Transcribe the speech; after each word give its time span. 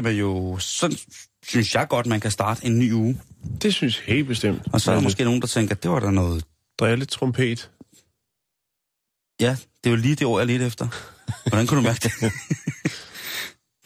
Skal 0.00 0.12
man 0.12 0.18
jo... 0.20 0.58
Sådan 0.58 0.96
synes 1.46 1.74
jeg 1.74 1.88
godt, 1.88 2.06
man 2.06 2.20
kan 2.20 2.30
starte 2.30 2.66
en 2.66 2.78
ny 2.78 2.92
uge. 2.92 3.20
Det 3.62 3.74
synes 3.74 4.02
jeg 4.06 4.14
helt 4.14 4.28
bestemt. 4.28 4.62
Og 4.72 4.80
så 4.80 4.90
er 4.90 4.94
der 4.94 5.02
måske 5.02 5.24
nogen, 5.24 5.40
der 5.40 5.46
tænker, 5.46 5.74
det 5.74 5.90
var 5.90 6.00
da 6.00 6.10
noget... 6.10 6.44
Drille 6.78 7.04
trompet. 7.04 7.70
Ja, 9.40 9.56
det 9.84 9.90
er 9.90 9.90
jo 9.90 9.96
lige 9.96 10.14
det 10.14 10.26
ord, 10.26 10.40
jeg 10.40 10.46
lidt 10.46 10.62
efter. 10.62 10.88
Hvordan 11.48 11.66
kunne 11.66 11.76
du 11.78 11.82
mærke 11.82 12.00
det? 12.02 12.32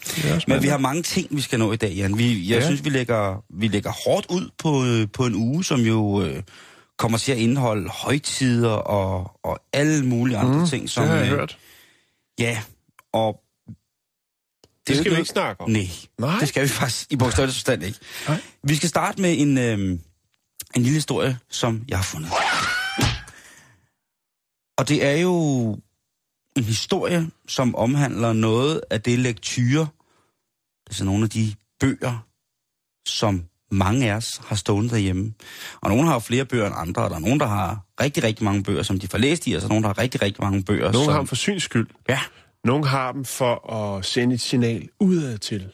Det 0.06 0.48
Men 0.48 0.62
vi 0.62 0.68
har 0.68 0.78
mange 0.78 1.02
ting, 1.02 1.26
vi 1.36 1.40
skal 1.40 1.58
nå 1.58 1.72
i 1.72 1.76
dag, 1.76 1.92
Jan. 1.92 2.18
Vi, 2.18 2.28
jeg 2.28 2.48
Ja. 2.48 2.54
ja. 2.54 2.64
synes, 2.66 2.84
vi 2.84 2.90
lægger, 2.90 3.44
vi 3.58 3.68
lægger 3.68 3.92
hårdt 4.06 4.26
ud 4.30 4.50
på, 4.58 4.84
øh, 4.84 5.08
på 5.12 5.26
en 5.26 5.34
uge, 5.34 5.64
som 5.64 5.80
jo 5.80 6.22
øh, 6.22 6.42
kommer 6.98 7.18
til 7.18 7.32
at 7.32 7.38
indeholde 7.38 7.88
højtider 7.88 8.70
og, 8.70 9.30
og 9.44 9.58
alle 9.72 10.06
mulige 10.06 10.36
andre 10.38 10.58
Mm, 10.58 10.66
ting. 10.66 10.90
Som, 10.90 11.02
det 11.02 11.10
har 11.12 11.18
jeg 11.18 11.32
øh, 11.32 11.38
hørt. 11.38 11.58
Ja, 12.38 12.62
og... 13.12 13.40
Det 14.86 14.96
skal 14.98 15.12
vi 15.12 15.16
ikke 15.16 15.30
snakke 15.30 15.60
om. 15.60 15.70
Nej, 15.70 15.88
Nej. 16.18 16.38
det 16.40 16.48
skal 16.48 16.62
vi 16.62 16.68
faktisk 16.68 17.12
i 17.12 17.16
bogstaveligt 17.16 17.56
forstand 17.56 17.82
ikke. 17.82 17.98
Nej. 18.28 18.40
Vi 18.62 18.74
skal 18.76 18.88
starte 18.88 19.22
med 19.22 19.40
en, 19.40 19.58
øh, 19.58 19.78
en 20.76 20.82
lille 20.82 20.94
historie, 20.94 21.38
som 21.50 21.84
jeg 21.88 21.98
har 21.98 22.04
fundet. 22.04 22.30
Og 24.78 24.88
det 24.88 25.04
er 25.04 25.16
jo 25.16 25.34
en 26.56 26.64
historie, 26.64 27.30
som 27.48 27.74
omhandler 27.74 28.32
noget 28.32 28.80
af 28.90 29.02
det 29.02 29.18
lektyre, 29.18 29.86
altså 30.86 31.04
nogle 31.04 31.24
af 31.24 31.30
de 31.30 31.54
bøger, 31.80 32.26
som 33.08 33.44
mange 33.70 34.10
af 34.12 34.16
os 34.16 34.40
har 34.44 34.56
stående 34.56 34.90
derhjemme. 34.90 35.34
Og 35.80 35.90
nogle 35.90 36.06
har 36.06 36.12
jo 36.12 36.18
flere 36.18 36.44
bøger 36.44 36.66
end 36.66 36.74
andre, 36.78 37.02
og 37.02 37.10
der 37.10 37.16
er 37.16 37.20
nogen, 37.20 37.40
der 37.40 37.46
har 37.46 37.80
rigtig, 38.00 38.22
rigtig 38.22 38.44
mange 38.44 38.62
bøger, 38.62 38.82
som 38.82 38.98
de 38.98 39.08
får 39.08 39.18
læst 39.18 39.46
i, 39.46 39.52
og 39.52 39.60
så 39.60 39.66
er 39.66 39.68
nogen, 39.68 39.84
der 39.84 39.88
har 39.88 39.98
rigtig, 39.98 40.22
rigtig 40.22 40.44
mange 40.44 40.62
bøger, 40.62 40.92
Nogle 40.92 41.04
som... 41.04 41.12
har 41.12 41.20
dem 41.20 41.26
for 41.26 41.34
syns 41.34 41.62
skyld. 41.62 41.86
Ja, 42.08 42.20
Nogle 42.64 42.86
har 42.86 43.12
dem 43.12 43.24
for 43.24 43.72
at 43.72 44.04
sende 44.04 44.34
et 44.34 44.40
signal 44.40 44.88
udad 45.00 45.38
til. 45.38 45.68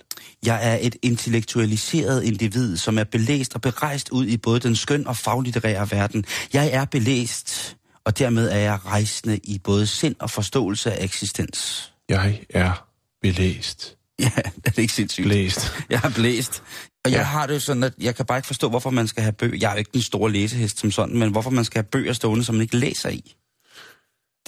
Jeg 0.47 0.73
er 0.73 0.79
et 0.81 0.97
intellektualiseret 1.03 2.23
individ, 2.25 2.77
som 2.77 2.99
er 2.99 3.05
belæst 3.05 3.55
og 3.55 3.61
berejst 3.61 4.09
ud 4.09 4.27
i 4.27 4.37
både 4.37 4.61
den 4.61 4.77
skøn 4.77 5.07
og 5.07 5.17
faglitterære 5.17 5.91
verden. 5.91 6.25
Jeg 6.53 6.71
er 6.73 6.85
belæst, 6.85 7.77
og 8.05 8.19
dermed 8.19 8.51
er 8.51 8.59
jeg 8.59 8.79
rejsende 8.87 9.39
i 9.45 9.59
både 9.65 9.87
sind 9.87 10.15
og 10.21 10.31
forståelse 10.31 10.93
af 10.93 11.05
eksistens. 11.05 11.93
Jeg 12.09 12.41
er 12.51 12.87
belæst. 13.23 13.97
Ja, 14.19 14.31
er 14.65 14.71
det 14.71 14.79
ikke 14.79 14.95
sindssygt? 14.95 15.25
Blæst. 15.27 15.73
Jeg 15.91 16.01
er 16.05 16.11
blæst. 16.11 16.63
Og 17.05 17.11
jeg 17.11 17.19
Ja. 17.19 17.23
har 17.25 17.47
det 17.47 17.55
jo 17.55 17.61
sådan, 17.61 17.83
at 17.83 17.93
jeg 18.01 18.17
kan 18.17 18.27
bare 18.27 18.39
ikke 18.39 18.47
forstå, 18.47 18.69
hvorfor 18.69 18.91
man 18.91 19.09
skal 19.09 19.23
have 19.23 19.33
bøger. 19.33 19.57
Jeg 19.61 19.69
er 19.69 19.73
jo 19.73 19.79
ikke 19.79 19.91
den 19.95 20.03
store 20.03 20.33
læsehest 20.33 20.79
som 20.81 20.91
sådan, 20.91 21.19
men 21.19 21.31
hvorfor 21.31 21.51
man 21.51 21.65
skal 21.65 21.79
have 21.79 21.89
bøger 21.93 22.13
stående, 22.13 22.45
som 22.45 22.55
man 22.55 22.63
ikke 22.63 22.77
læser 22.77 23.09
i. 23.09 23.35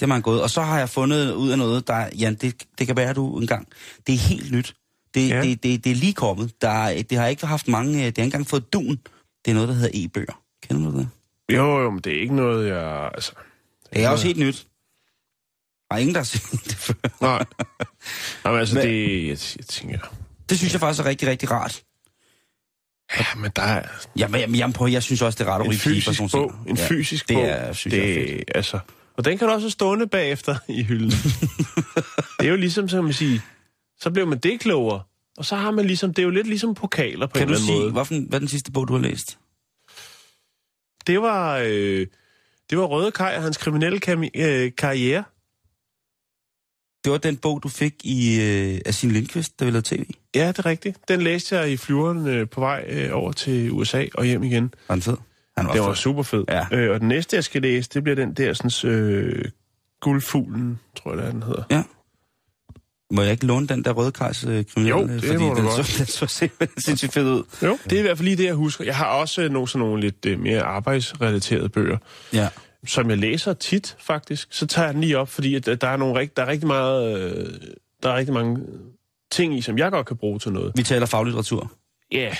Det 0.03 0.07
er 0.09 0.13
man 0.13 0.21
gået. 0.21 0.41
Og 0.41 0.49
så 0.49 0.61
har 0.61 0.79
jeg 0.79 0.89
fundet 0.89 1.33
ud 1.33 1.49
af 1.49 1.57
noget, 1.57 1.87
der, 1.87 2.09
Jan, 2.19 2.35
det, 2.35 2.63
det 2.79 2.87
kan 2.87 2.95
være, 2.97 3.13
du 3.13 3.39
engang. 3.39 3.67
Det 4.07 4.13
er 4.15 4.19
helt 4.19 4.51
nyt. 4.51 4.75
Det, 5.13 5.29
Ja. 5.29 5.35
ja. 5.35 5.41
det, 5.41 5.63
det, 5.63 5.83
det 5.83 5.91
er 5.91 5.95
lige 5.95 6.13
kommet. 6.13 6.61
Der, 6.61 6.69
er- 6.69 7.01
det 7.03 7.17
har 7.17 7.27
ikke 7.27 7.45
haft 7.45 7.67
mange, 7.67 7.93
det 7.93 8.01
har 8.01 8.05
ikke 8.07 8.21
engang 8.21 8.47
fået 8.47 8.73
dun. 8.73 8.99
Det 9.45 9.51
er 9.51 9.53
noget, 9.53 9.69
der 9.69 9.75
hedder 9.75 9.89
e-bøger. 9.93 10.41
Kender 10.69 10.91
du 10.91 10.97
det? 10.97 11.09
Jo, 11.51 11.79
jo, 11.79 11.89
men 11.89 11.99
det 11.99 12.17
er 12.17 12.21
ikke 12.21 12.35
noget, 12.35 12.67
jeg... 12.69 13.09
Altså, 13.13 13.31
Det 13.93 14.03
er 14.03 14.09
også 14.09 14.27
helt 14.27 14.39
nyt. 14.39 14.67
Der 15.89 15.95
er 15.95 15.99
ingen, 15.99 16.13
der 16.15 16.19
har 16.19 16.25
set 16.25 16.51
det 16.65 16.75
før. 16.75 16.93
nej. 17.21 17.45
Jamen, 18.45 18.59
altså, 18.59 18.75
Men- 18.75 18.85
det... 18.87 19.27
Jeg, 19.27 19.37
jeg 19.57 19.65
tænker... 19.67 19.97
Det 20.49 20.57
synes 20.57 20.73
jeg 20.73 20.79
faktisk 20.79 20.99
er 21.05 21.09
rigtig, 21.09 21.27
rigtig 21.27 21.51
rart. 21.51 21.83
Ja, 23.19 23.25
men 23.37 23.51
der 23.55 23.61
er 23.61 23.87
Jamen, 24.17 24.39
jamen, 24.39 24.55
jamen 24.55 24.93
jeg 24.93 25.03
synes 25.03 25.21
også, 25.21 25.37
det 25.37 25.47
er 25.47 25.51
rart 25.51 25.61
at 25.61 25.65
en 25.67 25.71
ryge 25.71 25.79
piber, 25.79 25.93
fysisk 25.95 26.17
sådan 26.17 26.29
nogle 26.33 26.53
bog. 26.53 26.69
En 26.69 26.77
fysisk 26.77 27.29
det 27.29 27.35
bog. 27.35 27.43
er, 27.45 27.73
synes 27.73 27.93
det, 27.93 28.01
jeg 28.01 28.09
er 28.23 28.27
fedt. 28.37 28.51
altså, 28.55 28.79
og 29.17 29.25
den 29.25 29.37
kan 29.37 29.47
du 29.47 29.53
også 29.53 29.65
have 29.65 29.71
stående 29.71 30.07
bagefter 30.07 30.55
i 30.67 30.83
hylden. 30.83 31.09
det 32.39 32.45
er 32.45 32.49
jo 32.49 32.55
ligesom, 32.55 32.89
så 32.89 32.97
kan 32.97 33.03
man 33.03 33.13
sige, 33.13 33.41
så 33.99 34.11
bliver 34.11 34.25
man 34.25 34.37
det 34.37 34.59
klogere. 34.59 35.01
Og 35.37 35.45
så 35.45 35.55
har 35.55 35.71
man 35.71 35.85
ligesom, 35.85 36.13
det 36.13 36.21
er 36.21 36.23
jo 36.23 36.29
lidt 36.29 36.47
ligesom 36.47 36.75
pokaler 36.75 37.27
på 37.27 37.33
Kan 37.33 37.41
en 37.41 37.47
du 37.47 37.53
eller 37.53 37.57
anden 37.61 37.67
sige, 37.67 37.79
måde. 37.79 37.91
hvad, 37.91 38.05
for, 38.05 38.13
en- 38.13 38.23
hvad 38.29 38.37
er 38.37 38.39
den 38.39 38.47
sidste 38.47 38.71
bog, 38.71 38.87
du 38.87 38.93
har 38.93 39.01
læst? 39.01 39.37
Det 41.07 41.21
var, 41.21 41.57
øh, 41.65 42.07
det 42.69 42.77
var 42.77 42.85
Røde 42.85 43.11
Kaj 43.11 43.33
og 43.37 43.43
hans 43.43 43.57
kriminelle 43.57 43.99
øh, 44.35 44.71
karriere. 44.77 45.23
Det 47.03 47.11
var 47.11 47.17
den 47.17 47.37
bog, 47.37 47.63
du 47.63 47.69
fik 47.69 47.93
i 48.03 48.41
øh, 48.41 48.81
af 48.85 48.93
sin 48.93 49.11
Lindqvist, 49.11 49.59
der 49.59 49.65
vi 49.65 49.71
lavede 49.71 49.95
tv. 49.95 50.05
Ja, 50.35 50.47
det 50.47 50.59
er 50.59 50.65
rigtigt. 50.65 50.97
Den 51.07 51.21
læste 51.21 51.57
jeg 51.57 51.71
i 51.71 51.77
flyveren 51.77 52.27
øh, 52.27 52.49
på 52.49 52.59
vej 52.59 52.85
øh, 52.89 53.09
over 53.13 53.31
til 53.31 53.71
USA 53.71 54.05
og 54.13 54.25
hjem 54.25 54.43
igen. 54.43 54.73
Var 54.87 54.95
den 54.95 55.01
fed? 55.01 55.17
Han 55.57 55.65
var, 55.67 55.71
Det 55.73 55.81
var 55.81 55.87
fed. 55.87 55.95
super 55.95 56.23
fed. 56.23 56.43
Ja. 56.49 56.65
Øh, 56.71 56.91
og 56.93 56.99
den 56.99 57.07
næste, 57.07 57.35
jeg 57.35 57.43
skal 57.43 57.61
læse, 57.61 57.89
det 57.93 58.03
bliver 58.03 58.15
den 58.15 58.33
der 58.33 58.53
sådan, 58.53 58.91
øh, 58.91 59.45
guldfuglen, 60.01 60.79
tror 60.97 61.15
jeg, 61.15 61.31
den 61.33 61.43
hedder. 61.43 61.83
Må 63.13 63.21
jeg 63.21 63.31
ikke 63.31 63.45
låne 63.45 63.67
den 63.67 63.83
der 63.85 63.91
røde 63.91 64.11
kajs 64.11 64.43
øh, 64.43 64.65
kriminelle? 64.65 64.99
Jo, 65.01 65.07
det 65.07 65.23
fordi 65.23 65.37
må 65.43 65.55
den, 65.55 65.63
godt. 65.63 65.85
så, 65.85 65.95
den 65.97 66.07
så 66.07 66.49
sindssygt 66.77 67.13
fed 67.13 67.31
ud. 67.31 67.43
Jo, 67.63 67.77
det 67.83 67.93
er 67.93 67.99
i 67.99 68.01
hvert 68.01 68.17
fald 68.17 68.25
lige 68.27 68.37
det, 68.37 68.45
jeg 68.45 68.53
husker. 68.53 68.83
Jeg 68.85 68.95
har 68.95 69.05
også 69.05 69.41
øh, 69.41 69.51
nogle 69.51 69.67
sådan 69.67 69.87
nogle 69.87 70.01
lidt 70.01 70.25
øh, 70.25 70.39
mere 70.39 70.61
arbejdsrelaterede 70.61 71.69
bøger, 71.69 71.97
Ja. 72.33 72.49
som 72.87 73.09
jeg 73.09 73.17
læser 73.17 73.53
tit, 73.53 73.95
faktisk. 73.99 74.47
Så 74.51 74.67
tager 74.67 74.85
jeg 74.85 74.93
den 74.93 75.01
lige 75.01 75.17
op, 75.17 75.29
fordi 75.29 75.55
at, 75.55 75.67
øh, 75.67 75.77
der, 75.81 75.87
er 75.87 75.97
nogle, 75.97 76.19
rigt- 76.21 76.33
der 76.37 76.43
er 76.43 76.47
rigtig 76.47 76.67
meget... 76.67 77.17
Øh, 77.31 77.53
der 78.03 78.09
er 78.09 78.15
rigtig 78.15 78.33
mange 78.33 78.59
ting 79.31 79.57
i, 79.57 79.61
som 79.61 79.77
jeg 79.77 79.91
godt 79.91 80.07
kan 80.07 80.17
bruge 80.17 80.39
til 80.39 80.51
noget. 80.51 80.71
Vi 80.75 80.83
taler 80.83 81.05
faglitteratur. 81.05 81.71
Ja, 82.11 82.17
yeah. 82.17 82.35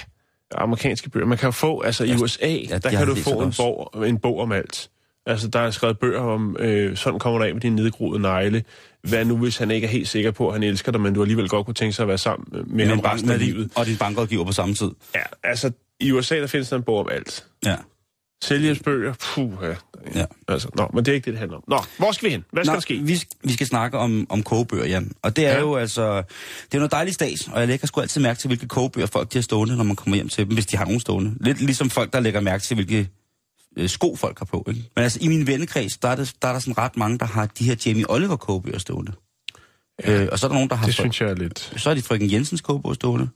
Amerikanske 0.58 1.09
bøger. 1.09 1.25
Man 1.25 1.38
kan 1.38 1.47
jo 1.47 1.52
få, 1.52 1.81
altså 1.81 2.03
i 2.03 2.08
Ja, 2.08 2.16
USA, 2.16 2.47
ja, 2.47 2.78
der 2.78 2.90
jeg 2.90 3.00
kan 3.00 3.08
du 3.08 3.16
få 3.16 3.41
en 3.41 3.53
bog, 3.58 4.08
en 4.08 4.19
bog 4.19 4.40
om 4.40 4.52
alt. 4.52 4.90
Altså, 5.25 5.47
der 5.47 5.59
er 5.59 5.72
skrevet 5.72 6.00
bøger 6.00 6.19
om, 6.19 6.56
øh, 6.59 6.97
sådan 6.97 7.19
kommer 7.19 7.40
du 7.40 7.46
af 7.46 7.53
med 7.53 7.62
din 7.62 7.75
nedgroede 7.75 8.19
negle. 8.19 8.64
Hvad 9.02 9.25
nu, 9.25 9.38
hvis 9.38 9.58
han 9.58 9.72
ikke 9.72 9.88
er 9.88 9.91
helt 9.91 10.08
sikker 10.08 10.31
på, 10.31 10.47
at 10.47 10.53
han 10.53 10.64
elsker 10.64 10.91
dig, 10.91 11.02
men 11.02 11.14
du 11.14 11.22
alligevel 11.22 11.50
godt 11.50 11.66
kunne 11.66 11.74
tænke 11.74 11.94
sig 11.94 12.03
at 12.03 12.08
være 12.08 12.18
sammen 12.18 12.47
med 12.52 12.64
Men 12.64 12.88
ham 12.88 13.00
resten 13.00 13.30
af 13.30 13.40
livet? 13.40 13.72
og 13.75 13.86
din 13.86 13.97
bankrådgiver 13.97 14.46
på 14.46 14.52
samme 14.52 14.75
tid. 14.75 14.91
Ja, 15.16 15.22
altså, 15.44 15.72
i 16.00 16.12
USA, 16.12 16.40
der 16.40 16.47
findes 16.47 16.70
der 16.70 16.75
en 16.75 16.84
bog 16.84 17.00
om 17.00 17.08
alt. 17.12 17.46
Ja. 17.66 17.75
Sælgehjælpsbøger, 18.43 19.13
puh, 19.21 19.51
ja. 19.61 19.75
Ja. 20.15 20.25
Altså, 20.47 20.69
nå, 20.77 20.89
men 20.93 21.05
det 21.05 21.11
er 21.11 21.15
ikke 21.15 21.25
det, 21.25 21.31
det 21.33 21.39
handler 21.39 21.57
om. 21.57 21.63
Nå, 21.67 21.79
hvor 21.97 22.11
skal 22.11 22.25
vi 22.27 22.31
hen? 22.31 22.45
Hvad 22.51 22.63
skal 22.63 22.71
Nå, 22.71 22.75
der 22.75 22.79
ske? 22.81 22.99
Vi, 23.03 23.21
vi 23.43 23.53
skal 23.53 23.67
snakke 23.67 23.97
om, 23.97 24.25
om 24.29 24.43
kogebøger, 24.43 24.85
Jan. 24.85 25.11
Og 25.21 25.35
det 25.35 25.45
er 25.45 25.51
Ja. 25.53 25.59
jo 25.59 25.75
altså... 25.75 26.17
Det 26.17 26.73
er 26.73 26.77
noget 26.77 26.91
dejligt 26.91 27.13
stas, 27.15 27.47
og 27.53 27.59
jeg 27.59 27.67
lægger 27.67 27.87
sgu 27.87 28.01
altid 28.01 28.21
mærke 28.21 28.39
til, 28.39 28.47
hvilke 28.47 28.67
kogebøger 28.67 29.07
folk 29.07 29.33
de 29.33 29.37
har 29.37 29.43
stående, 29.43 29.75
når 29.77 29.83
man 29.83 29.95
kommer 29.95 30.15
hjem 30.15 30.29
til 30.29 30.45
dem, 30.45 30.53
hvis 30.53 30.65
de 30.65 30.77
har 30.77 30.85
nogen 30.85 30.99
stående. 30.99 31.33
Lidt 31.39 31.61
ligesom 31.61 31.89
folk, 31.89 32.13
der 32.13 32.19
lægger 32.19 32.39
mærke 32.39 32.63
til, 32.63 32.75
hvilke 32.75 33.09
øh, 33.77 33.89
sko 33.89 34.15
folk 34.15 34.37
har 34.39 34.45
på. 34.45 34.65
Ikke? 34.67 34.83
Men 34.95 35.03
altså, 35.03 35.19
i 35.21 35.27
min 35.27 35.47
vennekreds, 35.47 35.97
der 35.97 36.07
er, 36.09 36.15
det, 36.15 36.33
der 36.41 36.47
er 36.47 36.53
der 36.53 36.59
sådan 36.59 36.77
ret 36.77 36.97
mange, 36.97 37.17
der 37.19 37.25
har 37.25 37.45
de 37.45 37.63
her 37.63 37.75
Jamie 37.85 38.05
Oliver 38.11 38.35
kogebøger 38.35 38.79
stående. 38.79 39.11
Ja. 40.05 40.21
Øh, 40.23 40.27
og 40.31 40.39
så 40.39 40.45
er 40.45 40.49
der 40.49 40.55
nogen, 40.55 40.69
der 40.69 40.75
har... 40.75 40.85
Det 40.85 40.95
synes 40.95 41.21
jeg 41.21 41.29
er 41.29 41.35
lidt... 41.35 41.73
Så 41.77 41.89
er 41.89 41.93
de 41.93 42.01
frøken 42.01 42.31
Jensens 42.31 42.61
kogebog 42.61 42.95
stående. 42.95 43.29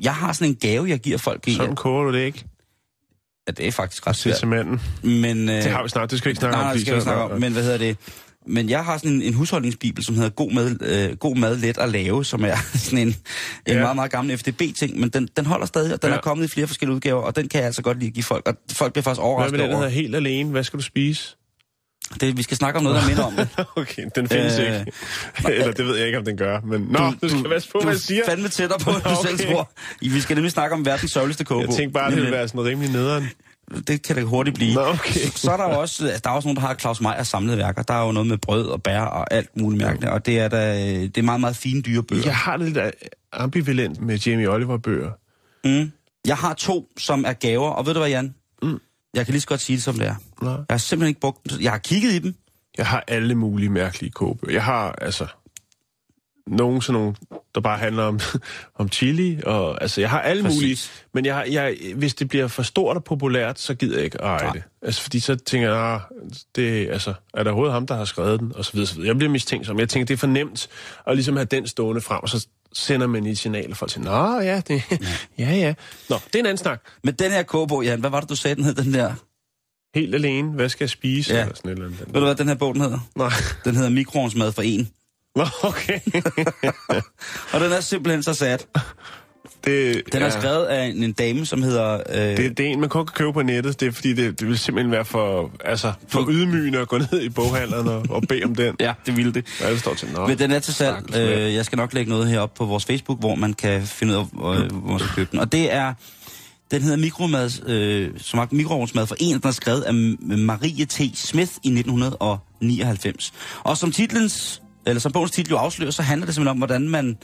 Jeg 0.00 0.14
har 0.14 0.32
sådan 0.32 0.48
en 0.52 0.56
gave, 0.56 0.88
jeg 0.88 0.98
giver 0.98 1.18
folk. 1.18 1.44
Sådan 1.48 1.76
koger 1.76 2.04
du 2.04 2.12
det 2.12 2.24
ikke? 2.24 2.44
Ja, 3.48 3.52
det 3.52 3.66
er 3.66 3.72
faktisk 3.72 4.06
ret 4.06 4.16
svært. 4.16 4.48
manden. 4.48 4.80
Men, 5.02 5.48
øh, 5.48 5.54
Det 5.54 5.64
har 5.72 5.82
vi 5.82 5.88
snart, 5.88 6.10
det 6.10 6.18
skal 6.18 6.28
vi 6.28 6.30
ikke 6.30 6.40
snakke 6.40 6.56
nej, 6.56 6.60
om. 6.60 6.66
nej, 6.66 6.72
det 6.72 6.82
skal 6.82 6.96
vi 6.96 7.00
snakke 7.00 7.22
om. 7.22 7.40
Men 7.40 7.52
hvad 7.52 7.62
hedder 7.62 7.78
det? 7.78 7.96
Men 8.46 8.68
jeg 8.70 8.84
har 8.84 8.98
sådan 8.98 9.12
en, 9.12 9.22
en 9.22 9.34
husholdningsbibel, 9.34 10.04
som 10.04 10.14
hedder 10.14 10.30
God 10.30 10.52
mad, 10.52 10.76
øh, 11.10 11.16
God 11.16 11.36
mad 11.36 11.56
let 11.56 11.78
at 11.78 11.88
lave, 11.88 12.24
som 12.24 12.44
er 12.44 12.56
sådan 12.74 12.98
en, 12.98 13.08
en 13.08 13.14
Ja. 13.66 13.80
meget, 13.80 13.96
meget 13.96 14.10
gammel 14.10 14.38
FDB-ting, 14.38 15.00
men 15.00 15.08
den, 15.08 15.28
den 15.36 15.46
holder 15.46 15.66
stadig, 15.66 15.94
og 15.94 16.02
den 16.02 16.10
Ja. 16.10 16.16
er 16.16 16.20
kommet 16.20 16.44
i 16.44 16.48
flere 16.48 16.66
forskellige 16.66 16.94
udgaver, 16.96 17.22
og 17.22 17.36
den 17.36 17.48
kan 17.48 17.58
jeg 17.58 17.66
altså 17.66 17.82
godt 17.82 17.98
lide 17.98 18.08
at 18.08 18.14
give 18.14 18.24
folk, 18.24 18.48
og 18.48 18.54
folk 18.72 18.92
bliver 18.92 19.02
faktisk 19.02 19.20
Hvad 19.20 19.24
med 19.24 19.30
overrasket 19.32 19.58
den, 19.58 19.68
der 19.68 19.74
over. 19.74 19.76
hedder 19.84 20.00
helt 20.02 20.16
alene? 20.16 20.50
Hvad 20.50 20.64
skal 20.64 20.78
du 20.78 20.84
spise? 20.84 21.36
Det, 22.20 22.36
vi 22.36 22.42
skal 22.42 22.56
snakke 22.56 22.76
om 22.78 22.82
noget, 22.82 23.02
der 23.02 23.08
minder 23.08 23.24
om 23.24 23.32
det. 23.36 23.48
okay, 23.76 24.04
den 24.14 24.28
findes 24.28 24.58
Øh, 24.58 24.64
ikke. 24.66 24.92
Eller 25.48 25.72
det 25.72 25.86
ved 25.86 25.96
jeg 25.96 26.06
ikke, 26.06 26.18
om 26.18 26.24
den 26.24 26.36
gør. 26.36 26.60
Men 26.60 26.80
nå, 26.90 27.12
du, 27.22 27.28
skal 27.28 27.44
passe 27.50 27.68
på, 27.72 27.78
du 27.78 27.84
hvad 27.84 27.94
jeg 27.94 28.00
siger. 28.00 28.22
er 28.22 28.28
fandme 28.28 28.48
tættere 28.48 28.78
på, 28.78 28.90
end 28.90 29.02
du 29.02 29.08
Okay. 29.18 29.36
selv 29.36 29.50
tror. 29.52 29.70
Vi 30.00 30.20
skal 30.20 30.34
nemlig 30.34 30.52
snakke 30.52 30.74
om 30.74 30.86
verdens 30.86 31.12
sørgeligste 31.12 31.44
kogebog. 31.44 31.68
Jeg 31.70 31.76
tænkte 31.76 31.92
bare, 31.92 32.04
det 32.04 32.12
Lige 32.14 32.20
om 32.20 32.26
ville 32.26 32.36
være 32.38 32.48
sådan 32.48 32.64
rimelig 32.64 32.92
nederen. 32.92 33.28
Det 33.88 34.02
kan 34.02 34.16
det 34.16 34.24
hurtigt 34.24 34.56
blive. 34.56 34.74
Nå, 34.74 34.80
okay. 34.80 35.20
Så 35.34 35.50
er 35.50 35.56
der 35.56 35.64
jo 35.64 35.80
også, 35.80 36.04
altså, 36.06 36.20
der 36.24 36.30
er 36.30 36.34
også 36.34 36.48
nogen, 36.48 36.56
der 36.56 36.60
har 36.62 36.74
Claus 36.74 37.00
Meyers 37.00 37.28
samlede 37.28 37.58
værker. 37.58 37.82
Der 37.82 37.94
er 37.94 38.06
jo 38.06 38.12
noget 38.12 38.26
med 38.26 38.38
brød 38.38 38.66
og 38.66 38.82
bær 38.82 39.00
og 39.00 39.32
alt 39.34 39.56
muligt 39.56 39.82
mærkeligt, 39.82 40.12
og 40.12 40.26
det 40.26 40.38
er, 40.38 40.48
da, 40.48 40.78
det 41.00 41.18
er 41.18 41.22
meget, 41.22 41.40
meget 41.40 41.56
fine 41.56 41.82
dyre 41.82 42.02
bøger. 42.02 42.22
Jeg 42.24 42.36
har 42.36 42.56
det 42.56 42.66
lidt 42.72 42.78
ambivalent 43.32 44.00
med 44.00 44.18
Jamie 44.18 44.48
Oliver-bøger. 44.50 45.10
Mm. 45.64 45.92
Jeg 46.26 46.36
har 46.36 46.54
to, 46.54 46.88
som 46.98 47.24
er 47.26 47.32
gaver, 47.32 47.70
og 47.70 47.86
ved 47.86 47.94
du 47.94 48.00
hvad, 48.00 48.08
Jan? 48.10 48.34
Jeg 49.14 49.26
kan 49.26 49.32
lige 49.32 49.40
så 49.40 49.48
godt 49.48 49.60
sige 49.60 49.76
det, 49.76 49.84
som 49.84 49.94
det 49.94 50.06
er. 50.06 50.14
Nå. 50.42 50.50
Jeg 50.50 50.64
har 50.70 50.76
simpelthen 50.78 51.08
ikke 51.08 51.20
brugt. 51.20 51.60
Jeg 51.60 51.70
har 51.70 51.78
kigget 51.78 52.12
i 52.12 52.18
dem. 52.18 52.34
Jeg 52.78 52.86
har 52.86 53.04
alle 53.08 53.34
mulige 53.34 53.68
mærkelige 53.70 54.10
kogebøger. 54.10 54.52
Jeg 54.52 54.64
har 54.64 54.92
altså 54.92 55.26
nogle 56.50 56.82
sådan 56.82 57.00
nogle, 57.00 57.14
der 57.54 57.60
bare 57.60 57.78
handler 57.78 58.02
om, 58.02 58.20
om 58.80 58.88
chili, 58.88 59.40
og 59.46 59.82
altså 59.82 60.00
jeg 60.00 60.10
har 60.10 60.20
alle 60.20 60.42
Præcis. 60.42 60.60
mulige, 60.60 60.78
men 61.14 61.24
jeg, 61.24 61.46
jeg, 61.50 61.76
hvis 61.96 62.14
det 62.14 62.28
bliver 62.28 62.48
for 62.48 62.62
stort 62.62 62.96
og 62.96 63.04
populært, 63.04 63.58
så 63.58 63.74
gider 63.74 63.96
jeg 63.96 64.04
ikke 64.04 64.20
at 64.20 64.26
eje 64.26 64.42
Nej. 64.44 64.52
det. 64.52 64.62
Altså 64.82 65.02
fordi 65.02 65.20
så 65.20 65.36
tænker 65.36 65.68
jeg, 65.68 65.78
ah, 65.78 66.00
det, 66.56 66.88
altså, 66.90 67.14
er 67.34 67.42
der 67.42 67.50
overhovedet 67.50 67.72
ham, 67.72 67.86
der 67.86 67.96
har 67.96 68.04
skrevet 68.04 68.40
den, 68.40 68.52
og 68.54 68.64
så 68.64 68.72
videre, 68.72 68.86
så 68.86 68.94
videre. 68.94 69.08
Jeg 69.08 69.16
bliver 69.16 69.30
mistænksom. 69.30 69.78
Jeg 69.78 69.88
tænker, 69.88 70.06
det 70.06 70.14
er 70.14 70.18
for 70.18 70.26
nemt 70.26 70.68
at 71.06 71.16
ligesom 71.16 71.36
have 71.36 71.44
den 71.44 71.66
stående 71.66 72.00
frem, 72.00 72.20
og 72.22 72.28
så 72.28 72.46
sender 72.72 73.06
man 73.06 73.26
i 73.26 73.30
et 73.30 73.38
signal, 73.38 73.70
og 73.70 73.76
folk 73.76 73.92
siger, 73.92 74.04
nå 74.04 74.40
ja, 74.40 74.60
det, 74.68 74.82
ja, 75.38 75.50
ja. 75.50 75.74
Nå, 76.10 76.16
det 76.26 76.34
er 76.34 76.38
en 76.38 76.46
anden 76.46 76.56
snak. 76.56 76.82
Men 77.04 77.14
den 77.14 77.30
her 77.30 77.42
kogebog, 77.42 77.84
Jan, 77.84 78.00
hvad 78.00 78.10
var 78.10 78.20
det, 78.20 78.28
du 78.28 78.36
sagde, 78.36 78.54
den 78.54 78.64
hed, 78.64 78.74
den 78.74 78.94
der? 78.94 79.14
Helt 79.94 80.14
alene, 80.14 80.50
hvad 80.50 80.68
skal 80.68 80.84
jeg 80.84 80.90
spise? 80.90 81.34
Ja. 81.34 81.40
Eller 81.40 81.54
sådan 81.54 81.70
eller 81.70 81.84
andet. 81.84 82.00
Ved 82.00 82.14
du, 82.14 82.20
hvad 82.20 82.34
den 82.34 82.48
her 82.48 82.54
bog, 82.54 82.74
den 82.74 82.82
hedder? 82.82 82.98
Nej. 83.16 83.32
Den 83.64 83.76
hedder 83.76 83.90
Mikroovnsmad 83.90 84.52
for 84.52 84.62
en. 84.62 84.90
Nå, 85.36 85.46
okay. 85.62 86.00
Og 87.52 87.60
den 87.60 87.72
er 87.72 87.80
simpelthen 87.80 88.22
så 88.22 88.34
sat. 88.34 88.68
Det, 89.64 90.02
Den 90.12 90.22
er 90.22 90.26
ja. 90.26 90.30
skrevet 90.30 90.64
af 90.64 90.84
en, 90.86 91.02
en 91.02 91.12
dame, 91.12 91.46
som 91.46 91.62
hedder... 91.62 92.00
Øh, 92.08 92.36
Det, 92.36 92.58
det 92.58 92.66
er 92.66 92.70
en, 92.70 92.80
man 92.80 92.88
kun 92.88 93.06
kan 93.06 93.12
købe 93.14 93.32
på 93.32 93.42
nettet. 93.42 93.80
Det 93.80 93.88
er 93.88 93.92
fordi, 93.92 94.12
det, 94.12 94.40
det 94.40 94.48
vil 94.48 94.58
simpelthen 94.58 94.92
være 94.92 95.04
for, 95.04 95.50
altså, 95.64 95.92
for 96.08 96.26
ydmygende 96.30 96.78
at 96.78 96.88
gå 96.88 96.98
ned 96.98 97.22
i 97.22 97.28
boghandleren 97.28 97.88
og, 97.88 98.06
og 98.10 98.22
bede 98.28 98.44
om 98.44 98.54
den. 98.54 98.76
Ja, 98.80 98.92
det 99.06 99.16
ville 99.16 99.32
det. 99.32 99.44
Ja, 99.60 99.70
det 99.70 99.80
står 99.80 99.94
til, 99.94 100.08
nå. 100.14 100.26
Men 100.26 100.38
den 100.38 100.50
er 100.50 100.58
til 100.58 100.74
salg. 100.74 101.16
Øh, 101.16 101.54
jeg 101.54 101.64
skal 101.64 101.76
nok 101.76 101.94
lægge 101.94 102.10
noget 102.10 102.28
herop 102.28 102.54
på 102.54 102.64
vores 102.64 102.84
Facebook, 102.84 103.20
hvor 103.20 103.34
man 103.34 103.52
kan 103.54 103.82
finde 103.82 104.12
ud 104.12 104.18
af, 104.18 104.26
hvor, 104.32 104.54
hvor 104.54 104.90
man 104.90 104.98
skal 104.98 105.10
købe 105.14 105.28
den. 105.32 105.38
Og 105.38 105.52
det 105.52 105.72
er... 105.74 105.94
Den 106.70 106.82
hedder 106.82 106.96
Mikromad, 106.96 107.68
øh, 107.68 108.10
som 108.18 108.38
er 108.38 108.46
mikroovnsmad 108.50 109.06
for 109.06 109.16
en, 109.20 109.34
den 109.34 109.48
er 109.48 109.50
skrevet 109.50 109.82
af 109.82 109.94
Marie 110.38 110.84
T. 110.84 111.00
Smith 111.14 111.52
i 111.62 111.68
1999. 111.68 113.32
Og 113.62 113.76
som 113.76 113.92
titlens, 113.92 114.62
eller 114.86 115.00
som 115.00 115.12
bogens 115.12 115.30
titel 115.32 115.50
jo 115.50 115.56
afslører, 115.56 115.90
så 115.90 116.02
handler 116.02 116.26
det 116.26 116.34
simpelthen 116.34 116.50
om, 116.50 116.56
hvordan 116.58 116.88
man, 116.88 117.16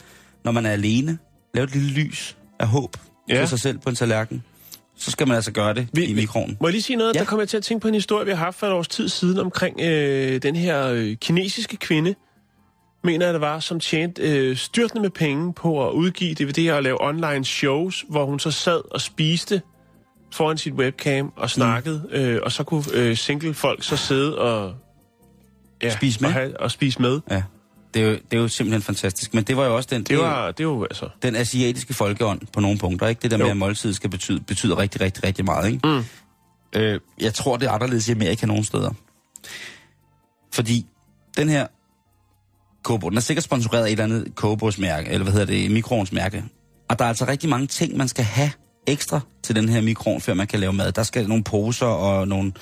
når 0.45 0.51
man 0.51 0.65
er 0.65 0.71
alene, 0.71 1.17
laver 1.55 1.67
et 1.67 1.73
lille 1.75 1.89
lys 1.91 2.37
af 2.59 2.67
håb 2.67 2.97
ja. 3.29 3.37
Til 3.39 3.47
sig 3.47 3.59
selv 3.59 3.77
på 3.79 3.89
en 3.89 3.95
tallerken. 3.95 4.43
Så 4.97 5.11
skal 5.11 5.27
man 5.27 5.35
altså 5.35 5.51
gøre 5.51 5.73
det 5.73 5.87
Vi- 5.93 6.05
i 6.05 6.13
mikroen. 6.13 6.57
Må 6.61 6.67
jeg 6.67 6.71
lige 6.71 6.81
sige 6.81 6.95
noget? 6.97 7.13
Ja. 7.15 7.19
Der 7.19 7.25
kommer 7.25 7.41
jeg 7.41 7.49
til 7.49 7.57
at 7.57 7.63
tænke 7.63 7.81
på 7.81 7.87
en 7.87 7.93
historie, 7.93 8.25
vi 8.25 8.31
har 8.31 8.37
haft 8.37 8.55
for 8.59 8.67
et 8.67 8.73
års 8.73 8.87
tid 8.87 9.09
siden 9.09 9.39
omkring 9.39 9.81
øh, 9.81 10.41
den 10.41 10.55
her 10.55 10.87
øh, 10.87 11.15
kinesiske 11.15 11.77
kvinde, 11.77 12.15
mener 13.03 13.25
jeg 13.25 13.33
det 13.33 13.41
var, 13.41 13.59
som 13.59 13.79
tjente 13.79 14.21
øh, 14.21 14.57
styrtende 14.57 15.01
med 15.01 15.09
penge 15.09 15.53
på 15.53 15.87
at 15.87 15.91
udgive 15.93 16.35
DVD'er 16.41 16.73
og 16.75 16.83
lave 16.83 17.03
online 17.07 17.45
shows, 17.45 18.05
hvor 18.09 18.25
hun 18.25 18.39
så 18.39 18.51
sad 18.51 18.81
og 18.91 19.01
spiste 19.01 19.61
foran 20.33 20.57
sit 20.57 20.73
webcam 20.73 21.33
og 21.35 21.49
snakkede, 21.49 22.01
mm. 22.09 22.15
øh, 22.15 22.41
og 22.43 22.51
så 22.51 22.63
kunne 22.63 22.83
øh, 22.93 23.17
single 23.17 23.53
folk 23.53 23.83
så 23.83 23.97
sidde 23.97 24.37
og... 24.37 24.75
Ja, 25.83 25.89
Spise 25.89 26.21
med? 26.21 26.27
Og, 26.29 26.33
have, 26.33 26.59
og 26.59 26.71
spise 26.71 27.01
med. 27.01 27.19
Ja. 27.31 27.43
Det 27.95 28.03
er, 28.03 28.09
jo, 28.09 28.13
det 28.31 28.37
er 28.37 28.41
jo 28.41 28.47
simpelthen 28.47 28.81
fantastisk. 28.81 29.33
Men 29.33 29.43
det 29.43 29.57
var 29.57 29.65
jo 29.65 29.75
også 29.75 29.89
den... 29.91 30.03
Det 30.03 30.17
var, 30.17 30.51
det 30.51 30.67
var 30.67 30.83
altså... 30.83 31.09
den 31.21 31.35
asiatiske 31.35 31.93
folkeånd 31.93 32.41
på 32.53 32.59
nogle 32.59 32.77
punkter, 32.77 33.07
ikke? 33.07 33.21
Det 33.21 33.31
der 33.31 33.37
Jo. 33.37 33.43
med, 33.43 33.51
at 33.51 33.57
måltid 33.57 33.93
skal 33.93 34.09
betyde, 34.09 34.39
betyder 34.39 34.77
rigtig, 34.77 35.01
rigtig, 35.01 35.23
rigtig 35.23 35.45
meget, 35.45 35.71
ikke? 35.71 35.87
Mm. 35.87 36.03
Øh, 36.79 36.99
jeg 37.21 37.33
tror, 37.33 37.57
det 37.57 37.67
er 37.67 37.71
anderledes 37.71 38.07
i 38.07 38.11
Amerika 38.11 38.45
nogle 38.45 38.65
steder. 38.65 38.91
Fordi 40.53 40.85
den 41.37 41.49
her 41.49 41.67
kogebog, 42.83 43.11
den 43.11 43.17
er 43.17 43.21
sikkert 43.21 43.43
sponsoreret 43.43 43.83
af 43.83 43.87
et 43.87 43.91
eller 43.91 44.03
andet 44.03 44.35
kogebogsmærke, 44.35 45.09
eller 45.09 45.23
hvad 45.23 45.33
hedder 45.33 45.45
det, 45.45 45.71
mikroovnsmærke. 45.71 46.43
Og 46.89 46.99
der 46.99 47.05
er 47.05 47.09
altså 47.09 47.25
rigtig 47.27 47.49
mange 47.49 47.67
ting, 47.67 47.97
man 47.97 48.07
skal 48.07 48.25
have 48.25 48.51
ekstra 48.87 49.19
til 49.43 49.55
den 49.55 49.69
her 49.69 49.81
mikroovn, 49.81 50.21
før 50.21 50.33
man 50.33 50.47
kan 50.47 50.59
lave 50.59 50.73
mad. 50.73 50.91
Der 50.91 51.03
skal 51.03 51.27
nogle 51.27 51.43
poser 51.43 51.85
og 51.85 52.27
nogle, 52.27 52.53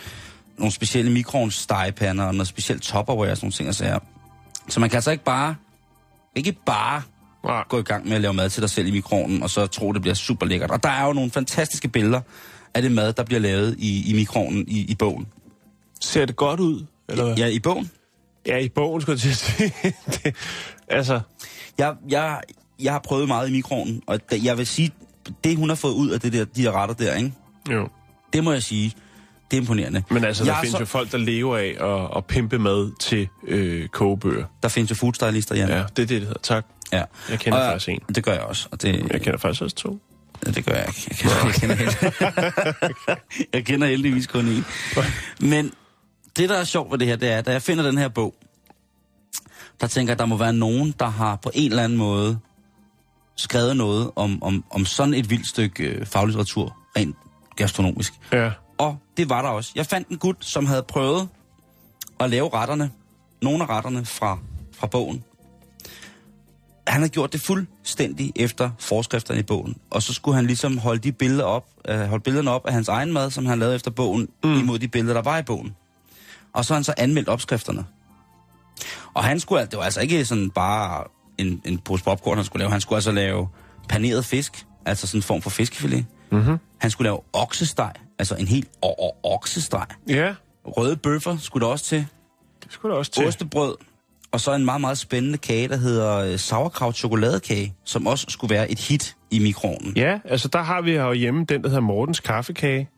nogle 0.57 0.71
specielle 0.71 1.11
mikroovnsstegepander 1.11 2.23
og 2.23 2.35
noget 2.35 2.47
specielt 2.47 2.81
topperware 2.81 3.31
og 3.31 3.37
sådan 3.37 3.45
nogle 3.45 3.53
ting 3.53 3.69
og 3.69 3.75
sager. 3.75 3.99
Så 4.67 4.79
man 4.79 4.89
kan 4.89 4.97
altså 4.97 5.11
ikke 5.11 5.23
bare, 5.23 5.55
ikke 6.35 6.51
bare 6.65 7.01
Nej. 7.45 7.63
gå 7.69 7.79
i 7.79 7.83
gang 7.83 8.07
med 8.07 8.15
at 8.15 8.21
lave 8.21 8.33
mad 8.33 8.49
til 8.49 8.61
dig 8.61 8.69
selv 8.69 8.87
i 8.87 8.91
mikroovnen, 8.91 9.43
og 9.43 9.49
så 9.49 9.67
tro, 9.67 9.91
det 9.91 10.01
bliver 10.01 10.15
super 10.15 10.45
lækkert. 10.45 10.71
Og 10.71 10.83
der 10.83 10.89
er 10.89 11.05
jo 11.05 11.13
nogle 11.13 11.31
fantastiske 11.31 11.87
billeder 11.87 12.21
af 12.73 12.81
det 12.81 12.91
mad, 12.91 13.13
der 13.13 13.23
bliver 13.23 13.39
lavet 13.39 13.75
i, 13.79 14.09
i 14.11 14.13
mikroovnen 14.13 14.65
i, 14.67 14.79
i 14.91 14.95
bogen. 14.95 15.27
Ser 16.01 16.25
det 16.25 16.35
godt 16.35 16.59
ud? 16.59 16.85
Eller 17.09 17.25
hvad? 17.25 17.35
Ja, 17.35 17.47
i 17.47 17.59
bogen. 17.59 17.91
Ja, 18.47 18.57
i 18.57 18.69
bogen 18.69 19.01
skulle 19.01 19.13
jeg 19.13 19.19
til 19.21 19.29
at 19.29 19.35
sige. 19.37 19.73
det, 20.23 20.35
altså, 20.87 21.19
Jeg, 21.77 21.95
jeg, 22.09 22.41
jeg 22.79 22.91
har 22.91 22.99
prøvet 22.99 23.27
meget 23.27 23.49
i 23.49 23.51
mikroovnen, 23.51 24.01
og 24.07 24.19
jeg 24.43 24.57
vil 24.57 24.67
sige, 24.67 24.91
det 25.43 25.57
hun 25.57 25.69
har 25.69 25.75
fået 25.75 25.93
ud 25.93 26.09
af 26.09 26.19
det 26.19 26.33
der, 26.33 26.45
de 26.45 26.63
der 26.63 26.71
retter 26.71 26.95
der, 26.95 27.15
ikke? 27.15 27.33
jo. 27.71 27.89
det 28.33 28.43
må 28.43 28.51
jeg 28.51 28.63
sige, 28.63 28.93
det 29.51 29.57
er 29.57 29.61
imponerende. 29.61 30.03
Men 30.09 30.23
altså, 30.23 30.43
der 30.43 30.49
Jeg 30.51 30.57
er 30.57 30.61
findes 30.61 30.71
så- 30.71 30.79
jo 30.79 30.85
folk, 30.85 31.11
der 31.11 31.17
lever 31.17 31.57
af 31.57 31.75
at, 31.79 32.17
at 32.17 32.25
pimpe 32.25 32.59
mad 32.59 32.91
til 32.99 33.27
øh, 33.47 33.87
kogebøger. 33.87 34.45
Der 34.63 34.69
findes 34.69 34.89
jo 34.91 34.95
foodstylister, 34.95 35.55
Jan. 35.55 35.69
Ja, 35.69 35.75
det 35.75 35.81
er 35.83 35.87
det, 35.95 36.09
det 36.09 36.19
hedder. 36.21 36.39
Tak. 36.43 36.65
ja. 36.91 37.03
Jeg 37.29 37.39
kender 37.39 37.59
og, 37.59 37.65
faktisk 37.71 37.89
en. 37.89 37.99
Det 38.15 38.23
gør 38.23 38.31
jeg 38.31 38.41
også. 38.41 38.67
Og 38.71 38.81
det, 38.81 39.07
Jeg 39.11 39.21
kender 39.21 39.37
faktisk 39.39 39.61
også 39.61 39.75
to. 39.75 39.99
Ja, 40.45 40.51
det 40.51 40.65
gør 40.65 40.73
jeg 40.73 40.85
ikke. 40.87 41.07
Jeg 41.09 41.17
kender, 41.17 41.45
jeg 41.45 41.53
kender, 41.53 41.75
held... 41.75 43.17
jeg 43.53 43.65
kender 43.65 43.87
heldigvis 43.87 44.27
kun 44.27 44.45
en. 44.47 44.65
Men 45.39 45.71
det, 46.37 46.49
der 46.49 46.55
er 46.57 46.63
sjovt 46.63 46.91
ved 46.91 46.97
det 46.99 47.07
her, 47.07 47.15
det 47.15 47.31
er, 47.31 47.41
da 47.41 47.51
jeg 47.51 47.61
finder 47.61 47.83
den 47.83 47.97
her 47.97 48.07
bog, 48.07 48.35
der 49.81 49.87
tænker 49.87 50.11
jeg, 50.11 50.15
at 50.15 50.19
der 50.19 50.25
må 50.25 50.37
være 50.37 50.53
nogen, 50.53 50.95
der 50.99 51.05
har 51.09 51.35
på 51.35 51.51
en 51.53 51.71
eller 51.71 51.83
anden 51.83 51.97
måde 51.97 52.39
skrevet 53.37 53.77
noget 53.77 54.11
om, 54.15 54.43
om, 54.43 54.63
om 54.69 54.85
sådan 54.85 55.13
et 55.13 55.29
vildt 55.29 55.47
stykke 55.47 55.83
øh, 55.83 56.05
faglitteratur, 56.05 56.77
rent 56.97 57.15
gastronomisk. 57.55 58.13
Ja. 58.31 58.51
Og 58.83 58.97
det 59.17 59.29
var 59.29 59.41
der 59.41 59.49
også. 59.49 59.71
Jeg 59.75 59.85
fandt 59.85 60.07
en 60.07 60.17
gut, 60.17 60.45
som 60.45 60.65
havde 60.65 60.83
prøvet 60.83 61.29
at 62.19 62.29
lave 62.29 62.49
retterne, 62.53 62.91
nogle 63.41 63.63
af 63.63 63.69
retterne 63.69 64.05
fra, 64.05 64.39
fra 64.75 64.87
bogen. 64.87 65.23
Han 66.87 67.01
havde 67.01 67.09
gjort 67.09 67.33
det 67.33 67.41
fuldstændig 67.41 68.31
efter 68.35 68.71
forskrifterne 68.79 69.39
i 69.39 69.43
bogen. 69.43 69.75
Og 69.89 70.03
så 70.03 70.13
skulle 70.13 70.35
han 70.35 70.45
ligesom 70.45 70.77
holde 70.77 70.99
de 70.99 71.11
billeder 71.11 71.43
op, 71.43 71.65
øh, 71.87 71.99
holde 71.99 72.23
billederne 72.23 72.51
op 72.51 72.65
af 72.65 72.73
hans 72.73 72.87
egen 72.87 73.13
mad, 73.13 73.31
som 73.31 73.45
han 73.45 73.59
lavede 73.59 73.75
efter 73.75 73.91
bogen, 73.91 74.29
mm. 74.43 74.59
imod 74.59 74.79
de 74.79 74.87
billeder, 74.87 75.13
der 75.13 75.21
var 75.21 75.37
i 75.37 75.43
bogen. 75.43 75.75
Og 76.53 76.65
så 76.65 76.73
har 76.73 76.77
han 76.77 76.83
så 76.83 76.93
anmeldt 76.97 77.29
opskrifterne. 77.29 77.85
Og 79.13 79.23
han 79.23 79.39
skulle, 79.39 79.65
det 79.65 79.77
var 79.77 79.83
altså 79.83 80.01
ikke 80.01 80.25
sådan 80.25 80.49
bare 80.49 81.03
en, 81.37 81.61
en 81.65 81.77
pose 81.77 82.03
popcorn, 82.03 82.37
han 82.37 82.45
skulle 82.45 82.59
lave. 82.59 82.71
Han 82.71 82.81
skulle 82.81 82.97
altså 82.97 83.11
lave 83.11 83.47
paneret 83.89 84.25
fisk, 84.25 84.65
altså 84.85 85.07
sådan 85.07 85.17
en 85.17 85.23
form 85.23 85.41
for 85.41 85.49
fiskefilet. 85.49 86.05
Mm-hmm. 86.33 86.57
Han 86.77 86.91
skulle 86.91 87.05
lave 87.05 87.19
oksesteg, 87.33 87.91
altså 88.19 88.35
en 88.35 88.47
helt 88.47 88.67
oksesteg. 89.23 89.85
Ja, 90.07 90.33
Røde 90.65 90.95
bøffer 90.95 91.37
skulle 91.37 91.65
der 91.65 91.71
også 91.71 91.85
til. 91.85 92.05
det 92.63 92.73
skulle 92.73 92.93
da 92.93 92.97
også 92.99 93.11
til. 93.11 93.27
Ostebrød. 93.27 93.75
Og 94.31 94.41
så 94.41 94.53
en 94.53 94.65
meget, 94.65 94.81
meget 94.81 94.97
spændende 94.97 95.37
kage, 95.37 95.67
der 95.67 95.77
hedder 95.77 96.17
øh, 96.17 96.39
sauerkraut 96.39 96.95
chokoladekage, 96.95 97.73
som 97.85 98.07
også 98.07 98.25
skulle 98.29 98.55
være 98.55 98.71
et 98.71 98.79
hit 98.79 99.15
i 99.31 99.39
mikroovnen. 99.39 99.93
Ja, 99.97 100.19
altså 100.25 100.47
der 100.47 100.61
har 100.61 100.81
vi 100.81 100.91
jo 100.91 101.11
hjemme 101.13 101.45
den, 101.45 101.61
der 101.63 101.67
hedder 101.69 101.81
Mortens 101.81 102.19
Kaffekage, 102.19 102.89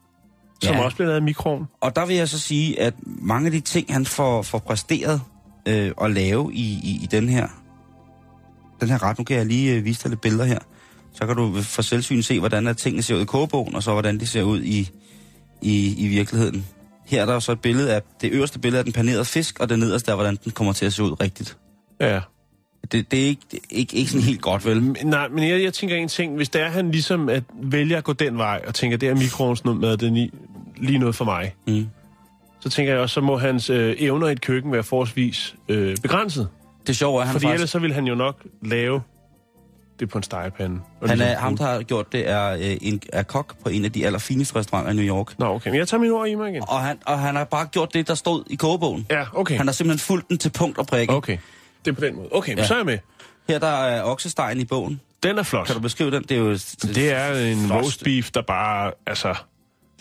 som 0.63 0.75
Ja. 0.75 0.84
også 0.84 0.96
bliver 0.98 1.08
lavet 1.08 1.22
i 1.22 1.24
mikroen. 1.24 1.65
Og 1.82 1.96
der 1.96 2.06
vil 2.06 2.15
jeg 2.15 2.30
så 2.30 2.39
sige, 2.39 2.82
at 2.82 2.94
mange 3.06 3.46
af 3.46 3.51
de 3.51 3.60
ting, 3.60 3.94
han 3.94 4.06
får, 4.06 4.42
får 4.42 4.60
præsteret 4.60 5.22
øh, 5.68 5.92
at 6.01 6.12
lave 6.12 6.54
i, 6.54 6.62
i, 6.84 7.00
i 7.04 7.08
den 7.12 7.30
her 7.30 7.48
den 8.82 8.89
her 8.89 9.04
ret, 9.04 9.18
nu 9.18 9.24
kan 9.24 9.38
jeg 9.38 9.46
lige 9.46 9.74
øh, 9.75 9.86
vise 9.86 10.04
dig 10.04 10.10
lidt 10.10 10.22
billeder 10.22 10.46
her, 10.46 10.60
så 11.15 11.25
kan 11.27 11.36
du 11.36 11.62
for 11.62 11.81
selvsyn 11.81 12.22
se, 12.22 12.39
hvordan 12.39 12.67
at 12.67 12.77
tingene 12.77 13.01
ser 13.03 13.15
ud 13.15 13.22
i 13.22 13.25
kogebogen, 13.25 13.75
og 13.75 13.84
så 13.84 13.91
hvordan 13.91 14.19
de 14.19 14.27
ser 14.27 14.43
ud 14.43 14.62
i, 14.62 14.89
i, 15.62 16.05
i 16.05 16.07
virkeligheden. 16.07 16.65
Her 17.05 17.22
er 17.22 17.25
der 17.25 17.39
så 17.39 17.51
et 17.51 17.60
billede 17.60 17.93
af, 17.95 18.01
det 18.22 18.31
øverste 18.31 18.60
billede 18.60 18.79
af 18.79 18.84
den 18.84 18.93
panerede 18.93 19.25
fisk, 19.25 19.60
og 19.60 19.69
det 19.69 19.79
nederste 19.79 20.12
er, 20.12 20.15
hvordan 20.15 20.38
den 20.43 20.51
kommer 20.51 20.74
til 20.74 20.86
at 20.86 20.93
se 20.93 21.03
ud 21.03 21.22
rigtigt. 21.22 21.57
Ja. 22.00 22.19
Det, 22.91 23.12
det 23.12 23.24
er 23.24 23.27
ikke, 23.27 23.41
det 23.51 23.60
er 23.60 23.63
ikke, 23.69 23.95
ikke 23.95 24.12
sådan 24.12 24.25
helt 24.25 24.41
godt, 24.41 24.65
vel? 24.65 24.81
Men, 24.81 24.95
nej, 25.03 25.27
men 25.27 25.50
jeg, 25.50 25.63
jeg 25.63 25.74
tænker 25.74 25.95
en 25.95 26.07
ting. 26.07 26.36
Hvis 26.36 26.50
det 26.50 26.62
er, 26.62 26.69
han 26.69 26.91
ligesom 26.91 27.29
at 27.29 27.43
vælger 27.63 27.98
at 27.98 28.03
gå 28.03 28.13
den 28.13 28.38
vej, 28.38 28.62
og 28.67 28.74
tænker, 28.75 28.98
det 28.98 29.10
er 29.10 29.15
mikroovnsmad, 29.15 29.98
det 29.98 30.07
er 30.07 30.12
ni, 30.12 30.31
lige 30.77 31.00
noget 31.00 31.15
for 31.15 31.25
mig, 31.25 31.55
Mm. 31.67 31.88
så 32.60 32.69
tænker 32.69 32.93
jeg 32.93 33.01
også, 33.01 33.13
så 33.13 33.22
må 33.22 33.38
hans 33.38 33.69
øh, 33.69 33.95
evner 33.98 34.27
i 34.27 34.31
et 34.31 34.41
køkken 34.41 34.72
være 34.72 34.84
forholdsvis 34.84 35.55
øh, 35.69 35.98
begrænset. 35.98 36.48
Det 36.88 36.95
sjove 36.95 37.22
er, 37.22 37.25
han 37.25 37.34
Fordi 37.34 37.45
faktisk... 37.45 37.53
ellers 37.53 37.69
så 37.69 37.79
vil 37.79 37.93
han 37.93 38.07
jo 38.07 38.15
nok 38.15 38.43
lave 38.62 39.01
det 40.00 40.10
på 40.10 40.18
en 40.18 40.24
stegepande. 40.24 40.80
Og 41.02 41.10
Han 41.10 41.22
er, 41.22 41.25
ligesom- 41.25 41.44
ham, 41.44 41.58
der 41.58 41.64
har 41.66 41.82
gjort 41.82 42.12
det, 42.12 42.30
er, 42.30 42.50
øh, 42.52 42.78
en, 42.82 43.02
er 43.14 43.24
kok 43.24 43.56
på 43.64 43.70
en 43.70 43.86
af 43.86 43.92
de 43.92 44.06
allerfineste 44.06 44.56
restauranter 44.56 44.92
i 44.92 44.96
New 44.96 45.06
York. 45.06 45.40
Nå, 45.40 45.46
okay. 45.46 45.70
Men 45.70 45.80
jeg 45.80 45.88
tager 45.88 46.02
min 46.02 46.12
ord 46.12 46.28
i 46.28 46.36
mig 46.36 46.50
igen. 46.50 46.64
Og 46.68 46.82
han, 46.82 46.98
og 47.06 47.20
han 47.20 47.36
har 47.36 47.44
bare 47.44 47.66
gjort 47.66 47.94
det, 47.94 48.08
der 48.08 48.16
stod 48.16 48.44
i 48.50 48.56
kogebogen. 48.56 49.06
Ja, 49.10 49.24
okay. 49.34 49.58
Han 49.58 49.68
har 49.68 49.72
simpelthen 49.74 50.00
fulgt 50.06 50.30
den 50.30 50.38
til 50.38 50.50
punkt 50.50 50.78
og 50.78 50.88
prikke. 50.88 51.14
Okay. 51.14 51.38
Det 51.86 51.92
er 51.92 51.96
på 51.96 52.02
den 52.02 52.16
måde. 52.16 52.28
Okay, 52.32 52.58
Ja. 52.58 52.66
så 52.68 52.74
er 52.74 52.78
jeg 52.78 52.86
med. 52.86 52.98
Her 53.50 53.60
der 53.60 53.68
er 53.68 54.04
oksestegen 54.04 54.60
i 54.60 54.66
bogen. 54.66 55.02
Den 55.24 55.38
er 55.38 55.44
flot. 55.44 55.66
Kan 55.66 55.75
du 55.75 55.82
beskrive 55.82 56.12
den? 56.12 56.24
Det 56.24 56.32
er 56.32 56.42
jo 56.42 56.52
Det 56.82 57.12
er 57.12 57.52
en 57.52 57.66
flot 57.68 57.84
roast 57.84 58.04
beef, 58.04 58.32
der 58.32 58.42
bare, 58.42 58.92
altså, 59.08 59.36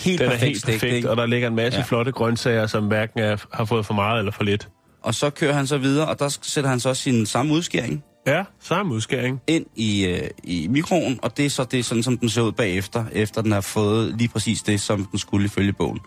helt 0.01 0.21
den 0.21 0.31
er 0.31 0.35
helt 0.37 0.65
perfekt, 0.65 0.95
ikke? 0.95 1.11
og 1.11 1.17
der 1.17 1.27
ligger 1.27 1.49
en 1.49 1.55
masse 1.55 1.79
ja. 1.79 1.85
flotte 1.85 2.13
grøntsager, 2.13 2.67
som 2.67 2.85
hverken 2.87 3.21
er, 3.21 3.37
har 3.53 3.65
fået 3.65 3.87
for 3.87 3.95
meget 3.95 4.19
eller 4.19 4.33
for 4.33 4.45
lidt. 4.45 4.69
Og 5.03 5.15
så 5.15 5.31
kører 5.31 5.53
han 5.53 5.67
så 5.67 5.79
videre, 5.79 6.09
og 6.09 6.19
der 6.19 6.39
sætter 6.43 6.71
han 6.71 6.81
så 6.81 6.95
sin 6.95 7.27
samme 7.27 7.55
udskæring 7.55 8.05
Ja, 8.27 8.45
samme 8.61 8.95
udskæring. 8.95 9.41
ind 9.47 9.67
i, 9.77 10.07
øh, 10.07 10.31
i 10.45 10.67
mikroen, 10.69 11.19
og 11.23 11.37
det 11.37 11.47
er 11.47 11.51
så 11.51 11.65
det, 11.65 11.79
er 11.79 11.83
sådan, 11.83 12.03
som 12.03 12.19
den 12.19 12.29
ser 12.29 12.43
ud 12.43 12.53
bagefter, 12.53 13.05
efter 13.13 13.43
den 13.43 13.53
har 13.53 13.61
fået 13.61 14.15
lige 14.19 14.29
præcis 14.29 14.63
det, 14.63 14.81
som 14.81 15.05
den 15.05 15.19
skulle 15.19 15.47
ifølge 15.47 15.73
bogen. 15.73 15.99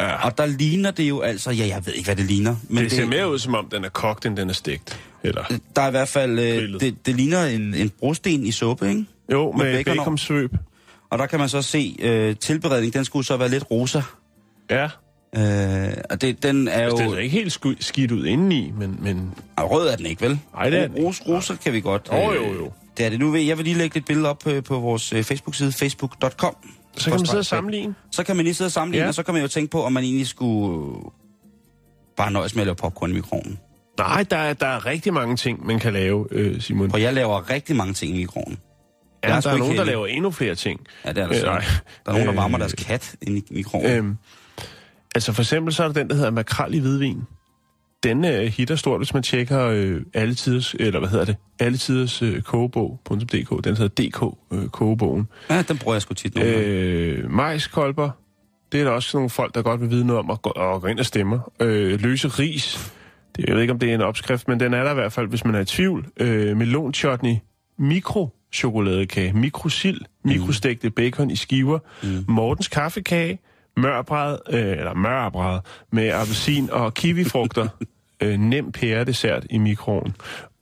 Ja. 0.00 0.26
Og 0.26 0.38
der 0.38 0.46
ligner 0.46 0.90
det 0.90 1.08
jo 1.08 1.20
altså, 1.20 1.50
ja, 1.50 1.66
jeg 1.66 1.86
ved 1.86 1.92
ikke, 1.92 2.06
hvad 2.06 2.16
det 2.16 2.24
ligner. 2.24 2.56
Men 2.68 2.84
det 2.84 2.92
ser 2.92 3.00
det, 3.00 3.08
mere 3.08 3.30
ud, 3.30 3.38
som 3.38 3.54
om 3.54 3.68
den 3.68 3.84
er 3.84 3.88
kogt, 3.88 4.26
end 4.26 4.36
den 4.36 4.48
er 4.48 4.54
stegt. 4.54 5.00
Eller 5.22 5.44
der 5.76 5.82
er 5.82 5.88
i 5.88 5.90
hvert 5.90 6.08
fald, 6.08 6.38
øh, 6.38 6.80
det, 6.80 7.06
det 7.06 7.14
ligner 7.16 7.44
en, 7.44 7.74
en 7.74 7.90
brosten 7.90 8.46
i 8.46 8.50
suppe, 8.50 8.88
ikke? 8.88 9.04
Jo, 9.32 9.52
med, 9.52 9.72
med 9.72 9.84
baconsvøb. 9.84 10.54
Og 11.10 11.18
der 11.18 11.26
kan 11.26 11.38
man 11.38 11.48
så 11.48 11.62
se, 11.62 11.96
øh, 12.02 12.36
tilberedning, 12.36 12.94
den 12.94 13.04
skulle 13.04 13.26
så 13.26 13.36
være 13.36 13.48
lidt 13.48 13.70
rosa. 13.70 14.02
Ja. 14.70 14.88
Øh, 15.36 15.92
og 16.10 16.20
det, 16.20 16.42
den 16.42 16.68
er 16.68 16.72
altså, 16.72 17.04
jo... 17.04 17.10
Det 17.10 17.18
er 17.18 17.22
ikke 17.22 17.36
helt 17.36 17.58
skidt 17.80 18.12
ud 18.12 18.26
indeni, 18.26 18.72
men... 18.78 18.98
men... 19.02 19.34
Og 19.56 19.70
rød 19.70 19.88
er 19.88 19.96
den 19.96 20.06
ikke, 20.06 20.22
vel? 20.22 20.38
Nej, 20.54 20.70
det 20.70 20.78
er 20.78 20.88
den 20.88 20.96
Ros, 20.96 21.22
rosa 21.28 21.54
kan 21.54 21.72
vi 21.72 21.80
godt. 21.80 22.08
Jo, 22.12 22.32
jo, 22.32 22.54
jo. 22.54 22.72
Det 22.96 23.06
er 23.06 23.10
det. 23.10 23.18
Nu 23.18 23.36
jeg 23.36 23.56
vil 23.58 23.64
lige 23.64 23.78
lægge 23.78 23.98
et 23.98 24.04
billede 24.04 24.28
op 24.28 24.46
øh, 24.46 24.62
på 24.62 24.78
vores 24.78 25.12
øh, 25.12 25.22
Facebook-side, 25.22 25.72
facebook.com. 25.72 26.56
Så 26.96 27.10
kan 27.10 27.18
man 27.18 27.26
sidde 27.26 27.38
og 27.38 27.46
sammenligne? 27.46 27.94
Så 28.12 28.24
kan 28.24 28.36
man 28.36 28.44
lige 28.44 28.54
sidde 28.54 28.68
og 28.68 28.72
sammenligne, 28.72 29.04
ja. 29.04 29.08
og 29.08 29.14
så 29.14 29.22
kan 29.22 29.34
man 29.34 29.42
jo 29.42 29.48
tænke 29.48 29.70
på, 29.70 29.82
om 29.82 29.92
man 29.92 30.04
egentlig 30.04 30.26
skulle 30.26 31.00
bare 32.16 32.30
nøjes 32.30 32.54
med 32.54 32.62
at 32.62 32.66
lave 32.66 32.76
popcorn 32.76 33.10
i 33.10 33.14
mikroen. 33.14 33.58
Nej, 33.98 34.22
der 34.30 34.36
er, 34.36 34.52
der 34.52 34.66
er 34.66 34.86
rigtig 34.86 35.12
mange 35.14 35.36
ting, 35.36 35.66
man 35.66 35.78
kan 35.78 35.92
lave, 35.92 36.26
øh, 36.30 36.60
Simon. 36.60 36.90
For 36.90 36.98
jeg 36.98 37.14
laver 37.14 37.50
rigtig 37.50 37.76
mange 37.76 37.94
ting 37.94 38.14
i 38.14 38.18
mikroen. 38.18 38.58
Ja, 39.24 39.28
der 39.28 39.36
er, 39.36 39.40
der 39.40 39.50
er 39.50 39.56
nogen, 39.56 39.76
der 39.76 39.84
laver 39.84 40.06
endnu 40.06 40.30
flere 40.30 40.54
ting. 40.54 40.80
Ja, 41.04 41.12
det 41.12 41.18
er 41.18 41.26
der 41.26 41.34
øh, 41.34 41.40
så. 41.40 41.46
Der 41.46 42.10
er 42.10 42.12
nogen, 42.12 42.26
der 42.26 42.34
varmer 42.34 42.58
øh, 42.58 42.60
deres 42.60 42.74
kat 42.74 43.14
ind 43.22 43.38
i 43.38 43.44
mikroen. 43.50 43.86
Øh, 43.86 44.04
altså 45.16 45.32
for 45.32 45.42
eksempel 45.42 45.74
så 45.74 45.82
er 45.82 45.86
der 45.86 45.94
den, 45.94 46.08
der 46.08 46.14
hedder 46.14 46.30
makrel 46.30 46.74
i 46.74 46.78
hvidvin 46.78 47.22
den 48.02 48.24
øh, 48.24 48.40
hitter 48.40 48.76
stort, 48.76 49.00
hvis 49.00 49.14
man 49.14 49.22
tjekker 49.22 49.66
øh, 49.66 50.02
alle 50.14 50.34
tiders, 50.34 50.74
eller 50.78 50.98
hvad 50.98 51.08
hedder 51.08 51.24
det, 51.24 51.36
alle 51.58 51.78
tiders 51.78 52.22
øh, 52.22 52.42
kogebog.dk. 52.42 53.64
Den 53.64 53.76
hedder 53.76 53.88
DK 53.88 54.36
øh, 54.52 54.68
kogebogen. 54.68 55.28
Ja, 55.50 55.62
den 55.62 55.78
bruger 55.78 55.94
jeg 55.94 56.02
sgu 56.02 56.14
tit 56.14 56.34
nogle 56.34 56.50
øh, 56.50 57.30
Majskolber, 57.30 58.10
det 58.72 58.80
er 58.80 58.84
der 58.84 58.90
også 58.90 59.16
nogle 59.16 59.30
folk, 59.30 59.54
der 59.54 59.62
godt 59.62 59.80
vil 59.80 59.90
vide 59.90 60.06
noget 60.06 60.18
om 60.18 60.30
at 60.30 60.42
gå, 60.42 60.50
at 60.50 60.80
gå 60.80 60.86
ind 60.86 60.98
og 60.98 61.06
stemmer. 61.06 61.52
Øh, 61.60 62.00
løse 62.00 62.28
ris, 62.28 62.92
det, 63.36 63.44
jeg 63.44 63.54
ved 63.54 63.62
ikke, 63.62 63.72
om 63.72 63.78
det 63.78 63.90
er 63.90 63.94
en 63.94 64.00
opskrift, 64.00 64.48
men 64.48 64.60
den 64.60 64.74
er 64.74 64.84
der 64.84 64.90
i 64.90 64.94
hvert 64.94 65.12
fald, 65.12 65.28
hvis 65.28 65.44
man 65.44 65.54
er 65.54 65.60
i 65.60 65.64
tvivl. 65.64 66.06
Øh, 66.20 66.56
melon 66.56 66.94
chutney, 66.94 67.36
mikro 67.78 68.30
chokoladekage, 68.52 69.32
mikrosild, 69.32 70.00
mm. 70.00 70.30
mikrostegte 70.30 70.90
bacon 70.90 71.30
i 71.30 71.36
skiver, 71.36 71.78
mm. 72.02 72.24
Mortens 72.28 72.68
kaffekage, 72.68 73.38
mørbræd, 73.76 74.38
øh, 74.50 74.60
eller 74.60 74.94
mørbræd 74.94 75.60
med 75.92 76.10
appelsin 76.10 76.70
og 76.70 76.94
kiwifrugter, 76.94 77.68
øh, 78.22 78.38
nem 78.38 78.72
pæredessert 78.72 79.46
i 79.50 79.58
mikroen. 79.58 80.16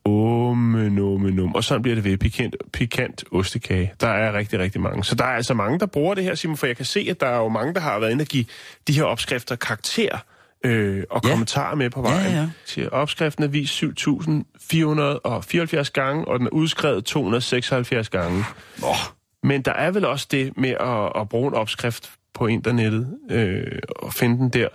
Omen, 0.05 0.99
omen, 0.99 1.39
omen. 1.39 1.55
Og 1.55 1.63
sådan 1.63 1.81
bliver 1.81 1.95
det 1.95 2.03
ved 2.03 2.17
pikant, 2.17 2.55
pikant 2.73 3.23
ostekage. 3.31 3.93
Der 4.01 4.07
er 4.07 4.33
rigtig, 4.33 4.59
rigtig 4.59 4.81
mange. 4.81 5.03
Så 5.03 5.15
der 5.15 5.23
er 5.23 5.35
altså 5.35 5.53
mange, 5.53 5.79
der 5.79 5.85
bruger 5.85 6.15
det 6.15 6.23
her, 6.23 6.35
Simon, 6.35 6.57
for 6.57 6.67
jeg 6.67 6.77
kan 6.77 6.85
se, 6.85 7.07
at 7.09 7.19
der 7.19 7.27
er 7.27 7.37
jo 7.37 7.49
mange, 7.49 7.73
der 7.73 7.79
har 7.79 7.99
været 7.99 8.11
inde 8.11 8.21
og 8.21 8.27
give 8.27 8.45
de 8.87 8.93
her 8.93 9.03
opskrifter 9.03 9.55
karakter 9.55 10.17
øh, 10.65 11.03
og 11.09 11.21
ja. 11.23 11.29
kommentarer 11.29 11.75
med 11.75 11.89
på 11.89 12.01
vejen. 12.01 12.31
Ja, 12.31 12.39
ja. 12.39 12.49
Til 12.65 12.91
opskriften 12.91 13.43
er 13.43 13.47
vist 13.47 13.83
7.474 13.83 15.91
gange, 15.91 16.27
og 16.27 16.39
den 16.39 16.47
er 16.47 16.51
udskrevet 16.51 17.05
276 17.05 18.09
gange. 18.09 18.45
Oh. 18.83 18.95
Men 19.43 19.61
der 19.61 19.73
er 19.73 19.91
vel 19.91 20.05
også 20.05 20.27
det 20.31 20.57
med 20.57 20.75
at, 20.79 21.21
at 21.21 21.29
bruge 21.29 21.47
en 21.47 21.53
opskrift 21.53 22.11
på 22.35 22.47
internettet 22.47 23.17
øh, 23.31 23.79
og 23.95 24.13
finde 24.13 24.37
den 24.37 24.49
der. 24.49 24.67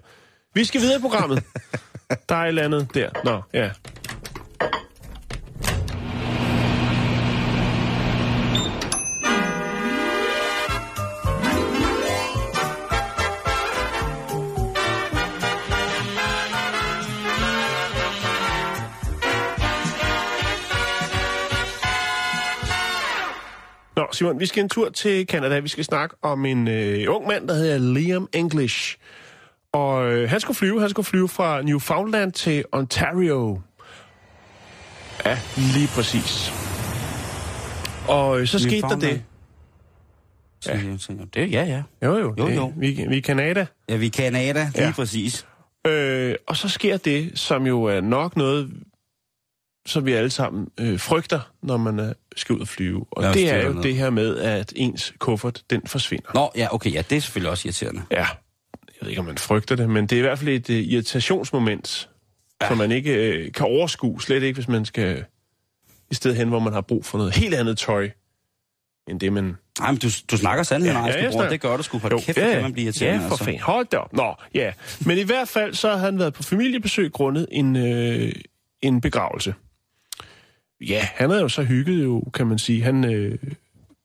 Vi 0.55 0.65
skal 0.65 0.81
videre 0.81 0.99
i 0.99 1.01
programmet. 1.01 1.45
der 2.29 2.35
er 2.35 2.43
et 2.43 2.49
eller 2.49 2.63
andet 2.63 2.89
der. 2.95 3.11
Nå, 3.25 3.43
ja. 3.55 3.71
Simon, 24.13 24.41
vi 24.41 24.47
skal 24.47 24.63
en 24.63 24.69
tur 24.69 24.89
til 24.89 25.27
Canada. 25.27 25.59
Vi 25.59 25.69
skal 25.69 25.85
snakke 25.85 26.17
om 26.23 26.47
en 26.47 26.69
øh, 26.69 27.05
ung 27.09 27.27
mand, 27.27 27.49
der 27.49 27.55
hedder 27.55 27.79
Liam 27.79 28.29
English. 28.33 28.97
Og 29.73 30.13
øh, 30.13 30.31
han 30.31 30.41
skulle 30.41 30.57
flyve. 30.57 30.81
Han 30.81 30.91
skulle 30.91 31.07
flyve 31.07 31.29
fra 31.29 31.63
Newfoundland 31.63 32.33
til 32.33 32.65
Ontario. 32.73 33.61
Ja, 35.27 35.39
lige 35.57 35.89
præcis. 35.95 36.53
Og 38.09 38.41
øh, 38.41 38.47
så 38.47 38.59
skete 38.59 38.81
der 38.81 38.97
det. 38.97 39.23
Ja. 40.67 40.81
Det, 41.35 41.53
ja, 41.53 41.65
ja. 41.65 41.83
Jo, 42.07 42.19
jo. 42.19 42.35
jo, 42.39 42.49
jo. 42.49 42.73
Vi, 42.77 43.05
vi 43.09 43.17
er 43.19 43.23
Canada. 43.23 43.67
Ja, 43.89 43.97
vi 43.97 44.07
er 44.07 44.11
Canada, 44.11 44.71
lige 44.75 44.87
ja. 44.87 44.93
præcis. 44.93 45.47
Øh, 45.87 46.35
og 46.47 46.57
så 46.57 46.69
sker 46.69 46.97
det, 46.97 47.39
som 47.39 47.67
jo 47.67 47.85
er 47.85 48.01
nok 48.01 48.37
noget, 48.37 48.71
som 49.87 50.07
vi 50.07 50.13
alle 50.13 50.31
sammen 50.31 50.69
øh, 50.81 51.01
frygter, 51.01 51.41
når 51.63 51.77
man 51.77 52.15
skal 52.37 52.55
ud 52.55 52.61
og 52.61 52.69
flyve. 52.69 53.07
Og 53.11 53.35
det 53.35 53.51
er 53.51 53.63
jo 53.63 53.69
noget. 53.69 53.85
det 53.85 53.97
her 53.97 54.11
med, 54.11 54.37
at 54.37 54.73
ens 54.77 55.15
kuffert, 55.19 55.63
den 55.71 55.83
forsvinder. 55.87 56.31
Nå, 56.35 56.51
ja, 56.57 56.75
okay, 56.75 56.93
ja, 56.93 57.03
det 57.11 57.17
er 57.17 57.21
selvfølgelig 57.21 57.51
også 57.51 57.69
irriterende. 57.69 58.03
Ja, 58.11 58.17
jeg 58.17 58.27
ved 59.01 59.09
ikke, 59.09 59.21
om 59.21 59.27
man 59.27 59.39
frygter 59.39 59.77
det, 59.77 59.91
men 59.91 60.07
det 60.07 60.17
er 60.17 60.19
i 60.19 60.23
hvert 60.23 60.39
fald 60.39 60.49
et 60.49 60.71
uh, 60.71 60.77
irritationsmoment, 60.77 62.09
ja. 62.63 62.69
som 62.69 62.79
man 62.79 62.93
ikke 62.93 63.45
uh, 63.47 63.53
kan 63.53 63.67
overskue, 63.67 64.23
slet 64.23 64.43
ikke, 64.43 64.55
hvis 64.55 64.69
man 64.69 64.85
skal 64.85 65.25
i 66.11 66.15
stedet 66.15 66.37
hen, 66.37 66.49
hvor 66.49 66.59
man 66.59 66.73
har 66.73 66.81
brug 66.81 67.05
for 67.05 67.19
noget 67.19 67.37
helt 67.37 67.55
andet 67.55 67.79
tøj, 67.79 68.11
end 69.09 69.21
det, 69.21 69.33
man... 69.33 69.57
Nej, 69.81 69.91
men 69.91 70.01
du, 70.01 70.09
du 70.31 70.37
snakker 70.37 70.63
sandelig, 70.63 70.93
ja, 70.93 71.07
ja, 71.07 71.43
ja, 71.43 71.51
det 71.51 71.61
gør 71.61 71.77
du 71.77 71.83
sgu. 71.83 71.99
Hold 71.99 72.23
kæft, 72.23 72.39
ja, 72.39 72.53
kan 72.53 72.63
man 72.63 72.73
blive 72.73 72.85
irriterende. 72.85 73.23
Ja, 73.23 73.27
for 73.27 73.31
altså. 73.31 73.45
fanden. 73.45 73.63
Hold 73.63 73.87
da 73.87 73.97
op. 73.97 74.13
Nå, 74.13 74.35
ja. 74.55 74.73
Men 75.07 75.19
i 75.19 75.23
hvert 75.23 75.49
fald, 75.49 75.75
så 75.75 75.91
har 75.91 75.97
han 75.97 76.19
været 76.19 76.35
på 76.35 76.43
familiebesøg 76.43 77.13
grundet 77.13 77.47
en, 77.51 77.77
øh, 77.77 78.33
en 78.83 79.01
begravelse. 79.01 79.55
Ja, 80.81 81.09
han 81.15 81.31
er 81.31 81.41
jo 81.41 81.49
så 81.49 81.63
hygget 81.63 82.05
jo, 82.05 82.25
kan 82.35 82.47
man 82.47 82.59
sige. 82.59 82.83
Han 82.83 83.05
øh, 83.05 83.39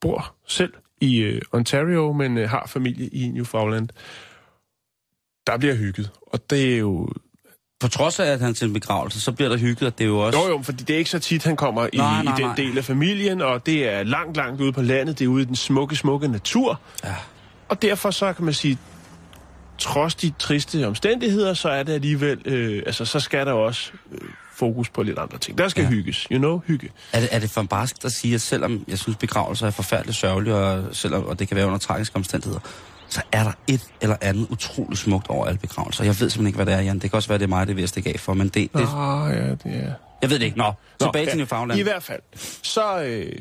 bor 0.01 0.35
selv 0.47 0.73
i 1.01 1.17
øh, 1.17 1.41
Ontario, 1.51 2.13
men 2.13 2.37
øh, 2.37 2.49
har 2.49 2.67
familie 2.67 3.07
i 3.07 3.27
Newfoundland. 3.27 3.89
Der 5.47 5.57
bliver 5.57 5.75
hygget, 5.75 6.11
og 6.21 6.49
det 6.49 6.73
er 6.73 6.77
jo... 6.77 7.09
På 7.79 7.87
trods 7.87 8.19
af, 8.19 8.25
at 8.25 8.39
han 8.39 8.53
til 8.53 8.67
en 8.67 8.73
begravelse, 8.73 9.21
så 9.21 9.31
bliver 9.31 9.49
der 9.49 9.57
hygget, 9.57 9.83
og 9.83 9.97
det 9.97 10.03
er 10.03 10.07
jo 10.07 10.19
også... 10.19 10.39
Jo, 10.39 10.47
jo, 10.47 10.61
fordi 10.61 10.83
det 10.83 10.93
er 10.93 10.97
ikke 10.97 11.09
så 11.09 11.19
tit, 11.19 11.43
han 11.43 11.55
kommer 11.55 11.87
i, 11.93 11.97
nej, 11.97 12.23
nej, 12.23 12.33
i 12.33 12.37
den 12.37 12.45
nej. 12.45 12.55
del 12.55 12.77
af 12.77 12.85
familien, 12.85 13.41
og 13.41 13.65
det 13.65 13.89
er 13.89 14.03
langt, 14.03 14.37
langt 14.37 14.61
ude 14.61 14.71
på 14.71 14.81
landet, 14.81 15.19
det 15.19 15.25
er 15.25 15.29
ude 15.29 15.41
i 15.41 15.45
den 15.45 15.55
smukke, 15.55 15.95
smukke 15.95 16.27
natur. 16.27 16.79
Ja. 17.03 17.15
Og 17.67 17.81
derfor 17.81 18.11
så 18.11 18.33
kan 18.33 18.45
man 18.45 18.53
sige, 18.53 18.77
trods 19.77 20.15
de 20.15 20.33
triste 20.39 20.87
omstændigheder, 20.87 21.53
så 21.53 21.69
er 21.69 21.83
det 21.83 21.93
alligevel, 21.93 22.41
øh, 22.45 22.83
altså 22.85 23.05
så 23.05 23.19
skal 23.19 23.45
der 23.45 23.53
også 23.53 23.91
øh, 24.11 24.29
fokus 24.55 24.89
på 24.89 25.03
lidt 25.03 25.19
andre 25.19 25.37
ting. 25.37 25.57
Der 25.57 25.67
skal 25.67 25.83
ja. 25.83 25.89
hygges, 25.89 26.17
you 26.31 26.37
know, 26.37 26.61
hygge. 26.67 26.89
Er 27.13 27.19
det, 27.19 27.29
er 27.31 27.39
det 27.39 27.49
for 27.49 27.63
barsk, 27.63 27.95
at 28.05 28.11
sige, 28.11 28.35
at 28.35 28.41
selvom 28.41 28.85
jeg 28.87 28.99
synes, 28.99 29.17
begravelser 29.17 29.67
er 29.67 29.71
forfærdeligt 29.71 30.17
sørgelige, 30.17 30.55
og, 30.55 30.95
selvom, 30.95 31.25
og 31.25 31.39
det 31.39 31.47
kan 31.47 31.57
være 31.57 31.65
under 31.65 31.79
tragiske 31.79 32.15
omstændigheder, 32.15 32.59
så 33.09 33.21
er 33.31 33.43
der 33.43 33.51
et 33.67 33.81
eller 34.01 34.15
andet 34.21 34.47
utroligt 34.49 34.99
smukt 34.99 35.27
over 35.29 35.45
alle 35.45 35.59
begravelser. 35.59 36.03
Jeg 36.03 36.09
ved 36.09 36.29
simpelthen 36.29 36.47
ikke, 36.47 36.55
hvad 36.55 36.65
det 36.65 36.73
er, 36.73 36.81
Jan. 36.81 36.99
Det 36.99 37.09
kan 37.09 37.17
også 37.17 37.29
være, 37.29 37.37
det 37.37 37.43
er 37.43 37.49
mig, 37.49 37.67
det 37.67 37.75
vil 37.75 37.87
stikke 37.87 38.09
af 38.09 38.19
for, 38.19 38.33
men 38.33 38.47
det... 38.47 38.53
det... 38.53 38.71
Nå, 38.73 39.27
ja, 39.27 39.49
det 39.49 39.59
er... 39.65 39.93
Jeg 40.21 40.29
ved 40.29 40.39
det 40.39 40.45
ikke. 40.45 40.57
Nå, 40.57 40.63
Nå 40.63 40.73
tilbage 41.05 41.23
ja, 41.23 41.29
til 41.29 41.37
Newfoundland. 41.37 41.79
I 41.79 41.83
hvert 41.83 42.03
fald. 42.03 42.21
Så 42.63 43.01
øh, 43.01 43.31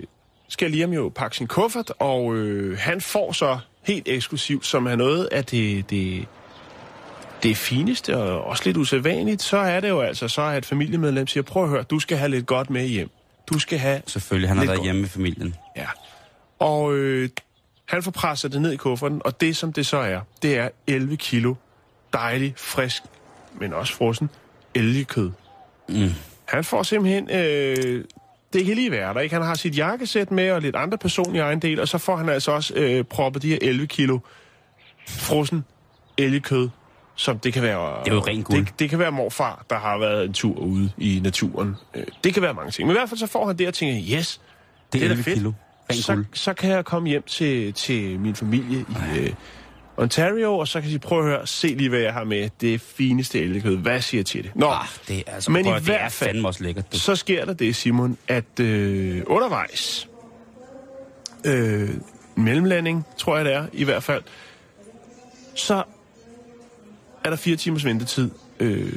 skal 0.49 0.71
Liam 0.71 0.92
jo 0.92 1.12
pakke 1.14 1.37
sin 1.37 1.47
kuffert, 1.47 1.92
og 1.99 2.35
øh, 2.35 2.78
han 2.78 3.00
får 3.00 3.33
så 3.33 3.59
helt 3.83 4.09
eksklusivt, 4.09 4.66
som 4.66 4.87
er 4.87 4.97
noget 4.97 5.28
af 5.33 5.44
det, 5.44 5.90
det 5.90 6.26
det 7.44 7.56
fineste 7.56 8.16
og 8.16 8.44
også 8.44 8.62
lidt 8.66 8.76
usædvanligt, 8.76 9.42
så 9.42 9.56
er 9.56 9.80
det 9.80 9.88
jo 9.88 10.00
altså 10.00 10.28
så, 10.28 10.42
at 10.42 10.58
et 10.58 10.66
familiemedlem 10.66 11.26
siger, 11.26 11.42
prøv 11.42 11.64
at 11.64 11.68
høre, 11.70 11.82
du 11.82 11.98
skal 11.98 12.16
have 12.16 12.30
lidt 12.30 12.46
godt 12.46 12.70
med 12.70 12.86
hjem. 12.86 13.10
Du 13.46 13.58
skal 13.58 13.78
have 13.78 14.02
Selvfølgelig, 14.06 14.48
han 14.50 14.56
har 14.56 14.64
været 14.64 14.76
godt. 14.76 14.86
hjemme 14.86 15.00
med 15.00 15.08
familien. 15.08 15.54
Ja. 15.76 15.86
Og 16.58 16.94
øh, 16.94 17.28
han 17.84 18.02
får 18.02 18.10
presset 18.10 18.52
det 18.52 18.62
ned 18.62 18.72
i 18.72 18.76
kufferten, 18.76 19.22
og 19.24 19.40
det 19.40 19.56
som 19.56 19.72
det 19.72 19.86
så 19.86 19.96
er, 19.96 20.20
det 20.42 20.58
er 20.58 20.68
11 20.86 21.16
kilo 21.16 21.54
dejlig, 22.12 22.54
frisk, 22.56 23.02
men 23.60 23.72
også 23.72 23.94
frossen 23.94 24.30
elgekød. 24.74 25.30
Mm. 25.88 26.10
Han 26.44 26.64
får 26.64 26.82
simpelthen... 26.82 27.30
Øh, 27.30 28.04
det 28.52 28.66
kan 28.66 28.74
lige 28.74 28.90
være 28.90 29.14
der, 29.14 29.20
ikke? 29.20 29.34
Han 29.34 29.44
har 29.44 29.54
sit 29.54 29.78
jakkesæt 29.78 30.30
med 30.30 30.50
og 30.50 30.62
lidt 30.62 30.76
andre 30.76 30.98
personlige 30.98 31.42
ejendel, 31.42 31.80
og 31.80 31.88
så 31.88 31.98
får 31.98 32.16
han 32.16 32.28
altså 32.28 32.52
også 32.52 32.74
øh, 32.74 33.04
proppet 33.04 33.42
de 33.42 33.48
her 33.48 33.58
11 33.62 33.86
kilo 33.86 34.18
frossen 35.08 35.64
elgekød 36.18 36.68
som 37.14 37.38
det 37.38 37.52
kan 37.52 37.62
være... 37.62 38.04
Det 38.04 38.11
er 38.11 38.14
jo 38.14 38.21
rent 38.21 38.44
guld. 38.44 38.66
Det, 38.66 38.78
det 38.78 38.90
kan 38.90 38.99
være 38.99 39.12
morfar, 39.12 39.64
der 39.71 39.78
har 39.78 39.99
været 39.99 40.25
en 40.25 40.33
tur 40.33 40.59
ude 40.59 40.90
i 40.99 41.21
naturen. 41.23 41.76
Øh, 41.94 42.04
det 42.25 42.35
kan 42.35 42.42
være 42.42 42.54
mange 42.54 42.71
ting. 42.71 42.87
Men 42.87 42.97
i 42.97 42.99
hvert 42.99 43.09
fald 43.09 43.18
så 43.18 43.26
får 43.26 43.47
han 43.47 43.59
det 43.59 43.68
og 43.68 43.75
tænker, 43.75 44.18
yes, 44.18 44.40
det, 44.92 45.00
det 45.00 45.11
er 45.11 45.14
da 45.14 45.23
fedt. 45.23 45.38
Kilo. 45.38 45.52
Så, 45.90 46.25
så 46.33 46.54
kan 46.54 46.71
jeg 46.71 46.85
komme 46.85 47.09
hjem 47.09 47.23
til, 47.23 47.73
til 47.73 48.21
min 48.21 48.35
familie 48.35 48.78
i 48.78 49.18
øh, 49.18 49.30
Ontario, 49.97 50.59
og 50.59 50.68
så 50.68 50.73
kan 50.73 50.83
jeg 50.83 50.90
sige, 50.90 50.99
prøv 50.99 51.18
at 51.18 51.25
høre, 51.25 51.47
se 51.47 51.66
lige, 51.66 51.88
hvad 51.88 51.99
jeg 51.99 52.12
har 52.12 52.25
med. 52.25 52.50
Det 52.61 52.80
fineste 52.80 53.40
elgekød. 53.40 53.76
Hvad 53.76 54.00
siger 54.00 54.18
jeg 54.18 54.26
til 54.26 54.44
det? 54.44 54.50
Nå, 54.54 54.66
ah, 54.66 54.87
det 55.09 55.23
er 55.26 55.33
altså, 55.33 55.50
men 55.50 55.64
prøv, 55.64 55.73
i 55.73 55.76
det 55.76 55.85
hvert 55.85 56.12
fald, 56.12 56.44
også 56.44 56.62
lækkert. 56.62 56.92
Du. 56.92 56.99
Så 56.99 57.16
sker 57.16 57.44
der 57.44 57.52
det, 57.52 57.76
Simon, 57.76 58.18
at 58.28 58.61
øh, 58.61 59.23
undervejs, 59.26 60.09
øh, 61.44 61.90
mellemlanding, 62.35 63.06
tror 63.18 63.37
jeg 63.37 63.44
det 63.44 63.54
er, 63.54 63.66
i 63.73 63.85
hvert 63.85 64.02
fald, 64.02 64.23
så 65.54 65.83
er 67.25 67.31
der 67.31 67.37
fire 67.37 67.57
timers 67.57 67.85
ventetid 67.85 68.31
øh, 68.61 68.93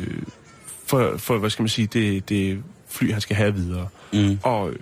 for, 0.86 1.14
for, 1.18 1.38
hvad 1.38 1.50
skal 1.50 1.64
man 1.64 1.70
sige, 1.70 1.88
det, 1.88 2.30
det 2.30 2.64
fly, 2.90 3.12
han 3.12 3.22
skal 3.22 3.36
have 3.36 3.54
videre. 3.56 3.88
Mm. 4.14 4.40
Og 4.44 4.70
øh, 4.70 4.76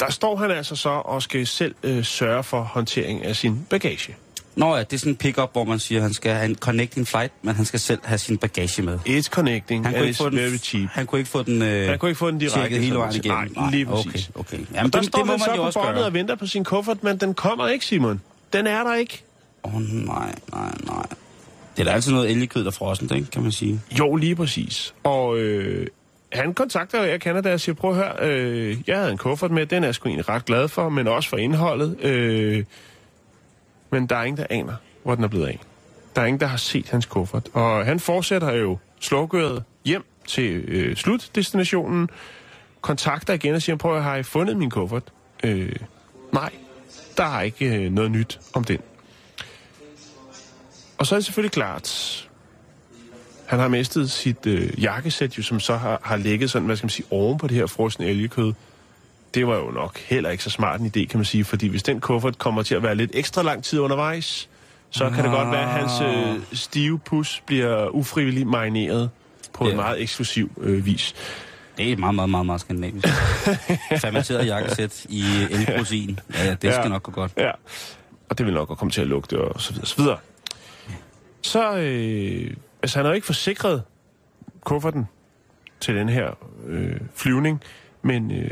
der 0.00 0.10
står 0.10 0.36
han 0.36 0.50
altså 0.50 0.76
så 0.76 0.88
og 0.88 1.22
skal 1.22 1.46
selv 1.46 1.74
øh, 1.82 2.04
sørge 2.04 2.42
for 2.44 2.60
håndtering 2.60 3.24
af 3.24 3.36
sin 3.36 3.66
bagage. 3.70 4.16
Nå 4.56 4.76
ja, 4.76 4.82
det 4.82 4.92
er 4.92 4.98
sådan 4.98 5.12
en 5.12 5.16
pick-up, 5.16 5.52
hvor 5.52 5.64
man 5.64 5.78
siger, 5.78 5.98
at 5.98 6.02
han 6.02 6.12
skal 6.14 6.32
have 6.34 6.44
en 6.50 6.54
connecting 6.56 7.06
flight, 7.08 7.32
men 7.42 7.54
han 7.54 7.64
skal 7.64 7.80
selv 7.80 7.98
have 8.04 8.18
sin 8.18 8.38
bagage 8.38 8.82
med. 8.82 8.98
It's 9.06 9.22
connecting, 9.28 9.84
Han 9.86 9.94
kunne, 9.94 10.06
ikke 10.06 10.16
få 10.18 10.30
den, 10.30 10.38
very 10.38 10.56
cheap. 10.56 10.88
han 10.92 11.06
kunne 11.06 11.18
ikke 11.18 11.30
få 11.30 11.42
den, 11.42 11.62
øh, 11.62 11.88
Han 11.88 11.98
kunne 11.98 12.08
ikke 12.10 12.18
få 12.18 12.30
den 12.30 12.38
direkte. 12.38 12.78
hele 12.78 12.96
vejen 12.96 13.14
igennem. 13.16 13.52
Nej, 13.56 13.70
lige 13.70 13.86
præcis. 13.86 14.30
Okay, 14.34 14.40
okay. 14.40 14.52
Jamen, 14.56 14.68
Jamen, 14.74 14.90
der 14.92 14.98
det, 14.98 15.08
står 15.08 15.18
det 15.18 15.26
må 15.26 15.32
han 15.32 15.58
man 15.60 15.72
så 15.72 15.80
på 15.80 15.86
gøre. 15.86 16.04
og 16.04 16.14
venter 16.14 16.34
på 16.34 16.46
sin 16.46 16.64
kuffert, 16.64 17.02
men 17.04 17.16
den 17.16 17.34
kommer 17.34 17.68
ikke, 17.68 17.84
Simon. 17.86 18.20
Den 18.52 18.66
er 18.66 18.84
der 18.84 18.94
ikke. 18.94 19.22
Åh, 19.64 19.74
oh, 19.74 19.82
nej, 19.82 20.34
nej, 20.52 20.72
nej. 20.84 21.06
Det 21.76 21.80
er 21.80 21.84
da 21.84 21.90
altid 21.90 22.12
noget 22.12 22.30
elgkød, 22.30 22.64
der 22.64 22.70
frossent, 22.70 23.12
ikke, 23.12 23.30
kan 23.30 23.42
man 23.42 23.52
sige. 23.52 23.80
Jo, 23.98 24.16
lige 24.16 24.36
præcis. 24.36 24.94
Og 25.04 25.38
øh, 25.38 25.86
han 26.32 26.54
kontakter 26.54 27.02
jeg 27.02 27.20
Canada 27.20 27.52
og 27.52 27.60
siger, 27.60 27.74
prøv 27.74 27.90
at 27.90 27.96
høre, 27.96 28.14
øh, 28.20 28.76
jeg 28.86 28.98
havde 28.98 29.10
en 29.10 29.18
kuffert 29.18 29.50
med, 29.50 29.66
den 29.66 29.82
er 29.82 29.86
jeg 29.86 29.94
sgu 29.94 30.08
egentlig 30.08 30.28
ret 30.28 30.44
glad 30.44 30.68
for, 30.68 30.88
men 30.88 31.08
også 31.08 31.28
for 31.28 31.36
indholdet. 31.36 32.04
Øh, 32.04 32.64
men 33.90 34.06
der 34.06 34.16
er 34.16 34.22
ingen, 34.22 34.36
der 34.36 34.46
aner, 34.50 34.74
hvor 35.02 35.14
den 35.14 35.24
er 35.24 35.28
blevet 35.28 35.46
af. 35.46 35.60
Der 36.16 36.22
er 36.22 36.26
ingen, 36.26 36.40
der 36.40 36.46
har 36.46 36.56
set 36.56 36.90
hans 36.90 37.06
kuffert. 37.06 37.48
Og 37.52 37.84
han 37.84 38.00
fortsætter 38.00 38.52
jo 38.52 38.78
slukøret 39.00 39.62
hjem 39.84 40.04
til 40.26 40.64
øh, 40.68 40.96
slutdestinationen, 40.96 42.08
kontakter 42.80 43.34
igen 43.34 43.54
og 43.54 43.62
siger, 43.62 43.76
prøv 43.76 43.96
at 43.96 44.02
har 44.02 44.16
I 44.16 44.22
fundet 44.22 44.56
min 44.56 44.70
kuffert? 44.70 45.02
Øh, 45.44 45.72
nej, 46.32 46.50
der 47.16 47.24
er 47.24 47.40
ikke 47.40 47.76
øh, 47.76 47.92
noget 47.92 48.10
nyt 48.10 48.40
om 48.54 48.64
den. 48.64 48.78
Og 51.00 51.06
så 51.06 51.14
er 51.14 51.18
det 51.18 51.24
selvfølgelig 51.26 51.52
klart, 51.52 52.28
han 53.46 53.58
har 53.58 53.68
mistet 53.68 54.10
sit 54.10 54.46
øh, 54.46 54.82
jakkesæt, 54.82 55.38
jo, 55.38 55.42
som 55.42 55.60
så 55.60 55.76
har, 55.76 56.00
har 56.04 56.16
ligget 56.16 56.50
sådan, 56.50 56.66
hvad 56.66 56.76
skal 56.76 56.84
man 56.84 56.90
sige, 56.90 57.06
oven 57.10 57.38
på 57.38 57.46
det 57.46 57.56
her 57.56 57.66
frosne 57.66 58.06
elgekød. 58.06 58.52
Det 59.34 59.46
var 59.46 59.56
jo 59.56 59.70
nok 59.70 59.98
heller 59.98 60.30
ikke 60.30 60.44
så 60.44 60.50
smart 60.50 60.80
en 60.80 60.86
idé, 60.86 61.04
kan 61.04 61.18
man 61.18 61.24
sige, 61.24 61.44
fordi 61.44 61.66
hvis 61.68 61.82
den 61.82 62.00
kuffert 62.00 62.38
kommer 62.38 62.62
til 62.62 62.74
at 62.74 62.82
være 62.82 62.94
lidt 62.94 63.10
ekstra 63.14 63.42
lang 63.42 63.64
tid 63.64 63.78
undervejs, 63.78 64.48
så 64.90 65.10
kan 65.10 65.24
det 65.24 65.32
godt 65.32 65.50
være, 65.50 65.62
at 65.62 65.68
hans 65.68 65.92
øh, 66.02 66.56
stive 66.58 66.98
pus 66.98 67.42
bliver 67.46 67.88
ufrivilligt 67.88 68.48
marineret 68.48 69.10
på 69.52 69.64
Ja. 69.64 69.70
en 69.70 69.76
meget 69.76 70.02
eksklusiv 70.02 70.50
øh, 70.60 70.86
vis. 70.86 71.14
Det 71.78 71.92
er 71.92 71.96
meget, 71.96 72.14
meget, 72.14 72.30
meget, 72.30 72.46
meget 72.46 72.60
skandinavisk. 72.60 73.08
Fermenteret 74.02 74.46
jakkesæt 74.46 75.06
i 75.08 75.24
elprotein. 75.50 76.20
Ja, 76.34 76.50
det 76.54 76.64
Ja. 76.68 76.80
skal 76.80 76.90
nok 76.90 77.02
gå 77.02 77.12
godt. 77.12 77.32
Ja, 77.36 77.50
og 78.28 78.38
det 78.38 78.46
vil 78.46 78.54
nok 78.54 78.68
komme 78.68 78.90
til 78.92 79.00
at 79.00 79.06
lugte, 79.06 79.40
og 79.40 79.60
så 79.60 79.72
videre, 79.72 79.86
så 79.86 79.96
videre. 79.96 80.16
Så, 81.42 81.76
øh, 81.76 82.56
altså 82.82 82.98
han 82.98 83.04
har 83.04 83.12
jo 83.12 83.14
ikke 83.14 83.26
forsikret 83.26 83.82
kufferten 84.64 85.08
til 85.80 85.96
den 85.96 86.08
her 86.08 86.30
øh, 86.66 87.00
flyvning, 87.14 87.60
men 88.02 88.30
øh, 88.30 88.50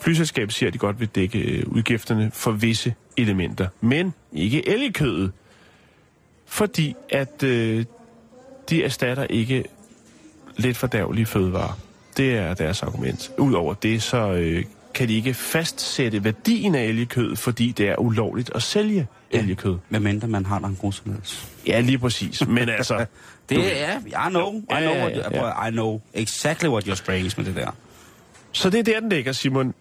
flyselskabet 0.00 0.54
siger, 0.54 0.68
at 0.68 0.74
de 0.74 0.78
godt 0.78 1.00
vil 1.00 1.08
dække 1.08 1.38
øh, 1.38 1.64
udgifterne 1.66 2.30
for 2.34 2.50
visse 2.50 2.94
elementer, 3.16 3.68
men 3.80 4.14
ikke 4.32 4.68
elgekødet, 4.68 5.32
fordi 6.46 6.94
at 7.10 7.42
øh, 7.42 7.84
de 8.70 8.84
erstatter 8.84 9.24
ikke 9.24 9.64
lidt 10.56 10.76
fordærvelige 10.76 11.26
fødevarer. 11.26 11.78
Det 12.16 12.36
er 12.36 12.54
deres 12.54 12.82
argument. 12.82 13.30
Udover 13.38 13.74
det, 13.74 14.02
så 14.02 14.32
øh, 14.32 14.64
kan 14.94 15.08
de 15.08 15.14
ikke 15.14 15.34
fastsætte 15.34 16.24
værdien 16.24 16.74
af 16.74 16.84
elgkød, 16.84 17.36
fordi 17.36 17.72
det 17.72 17.88
er 17.88 17.96
ulovligt 18.00 18.50
at 18.54 18.62
sælge 18.62 19.06
elgkød. 19.30 19.76
Med 19.88 20.00
mindre 20.00 20.28
man 20.28 20.46
har 20.46 20.58
en 20.58 20.78
god 20.80 20.92
tilladelse. 20.92 21.36
Ja, 21.66 21.80
lige 21.80 21.98
præcis. 21.98 22.46
Men 22.46 22.68
altså, 22.68 23.06
Det 23.48 23.82
er, 23.82 23.98
I 23.98 24.30
know, 24.30 24.52
I 24.54 24.62
Ja, 24.70 24.80
know, 24.80 24.94
ja, 24.94 25.00
what, 25.02 25.16
ja, 25.32 25.46
ja. 25.46 25.68
I 25.68 25.70
know 25.70 26.00
exactly 26.14 26.68
what 26.68 26.84
you're 26.88 26.94
spraying 26.94 27.30
med 27.36 27.44
det 27.44 27.56
der. 27.56 27.70
så 28.52 28.70
det 28.70 28.78
er 28.78 28.82
der, 28.82 29.00
den 29.00 29.08
ligger, 29.08 29.32
Simon. 29.32 29.64
Han 29.64 29.74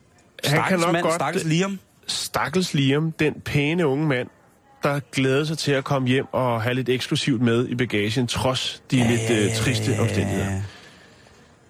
kan 0.43 0.49
Stakkels 0.51 0.81
nok 0.83 0.93
mand, 0.93 1.03
godt... 1.03 1.13
stakkels 1.13 1.45
Liam. 1.45 1.79
Stakkels 2.07 2.73
Liam, 2.73 3.11
den 3.11 3.33
pæne 3.45 3.87
unge 3.87 4.07
mand, 4.07 4.27
der 4.83 4.99
glæder 5.11 5.43
sig 5.43 5.57
til 5.57 5.71
at 5.71 5.83
komme 5.83 6.07
hjem 6.07 6.25
og 6.31 6.61
have 6.61 6.73
lidt 6.75 6.89
eksklusivt 6.89 7.41
med 7.41 7.67
i 7.67 7.75
bagagen, 7.75 8.27
trods 8.27 8.83
de 8.91 8.97
ja, 8.97 9.11
lidt 9.11 9.45
øh, 9.45 9.55
triste 9.55 9.99
omstændigheder. 9.99 10.61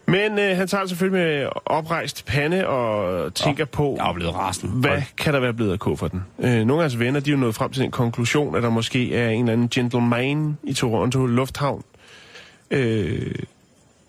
Men 0.10 0.40
øh, 0.40 0.58
han 0.58 0.68
tager 0.68 0.82
det 0.82 0.90
selvfølgelig 0.90 1.22
med 1.26 1.50
oprejst 1.66 2.26
pande 2.26 2.68
og 2.68 3.34
tænker 3.34 3.66
på, 3.66 3.96
Jeg 3.98 4.10
er 4.10 4.14
blevet 4.14 4.36
rasende. 4.36 4.74
hvad 4.74 5.02
kan 5.18 5.34
der 5.34 5.40
være 5.40 5.54
blevet 5.54 5.72
af 5.72 5.80
kufferten? 5.80 6.22
Øh, 6.40 6.54
nogle 6.66 6.74
af 6.74 6.82
hans 6.82 7.00
venner, 7.00 7.20
de 7.20 7.30
er 7.30 7.34
jo 7.34 7.40
nået 7.40 7.56
frem 7.56 7.72
til 7.72 7.84
den 7.84 7.92
konklusion, 7.92 8.56
at 8.56 8.64
der 8.64 8.70
måske 8.70 9.16
er 9.16 9.30
en 9.30 9.40
eller 9.40 9.54
anden 9.54 9.70
gentleman 9.70 10.58
i 10.64 10.74
Toronto 10.74 11.26
Lufthavn, 11.26 11.84
øh, 12.72 13.32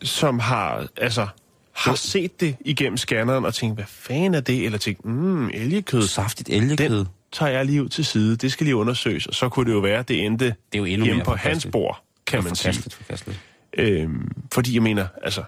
som 0.03 0.39
har, 0.39 0.87
altså, 0.97 1.27
har 1.73 1.95
set 1.95 2.41
det 2.41 2.57
igennem 2.65 2.97
scanneren 2.97 3.45
og 3.45 3.55
tænkt, 3.55 3.77
hvad 3.77 3.85
fanden 3.89 4.35
er 4.35 4.41
det? 4.41 4.65
Eller 4.65 4.79
tænkt, 4.79 5.05
mm, 5.05 5.49
elgekød. 5.49 6.03
Saftigt 6.03 6.49
elgekød. 6.49 6.99
Den 6.99 7.09
tager 7.33 7.53
jeg 7.53 7.65
lige 7.67 7.83
ud 7.85 7.89
til 7.89 8.05
side. 8.05 8.37
Det 8.37 8.53
skal 8.53 8.65
lige 8.65 8.77
undersøges. 8.77 9.27
Og 9.27 9.35
så 9.35 9.49
kunne 9.49 9.71
det 9.71 9.77
jo 9.77 9.81
være, 9.81 9.99
at 9.99 10.09
det 10.09 10.25
endte 10.25 10.45
Det 10.45 10.55
er 10.73 10.79
jo 10.79 10.85
endnu 10.85 11.05
hjemme 11.05 11.17
mere 11.17 11.25
på 11.25 11.35
hans 11.35 11.67
bord, 11.73 12.03
kan 12.27 12.45
man 12.45 12.55
sige. 12.55 12.73
Forkasteligt, 12.73 12.95
forkasteligt. 12.95 13.41
Øhm, 13.73 14.33
fordi 14.53 14.75
jeg 14.75 14.83
mener, 14.83 15.07
altså, 15.23 15.43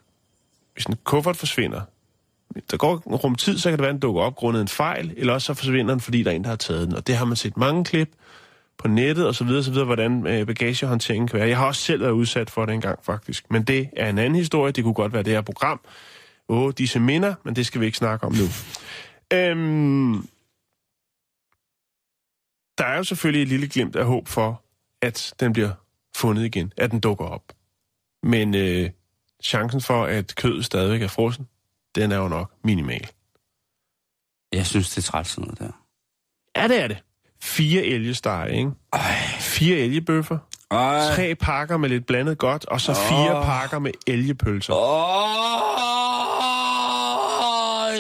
hvis 0.75 0.85
en 0.85 0.97
kuffert 1.05 1.37
forsvinder, 1.37 1.81
der 2.71 2.77
går 2.77 2.97
rum 2.97 3.35
tid, 3.35 3.59
så 3.59 3.71
kan 3.71 3.79
det 3.79 3.83
være, 3.83 3.89
at 3.89 3.93
den 3.93 4.01
dukker 4.01 4.23
op 4.23 4.37
grundet 4.37 4.61
en 4.61 4.69
fejl, 4.69 5.15
eller 5.17 5.33
også 5.33 5.47
så 5.47 5.55
forsvinder 5.55 5.95
den, 5.95 6.01
fordi 6.01 6.23
der 6.23 6.31
er 6.31 6.35
en, 6.35 6.43
der 6.45 6.49
har 6.49 6.57
taget 6.57 6.89
den. 6.89 6.97
Og 6.97 7.07
det 7.07 7.17
har 7.17 7.25
man 7.25 7.37
set 7.37 7.57
mange 7.57 7.85
klip 7.85 8.11
på 8.79 8.89
nettet, 8.89 9.27
og 9.27 9.35
så 9.35 9.45
videre, 9.45 9.63
så 9.63 9.71
videre, 9.71 9.87
hvordan 9.87 10.27
øh, 10.27 10.47
bagagehåndteringen 10.47 11.29
kan 11.29 11.39
være. 11.39 11.49
Jeg 11.49 11.59
har 11.59 11.67
også 11.67 11.83
selv 11.83 12.01
været 12.01 12.11
udsat 12.11 12.51
for 12.51 12.67
det 12.67 12.75
engang, 12.75 13.05
faktisk. 13.05 13.51
Men 13.51 13.63
det 13.63 13.91
er 13.97 14.11
en 14.11 14.19
anden 14.19 14.35
historie. 14.35 14.73
Det 14.73 14.85
kunne 14.85 14.95
godt 14.95 15.13
være 15.13 15.23
det 15.23 15.33
her 15.33 15.41
program. 15.41 15.81
Åh, 16.49 16.73
disse 16.79 17.01
minder, 17.01 17.35
men 17.45 17.57
det 17.57 17.67
skal 17.67 17.81
vi 17.81 17.87
ikke 17.87 17.99
snakke 17.99 18.27
om 18.27 18.33
nu. 18.33 18.45
øhm, 19.33 20.29
der 22.79 22.85
er 22.85 22.97
jo 22.97 23.05
selvfølgelig 23.05 23.43
et 23.43 23.49
lille 23.49 23.69
glimt 23.69 23.97
af 23.97 24.05
håb 24.05 24.29
for, 24.29 24.63
at 25.03 25.35
den 25.41 25.53
bliver 25.53 25.71
fundet 26.17 26.45
igen, 26.45 26.73
at 26.77 26.91
den 26.91 27.01
dukker 27.01 27.25
op. 27.25 27.43
Men 28.23 28.55
øh, 28.55 28.91
chancen 29.43 29.81
for, 29.81 30.05
at 30.05 30.35
kødet 30.35 30.65
stadigvæk 30.65 31.03
er 31.03 31.09
frossen, 31.09 31.49
den 31.95 32.13
er 32.13 32.17
jo 32.17 32.29
nok 32.29 32.53
minimal. 32.65 33.09
Jeg 34.53 34.67
synes, 34.67 34.91
det 34.91 34.99
er 34.99 35.03
træt 35.03 35.27
sådan 35.27 35.45
noget 35.45 35.59
der. 35.59 35.71
Ja, 36.57 36.69
det 36.69 36.81
er 36.81 36.89
det. 36.89 36.99
Fire 37.43 37.83
elgesteg, 37.83 38.49
ikke? 38.53 38.71
Ej. 38.93 39.17
Fire 39.41 39.77
elgebøffer. 39.77 40.39
Ej. 40.71 41.15
Tre 41.15 41.35
pakker 41.35 41.77
med 41.77 41.89
lidt 41.89 42.07
blandet 42.07 42.39
godt, 42.39 42.65
og 42.65 42.81
så 42.81 42.95
fire 42.95 43.45
pakker 43.45 43.79
med 43.79 43.93
elgepølser. 44.07 44.75
Åh, 44.75 44.81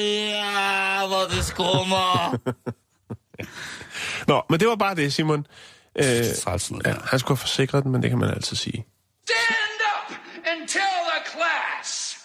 ja, 0.00 1.06
hvor 1.06 1.24
det 1.36 1.44
skummer. 1.44 2.38
Nå, 4.30 4.42
men 4.50 4.60
det 4.60 4.68
var 4.68 4.76
bare 4.76 4.94
det, 4.94 5.12
Simon. 5.12 5.46
Øh, 5.98 6.04
noget 6.44 6.82
ja, 6.84 6.94
han 7.04 7.18
skulle 7.18 7.36
have 7.36 7.40
forsikret 7.40 7.84
den, 7.84 7.92
men 7.92 8.02
det 8.02 8.10
kan 8.10 8.18
man 8.18 8.30
altid 8.30 8.56
sige. 8.56 8.86
Stand 9.24 9.80
up 9.94 10.16
and 10.46 10.68
tell 10.68 10.98
the 11.12 11.30
class. 11.32 12.18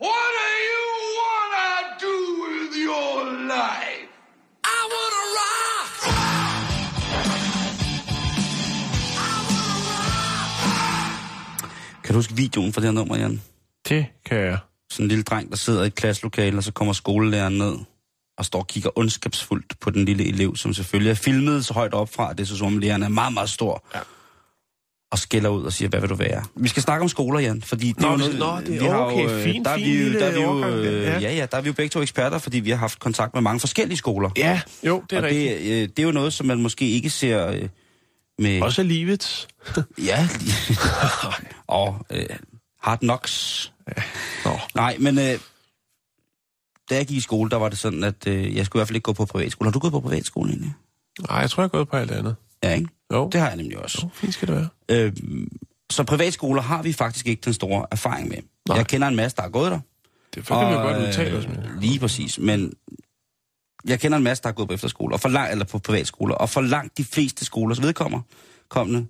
What 0.00 0.30
do 0.38 0.50
you 0.70 0.86
wanna 1.20 1.70
do 2.06 2.16
with 2.44 2.72
your 2.88 3.14
life? 3.54 4.08
I 4.64 4.78
wanna 4.92 5.22
rock. 5.38 5.90
Kan 12.04 12.12
du 12.12 12.18
huske 12.18 12.34
videoen 12.36 12.72
for 12.72 12.80
det 12.80 12.88
her 12.88 12.94
nummer, 12.94 13.16
Jan? 13.16 13.42
Det 13.88 14.06
kan 14.24 14.38
jeg. 14.38 14.58
Sådan 14.90 15.04
en 15.04 15.08
lille 15.08 15.24
dreng, 15.24 15.50
der 15.50 15.56
sidder 15.56 15.82
i 15.82 15.86
et 15.86 15.94
klasselokale, 15.94 16.56
og 16.56 16.64
så 16.64 16.72
kommer 16.72 16.92
skolelæreren 16.92 17.58
ned 17.58 17.76
og 18.38 18.44
står 18.44 18.58
og 18.58 18.66
kigger 18.66 18.98
ondskabsfuldt 18.98 19.80
på 19.80 19.90
den 19.90 20.04
lille 20.04 20.28
elev, 20.28 20.56
som 20.56 20.74
selvfølgelig 20.74 21.10
er 21.10 21.14
filmet 21.14 21.66
så 21.66 21.74
højt 21.74 21.94
op 21.94 22.14
fra, 22.14 22.30
at 22.30 22.38
det 22.38 22.44
er 22.44 22.48
så 22.48 22.56
som 22.56 22.66
om 22.66 22.78
læreren 22.78 23.02
er 23.02 23.08
meget, 23.08 23.34
meget 23.34 23.50
stor. 23.50 23.84
Ja. 23.94 24.00
Og 25.14 25.18
skælder 25.18 25.50
ud 25.50 25.64
og 25.64 25.72
siger, 25.72 25.88
hvad 25.88 26.00
vil 26.00 26.10
du 26.10 26.14
være? 26.14 26.44
Vi 26.56 26.68
skal 26.68 26.82
snakke 26.82 27.02
om 27.02 27.08
skoler, 27.08 27.40
Jan, 27.40 27.62
fordi 27.62 27.88
det 27.88 28.00
Nå, 28.00 28.08
er 28.08 28.12
jo 28.12 28.16
noget... 28.16 28.38
nå, 28.38 28.60
det 28.60 28.74
er 28.76 28.80
vi 28.80 28.86
har 28.86 28.96
okay. 28.98 29.22
jo, 29.24 29.30
øh, 29.30 29.42
Fin, 29.44 29.64
der 29.64 29.70
er 29.70 29.76
vi 29.76 30.02
jo- 30.02 30.12
der 30.18 30.26
er 30.26 30.76
vi 30.76 30.86
øh, 30.88 31.02
Ja. 31.02 31.18
Ja, 31.18 31.34
ja, 31.34 31.46
der 31.50 31.56
er 31.56 31.60
vi 31.60 31.66
jo 31.68 31.72
begge 31.72 31.88
to 31.88 32.02
eksperter, 32.02 32.38
fordi 32.38 32.58
vi 32.60 32.70
har 32.70 32.76
haft 32.76 32.98
kontakt 32.98 33.34
med 33.34 33.42
mange 33.42 33.60
forskellige 33.60 33.96
skoler. 33.98 34.30
Ja, 34.36 34.60
jo, 34.86 35.02
det 35.10 35.16
er 35.16 35.20
og 35.20 35.24
rigtigt. 35.24 35.60
det, 35.60 35.82
øh, 35.82 35.88
det 35.88 35.98
er 35.98 36.02
jo 36.02 36.10
noget, 36.12 36.32
som 36.32 36.46
man 36.46 36.62
måske 36.62 36.88
ikke 36.90 37.10
ser 37.10 37.46
øh, 37.48 37.68
med... 38.38 38.62
Også 38.62 38.82
livets. 38.82 39.48
Ja, 40.04 40.28
og 41.66 42.06
øh, 42.10 42.26
hard 42.82 42.98
knocks. 42.98 43.72
Nå. 44.44 44.58
Nej, 44.74 44.96
men 45.00 45.18
øh, 45.18 45.38
da 46.90 46.94
jeg 46.96 47.06
gik 47.06 47.16
i 47.16 47.20
skole, 47.20 47.50
der 47.50 47.56
var 47.56 47.68
det 47.68 47.78
sådan, 47.78 48.04
at 48.04 48.26
øh, 48.26 48.56
jeg 48.56 48.66
skulle 48.66 48.78
i 48.78 48.80
hvert 48.80 48.88
fald 48.88 48.96
ikke 48.96 49.04
gå 49.04 49.12
på 49.12 49.24
privatskole. 49.24 49.68
Har 49.68 49.72
du 49.72 49.78
gået 49.78 49.92
på 49.92 50.00
privatskole 50.00 50.50
egentlig? 50.50 50.72
Nej, 51.30 51.38
jeg 51.38 51.50
tror, 51.50 51.62
jeg 51.62 51.64
er 51.66 51.68
gået 51.68 51.88
på 51.88 51.96
alt 51.96 52.10
andet. 52.10 52.36
Ja, 52.64 52.74
ikke? 52.74 52.88
Jo, 53.14 53.28
Det 53.32 53.40
har 53.40 53.48
jeg 53.48 53.56
nemlig 53.56 53.78
også. 53.78 53.98
jo 54.02 54.08
fint 54.14 54.34
skal 54.34 54.48
det 54.48 54.56
være. 54.56 54.68
Øh, 54.88 55.12
så 55.90 56.04
privatskoler 56.04 56.62
har 56.62 56.82
vi 56.82 56.92
faktisk 56.92 57.26
ikke 57.26 57.42
den 57.44 57.52
store 57.54 57.86
erfaring 57.90 58.28
med. 58.28 58.38
Nej. 58.68 58.76
Jeg 58.76 58.86
kender 58.86 59.08
en 59.08 59.16
masse, 59.16 59.36
der 59.36 59.42
har 59.42 59.50
gået 59.50 59.70
der. 59.72 59.80
Det 60.34 60.46
kan 60.46 60.56
jo 60.56 60.82
godt 60.82 60.96
øh, 60.96 61.08
udtale 61.08 61.38
os 61.38 61.48
med. 61.48 61.56
Lige 61.80 61.98
præcis, 61.98 62.38
men 62.38 62.72
jeg 63.84 64.00
kender 64.00 64.18
en 64.18 64.24
masse, 64.24 64.42
der 64.42 64.48
har 64.48 64.54
gået 64.54 64.68
på 64.68 64.74
efterskole, 64.74 65.14
og 65.14 65.20
for 65.20 65.28
lang, 65.28 65.52
eller 65.52 65.64
på 65.64 65.78
privatskoler, 65.78 66.34
og 66.34 66.50
for 66.50 66.60
langt 66.60 66.98
de 66.98 67.04
fleste 67.04 67.44
skolers 67.44 67.82
vedkommer, 67.82 68.20
kommende, 68.68 69.06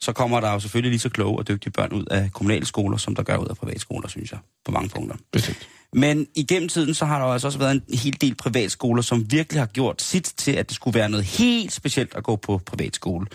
så 0.00 0.12
kommer 0.12 0.40
der 0.40 0.52
jo 0.52 0.60
selvfølgelig 0.60 0.90
lige 0.90 1.00
så 1.00 1.08
kloge 1.08 1.38
og 1.38 1.48
dygtige 1.48 1.72
børn 1.72 1.92
ud 1.92 2.04
af 2.10 2.32
kommunale 2.32 2.66
skoler, 2.66 2.96
som 2.96 3.14
der 3.14 3.22
gør 3.22 3.36
ud 3.36 3.46
af 3.46 3.56
privatskoler, 3.56 4.08
synes 4.08 4.32
jeg, 4.32 4.38
på 4.64 4.70
mange 4.70 4.88
punkter. 4.88 5.16
Bestemt. 5.32 5.68
Men 5.92 6.26
igennem 6.34 6.68
tiden, 6.68 6.94
så 6.94 7.04
har 7.04 7.18
der 7.18 7.32
altså 7.32 7.48
også 7.48 7.58
været 7.58 7.72
en 7.72 7.98
hel 7.98 8.20
del 8.20 8.34
privatskoler, 8.34 9.02
som 9.02 9.32
virkelig 9.32 9.60
har 9.60 9.66
gjort 9.66 10.02
sit 10.02 10.34
til, 10.36 10.52
at 10.52 10.68
det 10.68 10.76
skulle 10.76 10.98
være 10.98 11.08
noget 11.08 11.26
helt 11.26 11.72
specielt 11.72 12.14
at 12.14 12.24
gå 12.24 12.36
på 12.36 12.58
privatskole. 12.66 13.26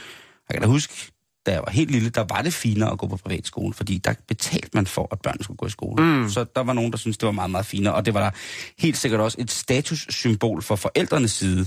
Jeg 0.50 0.56
kan 0.56 0.62
da 0.62 0.68
huske, 0.68 1.12
da 1.46 1.52
jeg 1.52 1.62
var 1.62 1.72
helt 1.72 1.92
lille, 1.92 2.10
der 2.10 2.26
var 2.30 2.42
det 2.42 2.54
finere 2.54 2.92
at 2.92 2.98
gå 2.98 3.08
på 3.08 3.18
privatskole, 3.18 3.74
fordi 3.74 3.98
der 3.98 4.14
betalte 4.28 4.70
man 4.74 4.88
for, 4.88 5.08
at 5.12 5.22
børnene 5.22 5.44
skulle 5.44 5.58
gå 5.58 5.66
i 5.66 5.70
skole. 5.70 6.04
Mm. 6.04 6.30
Så 6.30 6.46
der 6.56 6.62
var 6.62 6.74
nogen, 6.74 6.92
der 6.92 6.98
syntes, 6.98 7.18
det 7.18 7.26
var 7.26 7.32
meget, 7.32 7.52
meget 7.52 7.66
finere. 7.66 7.94
Og 7.94 8.06
det 8.06 8.14
var 8.14 8.20
der 8.20 8.32
helt 8.80 8.98
sikkert 8.98 9.22
også 9.22 9.38
et 9.42 9.52
statussymbol 9.52 10.62
for 10.62 10.76
forældrenes 10.76 11.32
side, 11.32 11.66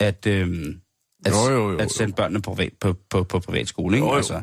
at, 0.00 0.26
øhm, 0.26 0.80
at, 1.24 1.32
Jo, 1.32 1.52
jo, 1.52 1.70
jo, 1.72 1.78
at 1.78 1.90
sende 1.90 2.14
børnene 2.14 2.42
på, 2.42 2.50
privat, 2.50 2.72
på, 2.80 2.94
på, 3.10 3.24
på 3.24 3.38
privatskole. 3.38 3.96
Ikke? 3.96 4.06
Jo, 4.06 4.12
jo. 4.12 4.16
Altså, 4.16 4.42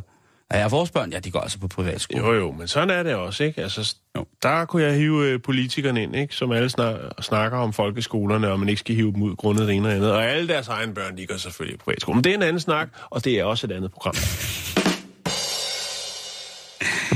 ja, 0.54 0.68
vores 0.68 0.92
børn, 0.92 1.12
ja, 1.12 1.20
de 1.20 1.32
går 1.32 1.40
altså 1.40 1.60
på 1.60 1.68
privatskole. 1.68 2.26
Jo, 2.26 2.34
jo, 2.34 2.52
men 2.52 2.68
sådan 2.68 2.90
er 2.90 3.04
det 3.04 3.16
også, 3.16 3.44
ikke? 3.44 3.62
Altså, 3.62 3.96
Jo. 4.18 4.26
der 4.44 4.66
kunne 4.66 4.84
jeg 4.84 4.96
hive 4.96 5.26
øh, 5.28 5.42
politikerne 5.42 6.04
ind, 6.04 6.16
ikke? 6.16 6.36
Som 6.36 6.52
alle 6.52 6.70
snak, 6.70 6.96
snakker 7.22 7.58
om 7.58 7.74
folkeskolerne, 7.74 8.52
og 8.52 8.60
man 8.60 8.70
ikke 8.70 8.80
skal 8.80 8.96
hive 8.96 9.12
dem 9.14 9.22
ud 9.22 9.36
grundet 9.36 9.68
det 9.68 9.76
ene 9.76 9.88
og 9.88 9.94
andet. 9.96 10.12
Og 10.12 10.26
alle 10.26 10.48
deres 10.48 10.68
egne 10.68 10.94
børn, 10.94 11.18
de 11.18 11.26
går 11.26 11.38
selvfølgelig 11.38 11.76
i 11.76 11.78
privatskole. 11.78 12.16
Men 12.16 12.24
det 12.24 12.30
er 12.30 12.36
en 12.36 12.44
anden 12.44 12.60
snak, 12.60 12.88
og 13.10 13.26
det 13.26 13.40
er 13.40 13.44
også 13.44 13.68
et 13.68 13.72
andet 13.72 13.92
program. 13.92 14.16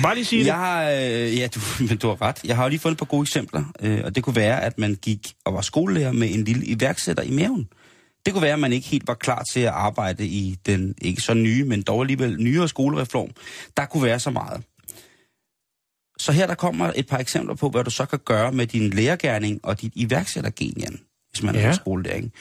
Bare 0.03 0.15
lige 0.15 0.25
sige 0.25 0.39
det. 0.39 0.45
Jeg 0.47 0.55
har, 0.55 0.83
øh, 0.91 1.37
ja, 1.37 1.47
du, 1.55 1.59
men 1.89 1.97
du 1.97 2.07
har 2.07 2.21
ret. 2.21 2.39
Jeg 2.45 2.55
har 2.55 2.63
jo 2.63 2.69
lige 2.69 2.79
fundet 2.79 2.95
et 2.95 2.99
par 2.99 3.05
gode 3.05 3.21
eksempler, 3.21 3.63
øh, 3.81 4.01
og 4.03 4.15
det 4.15 4.23
kunne 4.23 4.35
være, 4.35 4.61
at 4.63 4.79
man 4.79 4.95
gik 5.01 5.33
og 5.45 5.53
var 5.53 5.61
skolelærer 5.61 6.11
med 6.11 6.33
en 6.33 6.43
lille 6.43 6.65
iværksætter 6.65 7.23
i 7.23 7.31
maven. 7.31 7.67
Det 8.25 8.33
kunne 8.33 8.41
være, 8.41 8.53
at 8.53 8.59
man 8.59 8.73
ikke 8.73 8.87
helt 8.87 9.07
var 9.07 9.13
klar 9.13 9.43
til 9.43 9.59
at 9.59 9.73
arbejde 9.73 10.25
i 10.25 10.55
den 10.65 10.95
ikke 11.01 11.21
så 11.21 11.33
nye, 11.33 11.65
men 11.65 11.81
dog 11.81 12.01
alligevel 12.01 12.41
nyere 12.43 12.67
skolereform. 12.67 13.29
Der 13.77 13.85
kunne 13.85 14.03
være 14.03 14.19
så 14.19 14.29
meget. 14.29 14.63
Så 16.17 16.31
her 16.31 16.47
der 16.47 16.55
kommer 16.55 16.91
et 16.95 17.07
par 17.07 17.17
eksempler 17.17 17.55
på, 17.55 17.69
hvad 17.69 17.83
du 17.83 17.89
så 17.89 18.05
kan 18.05 18.19
gøre 18.25 18.51
med 18.51 18.67
din 18.67 18.89
lærergærning 18.89 19.59
og 19.63 19.81
dit 19.81 19.93
iværksættergen, 19.95 20.73
Jan, 20.77 20.99
hvis 21.31 21.43
man 21.43 21.55
ja. 21.55 21.61
Er 21.61 21.71
skolelærer. 21.71 22.15
ikke? 22.15 22.31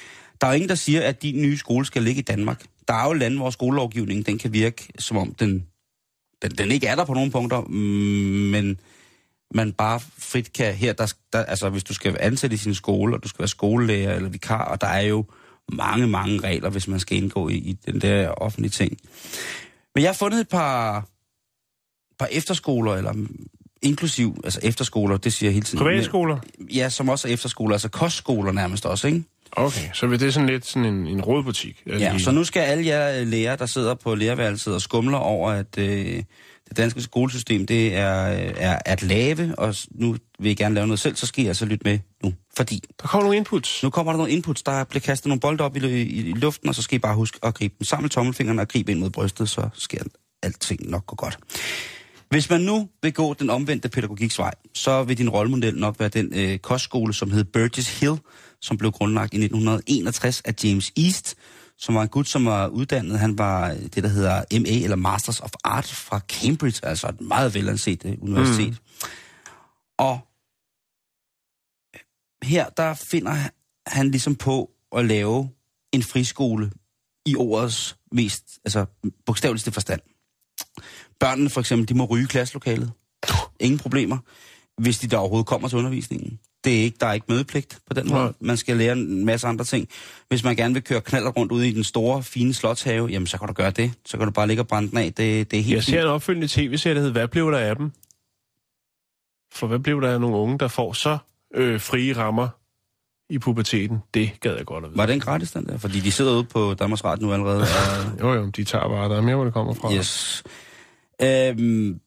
Der 0.41 0.47
er 0.47 0.51
jo 0.51 0.55
ingen, 0.55 0.69
der 0.69 0.75
siger, 0.75 1.03
at 1.03 1.23
din 1.23 1.43
nye 1.43 1.59
skole 1.59 1.87
skal 1.87 2.03
ligge 2.03 2.19
i 2.19 2.23
Danmark. 2.23 2.65
Der 2.89 2.95
er 2.95 3.07
jo 3.07 3.13
lande, 3.13 3.37
hvor 3.37 3.51
skolelovgivningen 3.51 4.27
den 4.27 4.39
kan 4.39 4.53
virke, 4.53 4.89
som 4.99 5.17
om 5.17 5.35
den, 5.35 5.67
den, 6.43 6.51
den 6.51 6.71
ikke 6.71 6.87
er 6.87 6.95
der 6.95 7.05
på 7.05 7.15
nogle 7.15 7.31
punkter, 7.31 7.61
mm, 7.61 7.77
men 8.51 8.81
man 9.55 9.73
bare 9.73 10.01
frit 10.19 10.53
kan... 10.53 10.75
Her, 10.75 10.93
der, 10.93 11.15
der, 11.33 11.45
altså, 11.45 11.69
hvis 11.69 11.85
du 11.85 11.95
skal 11.95 12.17
ansætte 12.21 12.55
i 12.55 12.57
sin 12.57 12.75
skole, 12.75 13.17
og 13.17 13.23
du 13.23 13.29
skal 13.29 13.39
være 13.39 13.49
skolelærer 13.49 14.15
eller 14.15 14.29
vikar, 14.29 14.65
og 14.65 14.81
der 14.81 14.87
er 14.87 15.01
jo 15.01 15.25
mange, 15.73 16.07
mange 16.07 16.41
regler, 16.41 16.71
hvis 16.71 16.89
man 16.89 17.01
skal 17.01 17.17
indgå 17.17 17.49
i, 17.49 17.55
i 17.55 17.79
den 17.87 18.01
der 18.01 18.29
offentlige 18.29 18.71
ting. 18.71 18.99
Men 19.95 20.03
jeg 20.03 20.09
har 20.09 20.15
fundet 20.15 20.41
et 20.41 20.49
par, 20.49 21.07
par 22.19 22.29
efterskoler, 22.31 22.95
eller 22.95 23.15
inklusiv, 23.83 24.41
altså 24.45 24.61
efterskoler, 24.63 25.17
det 25.17 25.33
siger 25.33 25.49
jeg 25.51 25.55
hele 25.55 25.65
tiden. 25.65 25.85
Privatskoler? 25.85 26.39
Ja, 26.75 26.89
som 26.89 27.09
også 27.09 27.29
er 27.29 27.33
efterskoler, 27.33 27.75
altså 27.75 27.89
kostskoler 27.89 28.53
nærmest 28.53 28.87
også, 28.87 29.07
ikke? 29.07 29.25
Okay, 29.57 29.89
så 29.93 30.07
vil 30.07 30.21
det 30.21 30.35
sådan 30.35 30.49
lidt 30.49 30.67
sådan 30.67 30.89
en, 30.95 31.07
en 31.07 31.21
rådbutik. 31.21 31.83
Ja, 31.87 32.11
hele? 32.11 32.25
så 32.25 32.31
nu 32.31 32.45
skal 32.45 32.61
alle 32.61 32.87
jer 32.87 33.21
øh, 33.21 33.27
lærere, 33.27 33.57
der 33.57 33.67
sidder 33.67 33.95
på 33.95 34.15
lærerværelset 34.15 34.75
og 34.75 34.81
skumler 34.81 35.19
over, 35.19 35.51
at 35.51 35.79
øh, 35.79 36.23
det 36.73 36.83
danske 36.83 37.03
skolesystem, 37.03 37.67
det 37.67 37.97
er, 37.97 38.33
øh, 38.33 38.53
er 38.57 38.79
at 38.85 39.03
lave, 39.03 39.55
og 39.59 39.75
nu 39.91 40.17
vil 40.39 40.51
I 40.51 40.55
gerne 40.55 40.75
lave 40.75 40.87
noget 40.87 41.01
selv, 41.01 41.17
så 41.17 41.27
skal 41.27 41.45
I 41.45 41.47
altså 41.47 41.65
lytte 41.65 41.85
med 41.85 41.99
nu. 42.25 42.33
Fordi 42.57 42.83
Der 43.01 43.07
kommer 43.07 43.25
nogle 43.25 43.37
inputs. 43.37 43.83
nu 43.83 43.91
kommer 43.91 44.13
der 44.13 44.17
nogle 44.17 44.33
inputs, 44.33 44.63
der 44.63 44.85
bliver 44.85 45.01
kastet 45.01 45.27
nogle 45.29 45.41
bolde 45.41 45.65
op 45.65 45.77
i, 45.77 45.81
i, 45.87 46.03
i 46.03 46.33
luften, 46.33 46.69
og 46.69 46.75
så 46.75 46.83
skal 46.83 46.97
I 46.97 46.99
bare 46.99 47.15
huske 47.15 47.39
at 47.43 47.55
gribe 47.55 47.75
dem. 47.79 47.85
Samle 47.85 48.09
tommelfingrene 48.09 48.63
og 48.63 48.69
gribe 48.69 48.93
ind 48.93 49.01
mod 49.01 49.11
brystet, 49.11 49.49
så 49.49 49.69
skal 49.75 50.01
alting 50.43 50.91
nok 50.91 51.07
gå 51.07 51.17
godt. 51.17 51.39
Hvis 52.31 52.51
man 52.51 52.61
nu 52.61 52.89
vil 53.03 53.13
gå 53.13 53.35
den 53.35 53.51
omvendte 53.51 53.89
pædagogiksvej, 53.89 54.55
så 54.75 55.03
vil 55.03 55.19
din 55.19 55.29
rollemodel 55.31 55.77
nok 55.79 55.97
være 55.99 56.09
den 56.09 56.33
øh, 56.35 56.59
kostskole, 56.59 57.15
som 57.15 57.31
hed 57.31 57.45
Burgess 57.45 58.01
Hill, 58.01 58.17
som 58.61 58.77
blev 58.79 58.93
grundlagt 58.93 59.35
i 59.35 59.37
1961 59.37 60.43
af 60.45 60.55
James 60.65 60.93
East, 60.97 61.35
som 61.83 61.95
var 61.95 62.03
en 62.03 62.09
gut, 62.09 62.29
som 62.29 62.45
var 62.45 62.69
uddannet. 62.69 63.19
Han 63.19 63.39
var 63.39 63.71
øh, 63.71 63.83
det, 63.83 64.03
der 64.03 64.09
hedder 64.09 64.45
MA, 64.61 64.85
eller 64.85 64.97
Masters 64.97 65.41
of 65.41 65.51
Art 65.65 65.87
fra 65.87 66.19
Cambridge, 66.19 66.87
altså 66.87 67.09
et 67.09 67.21
meget 67.21 67.55
velanset 67.55 68.05
øh, 68.05 68.17
universitet. 68.21 68.73
Mm. 68.73 69.09
Og 69.99 70.21
her, 72.43 72.69
der 72.69 72.95
finder 72.95 73.37
han 73.87 74.11
ligesom 74.11 74.35
på 74.35 74.71
at 74.97 75.05
lave 75.05 75.51
en 75.93 76.03
friskole 76.03 76.73
i 77.27 77.37
ordets 77.37 77.97
mest, 78.13 78.59
altså 78.65 78.87
bogstaveligste 79.27 79.73
forstand. 79.73 80.01
Børnene 81.21 81.51
for 81.51 81.61
eksempel, 81.61 81.89
de 81.89 81.95
må 81.95 82.05
ryge 82.05 82.27
klasselokalet. 82.27 82.93
Ingen 83.61 83.79
problemer, 83.79 84.19
hvis 84.83 84.99
de 84.99 85.07
der 85.07 85.17
overhovedet 85.17 85.47
kommer 85.47 85.69
til 85.69 85.79
undervisningen. 85.79 86.39
Det 86.65 86.79
er 86.79 86.83
ikke, 86.83 86.97
der 87.01 87.07
er 87.07 87.13
ikke 87.13 87.27
mødepligt 87.29 87.79
på 87.87 87.95
den 87.95 88.09
måde. 88.09 88.35
Man 88.41 88.57
skal 88.57 88.77
lære 88.77 88.93
en 88.93 89.25
masse 89.25 89.47
andre 89.47 89.65
ting. 89.65 89.89
Hvis 90.29 90.45
man 90.45 90.57
gerne 90.57 90.75
vil 90.75 90.83
køre 90.83 91.01
knaller 91.01 91.31
rundt 91.31 91.53
ude 91.53 91.69
i 91.69 91.73
den 91.73 91.85
store, 91.85 92.23
fine 92.23 92.55
slotshave, 92.55 93.07
jamen 93.09 93.27
så 93.27 93.39
kan 93.39 93.49
du 93.49 93.53
gøre 93.55 93.71
det. 93.71 93.93
Så 94.05 94.17
kan 94.17 94.27
du 94.27 94.33
bare 94.33 94.47
ligge 94.47 94.63
og 94.63 94.69
brænde 94.69 94.91
den 94.91 94.99
af. 94.99 95.13
Det, 95.13 95.51
det 95.51 95.59
er 95.59 95.63
helt 95.63 95.75
Jeg 95.77 95.85
ser 95.85 96.03
en 96.03 96.09
opfølgende 96.09 96.49
tv-serie, 96.49 96.95
der 96.95 97.01
hedder 97.01 97.13
Hvad 97.13 97.29
blev 97.29 97.53
der 97.53 97.59
af 97.59 97.77
dem? 97.77 97.93
For 99.55 99.67
hvad 99.67 99.79
blev 99.79 100.01
der 100.01 100.15
af 100.15 100.21
nogle 100.21 100.37
unge, 100.37 100.59
der 100.59 100.69
får 100.69 100.93
så 100.93 101.19
øh, 101.55 101.81
frie 101.81 102.17
rammer 102.17 102.49
i 103.31 103.39
puberteten? 103.39 103.99
Det 104.15 104.31
gad 104.41 104.57
jeg 104.57 104.67
godt 104.67 104.85
at 104.85 104.91
vide. 104.91 104.99
Var 104.99 105.07
den 105.07 105.21
gratis, 105.21 105.53
den 105.53 105.67
der? 105.67 105.79
Fordi 105.79 106.01
de 106.01 106.13
sidder 106.13 106.33
ude 106.33 106.45
på 106.45 106.75
Danmarks 106.75 107.05
Radio 107.05 107.27
nu 107.27 107.33
allerede. 107.33 107.61
Og, 107.61 108.21
Jo, 108.21 108.35
jo, 108.35 108.47
de 108.47 108.65
tager 108.65 108.89
bare, 108.89 109.09
der 109.09 109.17
er 109.17 109.21
mere, 109.21 109.35
hvor 109.37 109.45
det 109.45 109.55
kommer 109.55 109.75
fra. 109.75 109.95
Yes. 109.95 110.43
Øhm, 111.23 112.01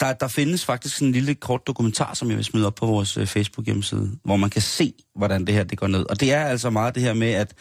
der, 0.00 0.12
der 0.12 0.28
findes 0.28 0.64
faktisk 0.64 1.02
en 1.02 1.12
lille 1.12 1.34
kort 1.34 1.66
dokumentar, 1.66 2.14
som 2.14 2.28
jeg 2.28 2.36
vil 2.36 2.44
smide 2.44 2.66
op 2.66 2.74
på 2.74 2.86
vores 2.86 3.16
øh, 3.16 3.26
Facebook-hjemmeside, 3.26 4.10
hvor 4.24 4.36
man 4.36 4.50
kan 4.50 4.62
se, 4.62 4.92
hvordan 5.14 5.44
det 5.44 5.54
her 5.54 5.64
det 5.64 5.78
går 5.78 5.86
ned. 5.86 6.04
Og 6.10 6.20
det 6.20 6.32
er 6.32 6.44
altså 6.44 6.70
meget 6.70 6.94
det 6.94 7.02
her 7.02 7.14
med, 7.14 7.32
at 7.32 7.54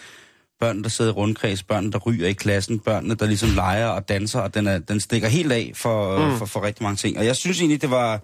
børn, 0.59 0.83
der 0.83 0.89
sidder 0.89 1.11
i 1.11 1.13
rundkreds, 1.13 1.63
børn, 1.63 1.91
der 1.91 1.99
ryger 1.99 2.27
i 2.27 2.33
klassen, 2.33 2.79
børnene, 2.79 3.15
der 3.15 3.25
ligesom 3.25 3.49
leger 3.55 3.87
og 3.87 4.09
danser, 4.09 4.39
og 4.39 4.53
den, 4.53 4.67
er, 4.67 4.79
den 4.79 4.99
stikker 4.99 5.27
helt 5.27 5.51
af 5.51 5.71
for, 5.75 6.29
mm. 6.29 6.37
for, 6.37 6.45
for 6.45 6.63
rigtig 6.63 6.83
mange 6.83 6.95
ting. 6.95 7.17
Og 7.17 7.25
jeg 7.25 7.35
synes 7.35 7.59
egentlig, 7.59 7.81
det 7.81 7.91
var, 7.91 8.21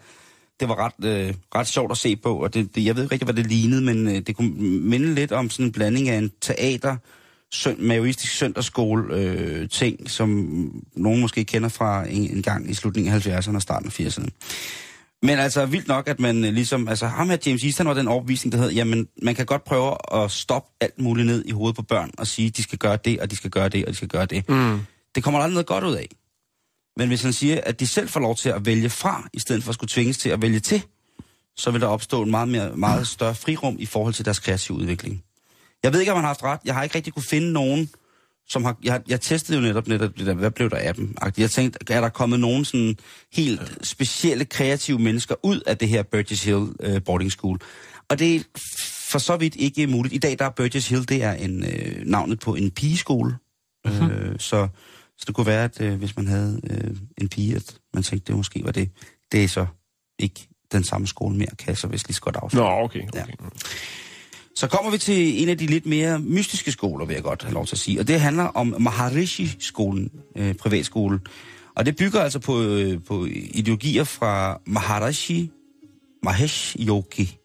det 0.60 0.70
var 0.70 0.86
ret, 0.86 1.06
øh, 1.06 1.34
ret 1.56 1.68
sjovt 1.68 1.92
at 1.92 1.98
se 1.98 2.16
på, 2.16 2.44
og 2.44 2.54
det, 2.54 2.76
det, 2.76 2.86
jeg 2.86 2.96
ved 2.96 3.04
ikke 3.04 3.14
rigtig, 3.14 3.26
hvad 3.26 3.44
det 3.44 3.48
lignede, 3.48 3.82
men 3.82 4.08
øh, 4.08 4.20
det 4.28 4.36
kunne 4.36 4.54
minde 4.80 5.16
lidt 5.16 5.32
om 5.32 5.50
sådan 5.50 5.66
en 5.66 5.72
blanding 5.72 6.10
af 6.10 6.18
en 6.18 6.32
teater, 6.42 6.98
søn, 7.54 7.76
maoistisk 7.80 8.34
søndagsskole 8.34 9.16
øh, 9.16 9.70
ting, 9.70 10.10
som 10.10 10.30
nogen 10.96 11.22
måske 11.22 11.44
kender 11.44 11.70
fra 11.70 12.06
en, 12.10 12.36
en 12.36 12.42
gang 12.42 12.70
i 12.70 12.74
slutningen 12.74 13.14
af 13.14 13.28
70'erne 13.28 13.56
og 13.56 13.62
starten 13.62 13.88
af 13.88 14.00
80'erne. 14.00 14.28
Men 15.24 15.40
altså 15.40 15.66
vildt 15.66 15.88
nok, 15.88 16.08
at 16.08 16.20
man 16.20 16.46
øh, 16.46 16.54
ligesom, 16.54 16.88
altså 16.88 17.08
ham 17.08 17.30
her 17.30 17.38
James 17.46 17.64
Easton 17.64 17.88
var 17.88 17.94
den 17.94 18.08
overbevisning, 18.08 18.52
der 18.52 18.58
hed, 18.58 18.72
jamen 18.72 19.08
man 19.22 19.36
kan 19.36 19.46
godt 19.46 19.64
prøve 19.64 19.96
at 20.14 20.32
stoppe 20.32 20.72
alt 20.82 21.00
muligt 21.00 21.28
ned 21.28 21.46
i 21.46 21.52
hovedet 21.52 21.76
på 21.76 21.82
børn 21.82 22.12
og 22.18 22.28
sige, 22.28 22.50
de 22.50 22.64
skal 22.64 22.78
gøre 22.78 22.98
det, 23.06 23.20
og 23.20 23.32
de 23.32 23.36
skal 23.36 23.50
gøre 23.50 23.70
det, 23.70 23.86
og 23.86 23.92
de 23.92 23.96
skal 23.96 24.08
gøre 24.08 24.26
det. 24.26 24.50
Mm. 24.50 24.80
Det 25.16 25.24
kommer 25.24 25.40
der 25.40 25.44
aldrig 25.44 25.54
noget 25.54 25.68
godt 25.68 25.84
ud 25.84 25.96
af. 25.96 26.10
Men 26.98 27.08
hvis 27.08 27.22
han 27.22 27.34
siger, 27.34 27.62
at 27.64 27.80
de 27.80 27.88
selv 27.88 28.10
får 28.10 28.20
lov 28.20 28.36
til 28.36 28.50
at 28.50 28.66
vælge 28.66 28.90
fra, 28.90 29.30
i 29.34 29.40
stedet 29.40 29.64
for 29.64 29.70
at 29.70 29.76
skulle 29.76 29.90
tvinges 29.90 30.18
til 30.18 30.30
at 30.30 30.42
vælge 30.42 30.60
til, 30.60 30.84
så 31.56 31.72
vil 31.72 31.82
der 31.82 31.88
opstå 31.88 32.22
en 32.24 32.32
meget, 32.32 32.48
mere, 32.48 32.76
meget 32.76 33.08
større 33.08 33.36
frirum 33.36 33.76
i 33.80 33.86
forhold 33.86 34.14
til 34.14 34.26
deres 34.26 34.40
kreative 34.40 34.78
udvikling. 34.78 35.24
Jeg 35.84 35.94
ved 35.94 36.00
ikke, 36.00 36.12
om 36.12 36.16
han 36.16 36.24
har 36.24 36.30
haft 36.30 36.44
ret. 36.44 36.60
Jeg 36.66 36.76
har 36.76 36.84
ikke 36.84 36.96
rigtig 36.96 37.14
kunne 37.14 37.24
finde 37.30 37.52
nogen, 37.52 37.90
som 38.50 38.64
har... 38.64 38.78
Jeg, 38.84 39.02
jeg 39.08 39.22
testede 39.22 39.58
jo 39.58 39.64
netop, 39.64 39.88
netop 39.88 40.18
det 40.18 40.26
der, 40.26 40.34
hvad 40.34 40.52
blev 40.52 40.70
der 40.70 40.78
af 40.78 40.96
dem? 40.96 41.16
Jeg 41.38 41.52
tænkte, 41.52 41.94
er 41.94 42.02
der 42.02 42.10
kommet 42.10 42.40
nogen 42.40 42.66
sådan 42.66 42.98
helt 43.34 43.78
specielle 43.84 44.46
kreative 44.46 45.00
mennesker 45.00 45.36
ud 45.44 45.60
af 45.60 45.78
det 45.78 45.88
her 45.88 46.04
Burgess 46.04 46.44
Hill 46.44 46.58
uh, 46.58 47.04
boarding 47.06 47.32
school? 47.32 47.60
Og 48.10 48.20
det 48.20 48.36
er 48.36 48.40
for 49.12 49.20
så 49.20 49.38
vidt 49.38 49.56
ikke 49.56 49.88
muligt. 49.88 50.14
I 50.14 50.18
dag 50.18 50.40
der 50.40 50.46
er 50.46 50.50
Burgess 50.50 50.90
Hill, 50.90 51.10
det 51.10 51.24
er 51.24 51.34
en, 51.34 51.64
øh, 51.64 52.06
navnet 52.06 52.40
på 52.40 52.56
en 52.56 52.72
pigeskole. 52.72 53.36
Mm-hmm. 53.86 54.12
Øh, 54.12 54.40
så, 54.40 54.68
så 55.18 55.24
det 55.28 55.36
kunne 55.36 55.48
være, 55.48 55.64
at 55.64 55.82
øh, 55.82 55.94
hvis 55.94 56.16
man 56.16 56.28
havde 56.28 56.62
øh, 56.70 56.96
en 57.18 57.30
pige, 57.30 57.56
at 57.56 57.78
man 57.94 58.04
tænkte, 58.04 58.28
det 58.28 58.38
måske 58.38 58.62
var 58.64 58.72
det. 58.72 58.90
Det 59.32 59.44
er 59.44 59.48
så 59.48 59.66
ikke 60.20 60.48
den 60.72 60.84
samme 60.84 61.08
skole 61.08 61.38
mere, 61.38 61.50
kan 61.60 61.68
jeg 61.68 61.78
så 61.78 61.88
vist 61.88 62.08
lige 62.08 62.16
så 62.16 62.22
godt 62.22 62.36
afsløre. 62.36 62.64
Nå, 62.64 62.84
okay. 62.84 63.08
okay. 63.08 63.20
Ja. 63.20 63.26
Så 64.56 64.68
kommer 64.68 64.92
vi 64.92 64.98
til 64.98 65.42
en 65.44 65.50
af 65.50 65.58
de 65.58 65.66
lidt 65.66 65.86
mere 65.86 66.20
mystiske 66.20 66.72
skoler, 66.72 67.06
vil 67.06 67.14
jeg 67.14 67.24
godt 67.24 67.44
have 67.44 67.54
lov 67.54 67.66
til 67.66 67.76
at 67.76 67.80
sige. 67.80 68.00
Og 68.00 68.08
det 68.08 68.20
handler 68.20 68.44
om 68.44 68.76
Maharishi-skolen, 68.80 70.10
øh, 70.38 70.54
privatskole. 70.56 71.20
Og 71.76 71.86
det 71.86 71.96
bygger 71.96 72.22
altså 72.22 72.40
på, 72.40 72.62
øh, 72.62 73.04
på 73.08 73.26
ideologier 73.30 74.04
fra 74.04 74.62
Maharishi 74.66 75.52
Mahesh 76.24 76.76
Yogi, 76.88 77.38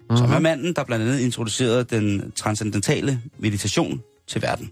mm-hmm. 0.00 0.16
som 0.16 0.32
er 0.32 0.38
manden, 0.38 0.74
der 0.74 0.84
blandt 0.84 1.04
andet 1.04 1.20
introducerede 1.20 1.84
den 1.84 2.32
transcendentale 2.36 3.20
meditation 3.38 4.02
til 4.28 4.42
verden. 4.42 4.70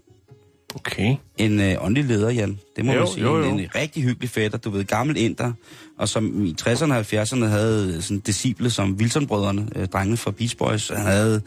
Okay. 0.75 1.15
En 1.37 1.59
øh, 1.59 1.85
åndelig 1.85 2.05
leder, 2.05 2.29
Jan. 2.29 2.59
Det 2.75 2.85
må 2.85 2.93
Jo, 2.93 2.99
man 2.99 3.07
sige. 3.07 3.23
jo, 3.23 3.37
jo. 3.37 3.43
En, 3.43 3.59
en 3.59 3.75
rigtig 3.75 4.03
hyggelig 4.03 4.29
fætter, 4.29 4.57
du 4.57 4.69
ved, 4.69 4.83
gammel 4.85 5.17
inder, 5.17 5.53
og 6.01 6.09
som 6.09 6.45
i 6.45 6.55
60'erne 6.61 6.93
og 6.93 6.99
70'erne 6.99 7.45
havde 7.45 8.01
sådan 8.01 8.19
disciple 8.19 8.69
som 8.69 8.93
Wilson-brødrene, 8.93 9.67
øh, 9.75 9.87
drengene 9.87 10.17
fra 10.17 10.31
Beach 10.31 10.57
Boys. 10.57 10.89
Han 10.89 11.05
havde 11.05 11.41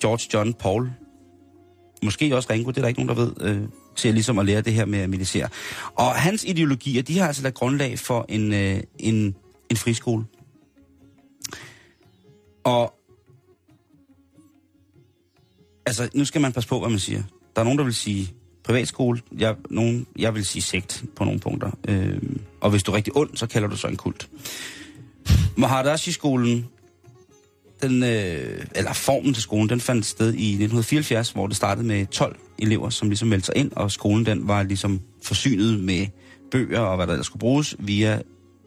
George 0.00 0.28
John 0.34 0.54
Paul. 0.54 0.90
Måske 2.02 2.36
også 2.36 2.48
Ringo, 2.52 2.70
det 2.70 2.76
er 2.76 2.80
der 2.80 2.88
ikke 2.88 3.04
nogen, 3.04 3.18
der 3.18 3.24
ved. 3.24 3.56
Øh, 3.56 3.68
til 3.96 4.14
ligesom 4.14 4.38
at 4.38 4.46
lære 4.46 4.60
det 4.60 4.72
her 4.72 4.84
med 4.84 4.98
at 4.98 5.10
meditere. 5.10 5.48
Og 5.94 6.14
hans 6.14 6.44
ideologier, 6.44 7.02
de 7.02 7.18
har 7.18 7.26
altså 7.26 7.42
lagt 7.42 7.54
grundlag 7.54 7.98
for 7.98 8.26
en, 8.28 8.52
øh, 8.52 8.80
en, 8.98 9.34
en 9.70 9.76
friskole. 9.76 10.24
Og 12.64 12.94
altså, 15.86 16.08
nu 16.14 16.24
skal 16.24 16.40
man 16.40 16.52
passe 16.52 16.68
på, 16.68 16.80
hvad 16.80 16.90
man 16.90 16.98
siger. 16.98 17.22
Der 17.56 17.60
er 17.60 17.64
nogen, 17.64 17.78
der 17.78 17.84
vil 17.84 17.94
sige 17.94 18.34
privatskole. 18.70 19.20
Jeg, 19.38 19.56
nogen, 19.70 20.06
jeg 20.18 20.34
vil 20.34 20.44
sige 20.44 20.62
sekt 20.62 21.04
på 21.16 21.24
nogle 21.24 21.40
punkter. 21.40 21.70
Øh, 21.88 22.18
og 22.60 22.70
hvis 22.70 22.82
du 22.82 22.92
er 22.92 22.96
rigtig 22.96 23.16
ond, 23.16 23.30
så 23.36 23.46
kalder 23.46 23.68
du 23.68 23.76
så 23.76 23.88
en 23.88 23.96
kult. 23.96 24.28
Maharashi-skolen, 25.56 26.66
den, 27.82 28.02
øh, 28.02 28.64
eller 28.74 28.92
formen 28.92 29.34
til 29.34 29.42
skolen, 29.42 29.68
den 29.68 29.80
fandt 29.80 30.06
sted 30.06 30.26
i 30.26 30.48
1974, 30.48 31.30
hvor 31.30 31.46
det 31.46 31.56
startede 31.56 31.86
med 31.86 32.06
12 32.06 32.36
elever, 32.58 32.90
som 32.90 33.08
ligesom 33.08 33.28
meldte 33.28 33.46
sig 33.46 33.56
ind, 33.56 33.72
og 33.76 33.90
skolen 33.90 34.26
den 34.26 34.48
var 34.48 34.62
ligesom 34.62 35.00
forsynet 35.22 35.80
med 35.80 36.06
bøger 36.50 36.80
og 36.80 36.96
hvad 36.96 37.06
der 37.06 37.12
ellers 37.12 37.26
skulle 37.26 37.40
bruges 37.40 37.76
via 37.78 38.22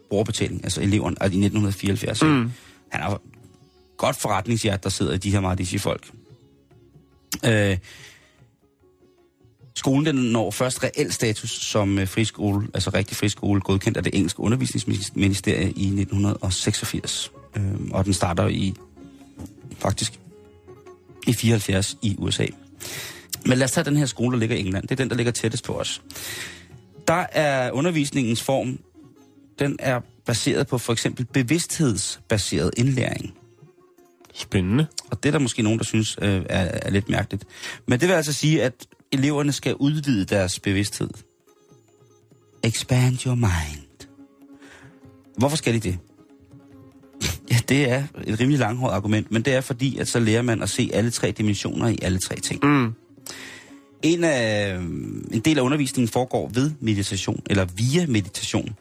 brugerbetaling, 0.10 0.64
altså 0.64 0.82
eleverne, 0.82 1.16
altså 1.22 1.38
i 1.38 1.44
1974. 1.46 2.22
Mm. 2.22 2.52
Han 2.90 3.02
er 3.02 3.22
godt 3.98 4.16
forretningshjert, 4.16 4.84
der 4.84 4.90
sidder 4.90 5.14
i 5.14 5.18
de 5.18 5.32
her 5.32 5.40
Maharashi 5.40 5.78
folk. 5.78 6.12
Øh, 7.46 7.78
skolen 9.74 10.06
den 10.06 10.16
når 10.16 10.52
først 10.52 10.84
reel 10.84 11.12
status 11.12 11.50
som 11.50 12.00
øh, 12.00 12.08
friskole, 12.08 12.68
altså 12.74 12.90
rigtig 12.90 13.18
friskole, 13.18 13.62
godkendt 13.62 13.98
af 13.98 14.04
det 14.04 14.16
engelske 14.16 14.40
undervisningsministerie 14.40 15.72
i 15.72 15.86
1986. 15.86 17.32
Øh, 17.56 17.64
og 17.92 18.06
den 18.06 18.14
starter 18.14 18.48
i 18.48 18.74
faktisk 19.80 20.20
i 21.28 21.34
74 21.34 21.98
i 22.02 22.16
USA. 22.20 22.46
Men 23.46 23.58
lad 23.58 23.66
os 23.66 23.72
tage 23.72 23.84
den 23.84 23.98
her 23.98 24.06
skole, 24.06 24.34
der 24.34 24.40
ligger 24.40 24.56
i 24.56 24.60
England. 24.60 24.84
Det 24.84 24.92
er 24.92 24.96
den, 24.96 25.10
der 25.10 25.16
ligger 25.16 25.32
tættest 25.32 25.64
på 25.64 25.80
os. 25.80 26.02
Der 27.08 27.26
er 27.32 27.72
undervisningens 27.72 28.44
form, 28.44 28.80
den 29.60 29.76
er 29.80 30.00
baseret 30.26 30.68
på 30.68 30.78
for 30.78 30.94
eksempel 30.94 31.26
bevidsthedsbaseret 31.26 32.72
indlæring. 32.78 33.34
Spændende. 34.34 34.88
Og 35.12 35.24
det 35.24 35.30
er 35.30 35.32
der 35.32 35.40
måske 35.40 35.62
nogen, 35.62 35.80
der 35.80 35.86
synes 35.86 36.18
øh, 36.22 36.42
er, 36.50 36.80
er 36.82 36.90
lidt 36.90 37.10
mærkeligt. 37.10 37.46
Men 37.88 38.00
det 38.00 38.08
vil 38.08 38.16
altså 38.16 38.34
sige, 38.34 38.64
at 38.64 38.74
eleverne 39.14 39.52
skal 39.52 39.76
udvide 39.76 40.26
deres 40.26 40.60
bevidsthed. 40.60 41.10
Expand 42.64 43.26
your 43.26 43.36
mind. 43.36 44.08
Hvorfor 45.38 45.58
skal 45.58 45.74
de 45.74 45.80
det? 45.80 45.98
Ja, 47.52 47.60
det 47.70 47.90
er 47.90 48.04
et 48.28 48.40
rimelig 48.40 48.60
langhåret 48.60 48.94
argument, 48.94 49.32
men 49.32 49.42
det 49.42 49.54
er 49.54 49.62
fordi, 49.62 49.98
at 49.98 50.08
så 50.08 50.20
lærer 50.20 50.42
man 50.42 50.62
at 50.62 50.70
se 50.70 50.90
alle 50.94 51.12
tre 51.12 51.32
dimensioner 51.32 51.88
i 51.88 51.98
alle 52.02 52.20
tre 52.20 52.36
ting. 52.36 52.66
Mm. 52.66 52.94
En, 54.02 54.24
af, 54.24 54.76
en 55.32 55.42
del 55.46 55.58
af 55.58 55.62
undervisningen 55.62 56.08
foregår 56.08 56.52
ved 56.54 56.72
meditation, 56.80 57.44
eller 57.50 57.66
via 57.66 58.08
meditation. 58.08 58.76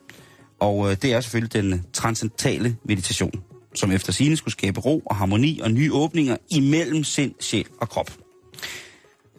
Og 0.61 0.91
øh, 0.91 0.97
det 1.03 1.13
er 1.13 1.21
selvfølgelig 1.21 1.53
den 1.53 1.85
transcendentale 1.93 2.77
meditation, 2.85 3.43
som 3.75 3.93
efter 3.93 4.13
sigende 4.13 4.37
skulle 4.37 4.53
skabe 4.53 4.81
ro 4.81 5.03
og 5.07 5.17
harmoni 5.17 5.61
og 5.61 5.71
nye 5.71 5.93
åbninger 5.93 6.37
imellem 6.51 7.05
sind, 7.05 7.35
sjæl 7.41 7.67
og 7.81 7.89
krop. 7.89 8.22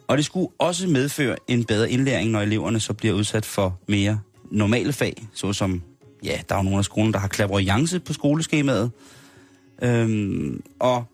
Og 0.08 0.16
det 0.16 0.24
skulle 0.24 0.48
også 0.58 0.86
medføre 0.88 1.36
en 1.48 1.64
bedre 1.64 1.90
indlæring, 1.90 2.30
når 2.30 2.40
eleverne 2.40 2.80
så 2.80 2.92
bliver 2.92 3.14
udsat 3.14 3.44
for 3.44 3.78
mere 3.88 4.20
normale 4.50 4.92
fag, 4.92 5.26
såsom, 5.34 5.82
ja, 6.24 6.40
der 6.48 6.54
er 6.54 6.58
jo 6.58 6.62
nogle 6.62 6.78
af 6.78 6.84
skolen, 6.84 7.12
der 7.12 7.18
har 7.18 7.28
klaverjance 7.28 8.00
på 8.00 8.12
skoleskemaet. 8.12 8.90
Øhm, 9.82 10.62
og 10.78 11.04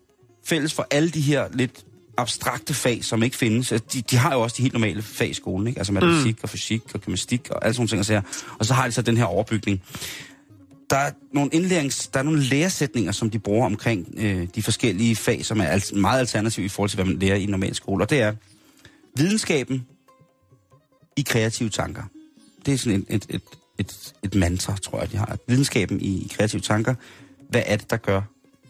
fælles 0.45 0.73
for 0.73 0.87
alle 0.91 1.09
de 1.09 1.21
her 1.21 1.45
lidt 1.53 1.85
abstrakte 2.17 2.73
fag, 2.73 3.03
som 3.03 3.23
ikke 3.23 3.37
findes. 3.37 3.71
Altså, 3.71 3.87
de, 3.93 4.01
de 4.01 4.17
har 4.17 4.33
jo 4.33 4.41
også 4.41 4.55
de 4.57 4.61
helt 4.61 4.73
normale 4.73 5.01
fag 5.01 5.29
i 5.29 5.33
skolen, 5.33 5.67
ikke? 5.67 5.79
Altså 5.79 5.93
matematik 5.93 6.35
mm. 6.35 6.43
og 6.43 6.49
fysik 6.49 6.81
og 6.93 7.01
gymnastik 7.01 7.49
og 7.49 7.65
alle 7.65 7.73
sådan 7.73 7.87
ting. 7.87 7.99
Og, 7.99 8.05
så, 8.05 8.21
og 8.59 8.65
så 8.65 8.73
har 8.73 8.85
de 8.85 8.91
så 8.91 9.01
den 9.01 9.17
her 9.17 9.25
overbygning. 9.25 9.81
Der 10.89 10.97
er 10.97 11.11
nogle 11.33 11.49
indlærings, 11.53 12.07
der 12.07 12.19
er 12.19 12.23
nogle 12.23 12.43
læresætninger, 12.43 13.11
som 13.11 13.29
de 13.29 13.39
bruger 13.39 13.65
omkring 13.65 14.07
øh, 14.17 14.47
de 14.55 14.63
forskellige 14.63 15.15
fag, 15.15 15.45
som 15.45 15.59
er 15.59 15.65
alt, 15.65 15.95
meget 15.95 16.19
alternative 16.19 16.65
i 16.65 16.69
forhold 16.69 16.89
til, 16.89 16.97
hvad 16.97 17.05
man 17.05 17.19
lærer 17.19 17.35
i 17.35 17.43
en 17.43 17.49
normal 17.49 17.75
skole. 17.75 18.03
Og 18.03 18.09
det 18.09 18.21
er 18.21 18.33
videnskaben 19.15 19.85
i 21.17 21.21
kreative 21.21 21.69
tanker. 21.69 22.03
Det 22.65 22.73
er 22.73 22.77
sådan 22.77 23.05
et, 23.09 23.15
et, 23.15 23.25
et, 23.29 23.41
et, 23.77 24.13
et 24.23 24.35
mantra, 24.35 24.75
tror 24.77 24.99
jeg, 24.99 25.11
de 25.11 25.17
har. 25.17 25.37
Videnskaben 25.47 26.01
i 26.01 26.31
kreative 26.31 26.61
tanker. 26.61 26.95
Hvad 27.49 27.63
er 27.65 27.75
det, 27.75 27.89
der 27.89 27.97
gør, 27.97 28.21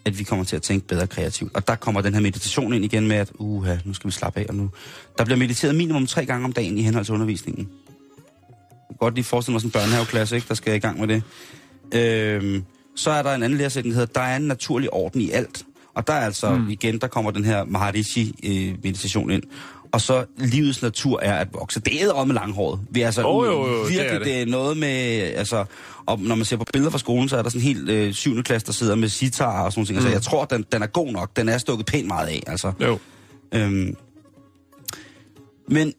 at 0.04 0.18
vi 0.18 0.24
kommer 0.24 0.44
til 0.44 0.56
at 0.56 0.62
tænke 0.62 0.86
bedre 0.86 1.06
kreativt? 1.06 1.54
Og 1.54 1.66
der 1.66 1.74
kommer 1.74 2.00
den 2.00 2.14
her 2.14 2.20
meditation 2.20 2.72
ind 2.72 2.84
igen 2.84 3.08
med, 3.08 3.16
at 3.16 3.32
uha, 3.38 3.76
nu 3.84 3.94
skal 3.94 4.08
vi 4.08 4.12
slappe 4.12 4.40
af. 4.40 4.46
Og 4.48 4.54
nu. 4.54 4.70
Der 5.18 5.24
bliver 5.24 5.38
mediteret 5.38 5.74
minimum 5.74 6.06
tre 6.06 6.26
gange 6.26 6.44
om 6.44 6.52
dagen 6.52 6.78
i 6.78 6.82
henhold 6.82 7.04
til 7.04 7.14
undervisningen. 7.14 7.68
Jeg 7.68 8.86
kan 8.88 8.96
godt 8.96 9.14
lige 9.14 9.24
forestille 9.24 9.52
mig 9.52 9.60
sådan 9.60 9.68
en 9.68 9.72
børnehaveklasse, 9.72 10.36
ikke, 10.36 10.48
der 10.48 10.54
skal 10.54 10.74
i 10.74 10.78
gang 10.78 11.00
med 11.00 11.08
det. 11.08 11.22
Øhm, 11.94 12.64
så 12.96 13.10
er 13.10 13.22
der 13.22 13.34
en 13.34 13.42
anden 13.42 13.58
læresætning, 13.58 13.94
der 13.94 14.00
hedder, 14.00 14.20
der 14.20 14.26
er 14.26 14.36
en 14.36 14.42
naturlig 14.42 14.92
orden 14.92 15.20
i 15.20 15.30
alt. 15.30 15.64
Og 15.94 16.06
der 16.06 16.12
er 16.12 16.20
altså, 16.20 16.54
mm. 16.54 16.70
igen, 16.70 16.98
der 16.98 17.06
kommer 17.06 17.30
den 17.30 17.44
her 17.44 17.64
Maharishi-meditation 17.64 19.30
ind. 19.30 19.42
Og 19.92 20.00
så 20.00 20.24
livets 20.38 20.82
natur 20.82 21.20
er 21.22 21.34
at 21.34 21.48
vokse. 21.52 21.80
Det 21.80 22.02
er 22.02 22.24
med 22.24 22.34
langhåret. 22.34 22.80
Vi 22.90 23.00
er 23.00 23.06
altså 23.06 23.22
Oh, 23.24 23.46
jo, 23.46 23.52
jo, 23.52 23.82
det 23.84 23.90
virkelig, 23.90 24.08
er 24.08 24.18
det. 24.18 24.26
det 24.26 24.42
er 24.42 24.46
noget 24.46 24.76
med, 24.76 24.88
altså, 25.20 25.64
og 26.06 26.20
når 26.20 26.34
man 26.34 26.44
ser 26.44 26.56
på 26.56 26.64
billeder 26.72 26.90
fra 26.90 26.98
skolen, 26.98 27.28
så 27.28 27.36
er 27.36 27.42
der 27.42 27.50
sådan 27.50 27.68
en 27.68 27.74
helt 27.76 27.90
øh, 27.90 28.12
syvende 28.12 28.42
klasse, 28.42 28.66
der 28.66 28.72
sidder 28.72 28.94
med 28.94 29.08
sitar 29.08 29.64
og 29.64 29.72
sådan 29.72 29.80
noget. 29.80 29.90
Mm. 29.90 29.96
Altså, 29.96 30.10
jeg 30.10 30.22
tror, 30.22 30.44
den, 30.44 30.64
den 30.72 30.82
er 30.82 30.86
god 30.86 31.12
nok. 31.12 31.36
Den 31.36 31.48
er 31.48 31.58
stukket 31.58 31.86
pænt 31.86 32.06
meget 32.06 32.26
af, 32.26 32.42
altså. 32.46 32.72
Jo. 32.80 32.98
Øhm, 33.54 33.96
men 35.68 35.94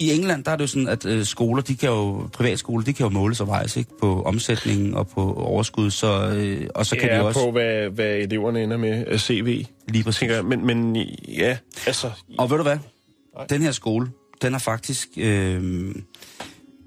i 0.00 0.10
England, 0.12 0.44
der 0.44 0.50
er 0.50 0.56
det 0.56 0.62
jo 0.62 0.66
sådan, 0.66 0.88
at 0.88 1.06
øh, 1.06 1.24
skoler, 1.24 1.62
de 1.62 1.76
kan 1.76 1.88
jo, 1.88 2.28
privatskoler, 2.32 2.84
de 2.84 2.92
kan 2.92 3.04
jo 3.06 3.10
måles 3.10 3.40
og 3.40 3.46
vejes, 3.46 3.76
ikke? 3.76 3.90
På 4.00 4.22
omsætningen 4.22 4.94
og 4.94 5.08
på 5.08 5.34
overskud, 5.34 5.90
så, 5.90 6.30
øh, 6.36 6.68
og 6.74 6.86
så 6.86 6.96
kan 6.96 7.08
ja, 7.08 7.14
de 7.14 7.22
også... 7.22 7.40
på 7.40 7.50
hvad, 7.50 7.90
hvad 7.90 8.14
eleverne 8.14 8.62
ender 8.62 8.76
med 8.76 9.06
af 9.06 9.20
CV. 9.20 9.66
Lige 9.88 10.04
præcis. 10.04 10.18
Tænker. 10.18 10.42
Men, 10.42 10.66
men 10.66 10.96
ja, 11.28 11.56
altså... 11.86 12.10
Og 12.38 12.50
ved 12.50 12.56
du 12.56 12.62
hvad? 12.62 12.78
Nej. 13.36 13.46
Den 13.46 13.62
her 13.62 13.72
skole, 13.72 14.10
den 14.42 14.54
er 14.54 14.58
faktisk... 14.58 15.08
Øh, 15.16 15.94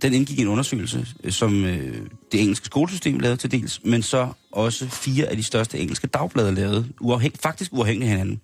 den 0.01 0.13
indgik 0.13 0.39
i 0.39 0.41
en 0.41 0.47
undersøgelse, 0.47 1.07
øh, 1.23 1.31
som 1.31 1.65
øh, 1.65 1.97
det 2.31 2.41
engelske 2.41 2.65
skolesystem 2.65 3.19
lavede 3.19 3.37
til 3.37 3.51
dels, 3.51 3.79
men 3.83 4.01
så 4.01 4.27
også 4.51 4.87
fire 4.89 5.25
af 5.25 5.37
de 5.37 5.43
største 5.43 5.79
engelske 5.79 6.07
dagblade 6.07 6.55
lavede, 6.55 6.87
uafhæng, 6.99 7.33
faktisk 7.43 7.73
uafhængigt 7.73 8.03
af 8.03 8.09
hinanden. 8.09 8.41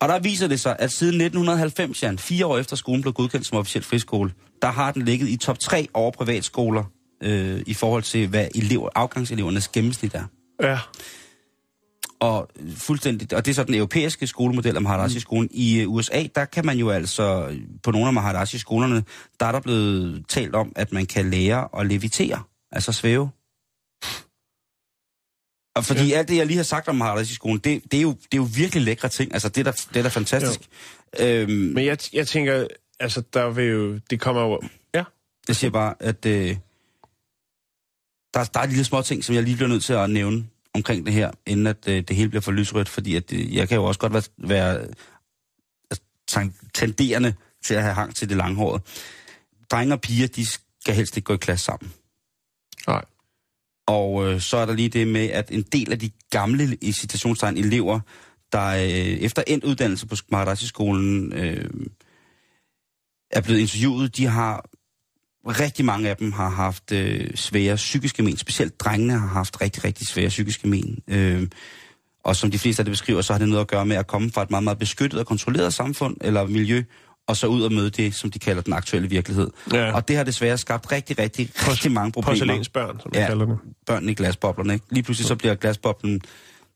Og 0.00 0.08
der 0.08 0.18
viser 0.18 0.48
det 0.48 0.60
sig, 0.60 0.76
at 0.78 0.92
siden 0.92 1.20
1990, 1.20 2.02
Jan, 2.02 2.18
fire 2.18 2.46
år 2.46 2.58
efter 2.58 2.76
skolen 2.76 3.02
blev 3.02 3.12
godkendt 3.12 3.46
som 3.46 3.58
officiel 3.58 3.84
friskole, 3.84 4.32
der 4.62 4.68
har 4.68 4.92
den 4.92 5.02
ligget 5.02 5.28
i 5.28 5.36
top 5.36 5.58
3 5.58 5.88
over 5.94 6.10
privatskoler 6.10 6.84
øh, 7.22 7.62
i 7.66 7.74
forhold 7.74 8.02
til, 8.02 8.28
hvad 8.28 8.48
elever, 8.54 8.88
afgangselevernes 8.94 9.68
gennemsnit 9.68 10.14
er. 10.14 10.24
Ja. 10.62 10.78
Og 12.20 12.48
fuldstændig, 12.76 13.36
og 13.36 13.44
det 13.44 13.50
er 13.50 13.54
så 13.54 13.64
den 13.64 13.74
europæiske 13.74 14.26
skolemodel 14.26 14.76
af 14.76 14.82
Maharashi-skolen. 14.82 15.48
I 15.52 15.80
øh, 15.80 15.90
USA, 15.90 16.26
der 16.34 16.44
kan 16.44 16.66
man 16.66 16.78
jo 16.78 16.90
altså, 16.90 17.56
på 17.82 17.90
nogle 17.90 18.06
af 18.06 18.12
Maharashi-skolerne, 18.12 19.04
der 19.40 19.46
er 19.46 19.52
der 19.52 19.60
blevet 19.60 20.24
talt 20.28 20.54
om, 20.54 20.72
at 20.76 20.92
man 20.92 21.06
kan 21.06 21.30
lære 21.30 21.68
at 21.80 21.86
levitere, 21.86 22.42
altså 22.72 22.92
svæve. 22.92 23.30
Og 25.80 25.84
fordi 25.84 26.08
ja. 26.08 26.18
alt 26.18 26.28
det, 26.28 26.36
jeg 26.36 26.46
lige 26.46 26.56
har 26.56 26.64
sagt 26.64 26.88
om 26.88 26.96
Maharashi-skolen, 26.96 27.58
det, 27.58 27.82
det, 27.90 27.96
er 27.98 28.02
jo, 28.02 28.10
det 28.10 28.32
er 28.32 28.36
jo 28.36 28.48
virkelig 28.54 28.82
lækre 28.82 29.08
ting. 29.08 29.32
Altså, 29.32 29.48
det 29.48 29.66
er 29.66 29.72
da, 29.72 29.78
det 29.94 29.96
er 29.96 30.02
da 30.02 30.08
fantastisk. 30.08 30.60
Øhm, 31.20 31.50
Men 31.50 31.84
jeg, 31.84 31.98
jeg 32.12 32.28
tænker, 32.28 32.66
altså, 33.00 33.22
der 33.32 33.50
vil 33.50 33.64
jo... 33.64 34.00
Det 34.10 34.20
kommer 34.20 34.42
jo... 34.42 34.60
Ja. 34.94 35.04
jeg 35.48 35.56
siger 35.56 35.70
bare, 35.70 35.94
at 36.00 36.26
øh, 36.26 36.56
der, 38.34 38.44
der 38.44 38.60
er 38.60 38.64
de 38.64 38.70
lille 38.70 38.84
små 38.84 39.02
ting, 39.02 39.24
som 39.24 39.34
jeg 39.34 39.42
lige 39.42 39.56
bliver 39.56 39.68
nødt 39.68 39.84
til 39.84 39.92
at 39.92 40.10
nævne 40.10 40.46
omkring 40.74 41.06
det 41.06 41.14
her, 41.14 41.30
inden 41.46 41.66
at 41.66 41.88
øh, 41.88 42.02
det 42.08 42.16
hele 42.16 42.28
bliver 42.28 42.42
for 42.42 42.52
lysrødt, 42.52 42.88
fordi 42.88 43.16
at, 43.16 43.32
øh, 43.32 43.54
jeg 43.54 43.68
kan 43.68 43.76
jo 43.76 43.84
også 43.84 44.00
godt 44.00 44.12
være, 44.12 44.22
være 44.38 44.86
altså, 45.90 46.50
tenderende 46.74 47.34
til 47.64 47.74
at 47.74 47.82
have 47.82 47.94
hang 47.94 48.14
til 48.14 48.28
det 48.28 48.36
langhårede. 48.36 48.82
Drenge 49.70 49.94
og 49.94 50.00
piger, 50.00 50.26
de 50.26 50.46
skal 50.46 50.94
helst 50.94 51.16
ikke 51.16 51.24
gå 51.24 51.34
i 51.34 51.36
klasse 51.36 51.64
sammen. 51.64 51.92
Nej. 52.86 53.04
Og 53.90 54.26
øh, 54.26 54.40
så 54.40 54.56
er 54.56 54.66
der 54.66 54.72
lige 54.72 54.88
det 54.88 55.08
med, 55.08 55.26
at 55.30 55.50
en 55.50 55.62
del 55.62 55.92
af 55.92 55.98
de 55.98 56.10
gamle, 56.30 56.76
i 56.80 56.92
citationstegn, 56.92 57.56
elever, 57.56 58.00
der 58.52 58.66
øh, 58.68 59.18
efter 59.26 59.42
endt 59.46 59.64
uddannelse 59.64 60.06
på 60.06 60.16
Maharashi-skolen 60.28 61.32
øh, 61.32 61.70
er 63.30 63.40
blevet 63.40 63.60
interviewet, 63.60 64.16
de 64.16 64.26
har, 64.26 64.64
rigtig 65.46 65.84
mange 65.84 66.08
af 66.08 66.16
dem 66.16 66.32
har 66.32 66.48
haft 66.48 66.92
øh, 66.92 67.34
svære 67.34 67.76
psykiske 67.76 68.22
men. 68.22 68.36
Specielt 68.36 68.80
drengene 68.80 69.12
har 69.12 69.26
haft 69.26 69.60
rigtig, 69.60 69.84
rigtig 69.84 70.06
svære 70.06 70.28
psykiske 70.28 70.68
men. 70.68 70.98
Øh, 71.08 71.48
og 72.24 72.36
som 72.36 72.50
de 72.50 72.58
fleste 72.58 72.80
af 72.80 72.84
det 72.84 72.92
beskriver, 72.92 73.22
så 73.22 73.32
har 73.32 73.38
det 73.38 73.48
noget 73.48 73.60
at 73.60 73.68
gøre 73.68 73.86
med 73.86 73.96
at 73.96 74.06
komme 74.06 74.30
fra 74.30 74.42
et 74.42 74.50
meget, 74.50 74.64
meget 74.64 74.78
beskyttet 74.78 75.20
og 75.20 75.26
kontrolleret 75.26 75.74
samfund 75.74 76.16
eller 76.20 76.46
miljø, 76.46 76.82
og 77.28 77.36
så 77.36 77.46
ud 77.46 77.62
og 77.62 77.72
møde 77.72 77.90
det, 77.90 78.14
som 78.14 78.30
de 78.30 78.38
kalder 78.38 78.62
den 78.62 78.72
aktuelle 78.72 79.08
virkelighed. 79.10 79.50
Ja. 79.72 79.92
Og 79.94 80.08
det 80.08 80.16
har 80.16 80.24
desværre 80.24 80.58
skabt 80.58 80.92
rigtig, 80.92 81.18
rigtig, 81.18 81.50
rigtig 81.54 81.92
mange 81.92 82.12
problemer 82.12 82.32
Porcelænsbørn, 82.38 83.00
som 83.00 83.10
man 83.14 83.22
Ja. 83.22 83.28
kalder 83.28 83.46
det. 83.46 83.58
børnene 83.86 84.12
i 84.12 84.14
glasboblerne. 84.14 84.72
Ikke? 84.74 84.86
Lige 84.90 85.02
pludselig 85.02 85.28
så 85.28 85.36
bliver 85.36 85.54
glasboblen 85.54 86.20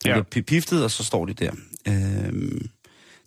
Ja. 0.06 0.16
ja. 0.16 0.40
piftet, 0.40 0.84
og 0.84 0.90
så 0.90 1.04
står 1.04 1.26
de 1.26 1.32
der. 1.34 1.50
Øhm, 1.88 2.68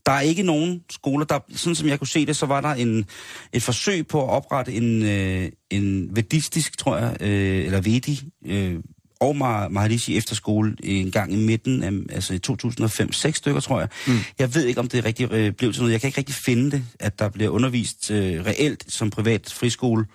Der 0.06 0.12
er 0.14 0.22
ikke 0.22 0.44
nogen 0.44 0.82
skoler, 0.92 1.26
der, 1.26 1.40
sådan 1.56 1.76
som 1.76 1.88
jeg 1.88 2.00
kunne 2.00 2.08
se 2.08 2.26
det, 2.26 2.36
så 2.36 2.46
var 2.46 2.62
der 2.62 2.70
en, 2.70 3.06
et 3.54 3.64
forsøg 3.64 4.08
på 4.08 4.24
at 4.24 4.30
oprette 4.30 4.74
en, 4.74 5.04
øh, 5.06 5.50
en 5.70 6.16
vedistisk, 6.16 6.78
tror 6.78 6.98
jeg, 6.98 7.18
øh, 7.22 7.66
eller 7.66 7.82
vedi, 7.82 8.30
øh, 8.46 8.76
og 9.20 9.32
Mah- 9.32 9.70
Maharishi 9.70 10.18
efterskole 10.18 10.76
en 10.84 11.12
gang 11.12 11.34
i 11.34 11.36
midten, 11.36 11.84
af, 11.84 11.92
altså 12.16 12.34
i 12.34 12.40
2005, 12.40 13.12
seks 13.14 13.38
stykker, 13.38 13.62
tror 13.62 13.80
jeg. 13.80 13.90
Mm. 14.08 14.14
Jeg 14.40 14.56
ved 14.56 14.66
ikke, 14.66 14.80
om 14.80 14.88
det 14.88 15.06
rigtig 15.06 15.32
øh, 15.32 15.52
blev 15.54 15.74
til 15.74 15.82
noget. 15.82 15.92
Jeg 15.94 16.02
kan 16.02 16.08
ikke 16.08 16.18
rigtig 16.18 16.36
finde 16.36 16.72
det, 16.72 16.84
at 17.00 17.20
der 17.20 17.30
bliver 17.30 17.50
undervist 17.50 18.12
øh, 18.12 18.46
reelt 18.46 18.86
som 18.88 19.10
privat 19.10 19.54
friskole 19.58 20.06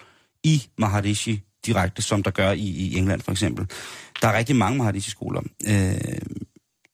i 0.45 0.62
Maharishi 0.79 1.41
direkte, 1.67 2.03
som 2.03 2.23
der 2.23 2.31
gør 2.31 2.51
i, 2.53 2.61
i 2.61 2.97
England 2.97 3.21
for 3.21 3.33
eksempel. 3.33 3.67
Der 4.23 4.29
er 4.29 4.38
rigtig 4.38 4.57
mange 4.57 4.79
Maharishi-skoler. 4.79 5.43
Øh, 5.69 6.19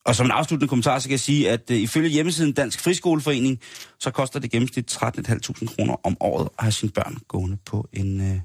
og 0.07 0.17
som 0.17 0.27
en 0.27 0.31
afsluttende 0.31 0.69
kommentar, 0.69 0.99
så 0.99 1.09
kan 1.09 1.11
jeg 1.13 1.21
sige, 1.21 1.51
at 1.51 1.71
øh, 1.71 1.77
ifølge 1.77 2.09
hjemmesiden 2.09 2.53
Dansk 2.53 2.81
Friskoleforening, 2.81 3.61
så 4.01 4.11
koster 4.11 4.41
det 4.41 4.51
gennemsnit 4.51 4.93
13.500 4.93 5.75
kroner 5.77 5.97
om 6.07 6.17
året 6.21 6.49
at 6.59 6.65
have 6.65 6.73
sine 6.73 6.93
børn 6.93 7.17
gående 7.29 7.57
på 7.67 7.89
en, 7.93 8.21
øh, 8.21 8.41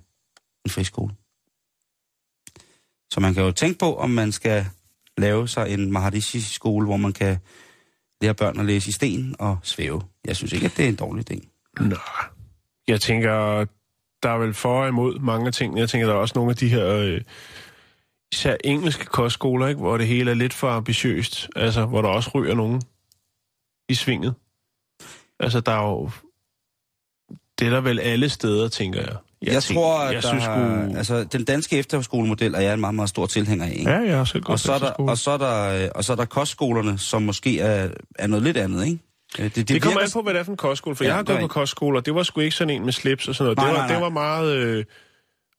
en 0.65 0.69
friskole. 0.69 1.13
Så 3.13 3.19
man 3.19 3.33
kan 3.33 3.43
jo 3.43 3.51
tænke 3.51 3.79
på, 3.79 3.95
om 3.95 4.09
man 4.09 4.31
skal 4.31 4.65
lave 5.17 5.47
sig 5.47 5.69
en 5.69 5.91
Maharishi-skole, 5.91 6.85
hvor 6.85 6.97
man 6.97 7.13
kan 7.13 7.37
lære 8.21 8.33
børn 8.33 8.59
at 8.59 8.65
læse 8.65 8.89
i 8.89 8.91
sten 8.91 9.35
og 9.39 9.57
svæve. 9.63 10.01
Jeg 10.25 10.35
synes 10.35 10.53
ikke, 10.53 10.65
at 10.65 10.77
det 10.77 10.85
er 10.85 10.89
en 10.89 10.95
dårlig 10.95 11.25
ting. 11.25 11.49
Nå, 11.79 11.95
jeg 12.87 13.01
tænker, 13.01 13.65
der 14.23 14.29
er 14.29 14.37
vel 14.37 14.53
for 14.53 14.81
og 14.81 14.87
imod 14.87 15.19
mange 15.19 15.47
af 15.47 15.53
tingene. 15.53 15.79
Jeg 15.79 15.89
tænker, 15.89 16.07
der 16.07 16.13
er 16.13 16.19
også 16.19 16.33
nogle 16.35 16.51
af 16.51 16.57
de 16.57 16.67
her, 16.67 16.87
øh, 16.87 17.21
især 18.31 18.55
engelske 18.63 19.05
kostskoler, 19.05 19.67
ikke, 19.67 19.81
hvor 19.81 19.97
det 19.97 20.07
hele 20.07 20.31
er 20.31 20.35
lidt 20.35 20.53
for 20.53 20.69
ambitiøst. 20.69 21.49
Altså, 21.55 21.85
hvor 21.85 22.01
der 22.01 22.09
også 22.09 22.31
ryger 22.33 22.55
nogen 22.55 22.81
i 23.89 23.93
svinget. 23.93 24.33
Altså, 25.39 25.59
der 25.59 25.71
er 25.71 25.87
jo... 25.87 26.09
Det 27.59 27.67
er 27.67 27.71
der 27.71 27.81
vel 27.81 27.99
alle 27.99 28.29
steder, 28.29 28.67
tænker 28.67 29.01
jeg. 29.01 29.15
Jeg, 29.43 29.53
jeg 29.53 29.63
tænker, 29.63 29.81
tror, 29.81 29.99
at 29.99 30.13
jeg 30.13 30.21
der 30.23 30.27
synes 30.29 30.43
har, 30.43 30.91
altså, 30.97 31.23
den 31.23 31.45
danske 31.45 31.77
efterskolemodel 31.77 32.53
er 32.53 32.59
jeg 32.59 32.73
en 32.73 32.79
meget, 32.79 32.95
meget 32.95 33.09
stor 33.09 33.25
tilhænger 33.25 33.65
af. 33.65 33.73
Ikke? 33.75 33.91
Ja, 33.91 33.97
jeg 33.99 34.17
har 34.17 34.23
selv 34.25 34.43
og, 34.45 34.59
så 34.59 34.73
er 34.73 34.79
der, 34.79 34.89
og, 34.91 35.17
så 35.17 35.31
er 35.31 35.37
der, 35.37 35.89
og 35.91 36.03
så 36.03 36.11
er 36.11 36.15
der 36.15 36.25
kostskolerne, 36.25 36.97
som 36.97 37.21
måske 37.21 37.59
er, 37.59 37.89
er 38.19 38.27
noget 38.27 38.43
lidt 38.43 38.57
andet, 38.57 38.85
ikke? 38.85 38.99
Øh, 39.39 39.45
Det, 39.45 39.55
det, 39.55 39.67
Det 39.69 39.81
kommer 39.81 39.99
virker- 39.99 40.05
an 40.05 40.11
på, 40.13 40.21
hvad 40.21 40.33
det 40.33 40.39
er 40.39 40.43
for 40.43 40.51
en 40.51 40.57
kostskole, 40.57 40.95
for 40.95 41.03
Ja, 41.03 41.07
jeg 41.09 41.15
har 41.15 41.23
gået 41.23 41.27
på 41.27 41.33
rigtigt. 41.37 41.51
kostskoler, 41.51 41.99
og 41.99 42.05
det 42.05 42.15
var 42.15 42.23
sgu 42.23 42.41
ikke 42.41 42.55
sådan 42.55 42.75
en 42.75 42.85
med 42.85 42.93
slips 42.93 43.27
og 43.27 43.35
sådan 43.35 43.45
noget. 43.45 43.57
Nej, 43.57 43.65
det, 43.67 43.73
var, 43.73 43.79
nej, 43.79 43.87
nej. 43.87 43.95
det 43.95 44.03
var 44.03 44.09
meget 44.09 44.55
øh, 44.55 44.85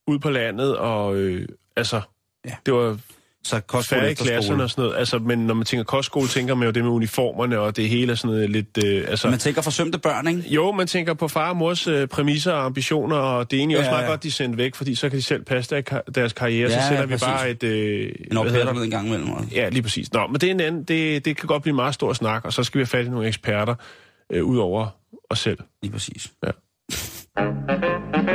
ud 0.07 0.19
på 0.19 0.29
landet, 0.29 0.77
og 0.77 1.15
øh, 1.15 1.47
altså, 1.77 2.01
ja. 2.45 2.51
det 2.65 2.73
var 2.73 2.97
så 3.45 3.59
kostskole 3.59 4.01
færre 4.01 4.11
efterskole. 4.11 4.33
klasserne 4.35 4.63
og 4.63 4.69
sådan 4.69 4.81
noget. 4.83 4.97
Altså, 4.97 5.19
men 5.19 5.39
når 5.39 5.53
man 5.53 5.65
tænker 5.65 5.83
kostskole, 5.83 6.27
tænker 6.27 6.55
man 6.55 6.65
jo 6.65 6.71
det 6.71 6.83
med 6.83 6.91
uniformerne, 6.91 7.59
og 7.59 7.75
det 7.77 7.89
hele 7.89 8.11
er 8.11 8.15
sådan 8.15 8.35
noget 8.35 8.49
lidt... 8.49 8.83
Øh, 8.85 9.05
altså, 9.07 9.29
Man 9.29 9.39
tænker 9.39 9.61
forsømte 9.61 9.97
børn, 9.99 10.27
ikke? 10.27 10.43
jo, 10.49 10.71
man 10.71 10.87
tænker 10.87 11.13
på 11.13 11.27
far 11.27 11.49
og 11.49 11.57
mors 11.57 11.87
øh, 11.87 12.07
præmisser 12.07 12.51
og 12.51 12.65
ambitioner, 12.65 13.15
og 13.15 13.51
det 13.51 13.57
er 13.57 13.61
egentlig 13.61 13.75
Ja, 13.75 13.79
også 13.79 13.91
meget 13.91 14.03
ja. 14.03 14.09
godt, 14.09 14.23
de 14.23 14.27
er 14.27 14.31
sendt 14.31 14.57
væk, 14.57 14.75
fordi 14.75 14.95
så 14.95 15.09
kan 15.09 15.17
de 15.17 15.23
selv 15.23 15.43
passe 15.43 15.75
der, 15.75 16.01
deres 16.15 16.33
karriere, 16.33 16.69
Ja, 16.71 16.81
så 16.81 16.87
sender 16.87 17.05
vi 17.05 17.11
præcis. 17.13 17.27
bare 17.27 17.49
et... 17.49 17.63
Øh, 17.63 18.11
En 18.31 18.37
dernede 18.37 18.83
en 18.85 18.91
gang 18.91 19.07
imellem. 19.07 19.29
Ja, 19.51 19.69
lige 19.69 19.81
præcis. 19.83 20.13
Nå, 20.13 20.27
men 20.27 20.33
det, 20.41 20.47
er 20.47 20.51
en 20.51 20.59
anden, 20.59 20.83
det, 20.83 21.25
det 21.25 21.37
kan 21.37 21.47
godt 21.47 21.61
blive 21.63 21.71
en 21.71 21.75
meget 21.75 21.93
stor 21.93 22.13
snak, 22.13 22.45
og 22.45 22.53
så 22.53 22.63
skal 22.63 22.79
vi 22.79 22.81
have 22.81 22.87
fat 22.87 23.05
i 23.05 23.09
nogle 23.09 23.27
eksperter 23.27 23.75
øh, 24.31 24.43
ud 24.43 24.57
over 24.57 24.87
os 25.29 25.39
selv. 25.39 25.57
Lige 25.81 25.91
præcis. 25.91 26.31
Ja. 26.45 26.51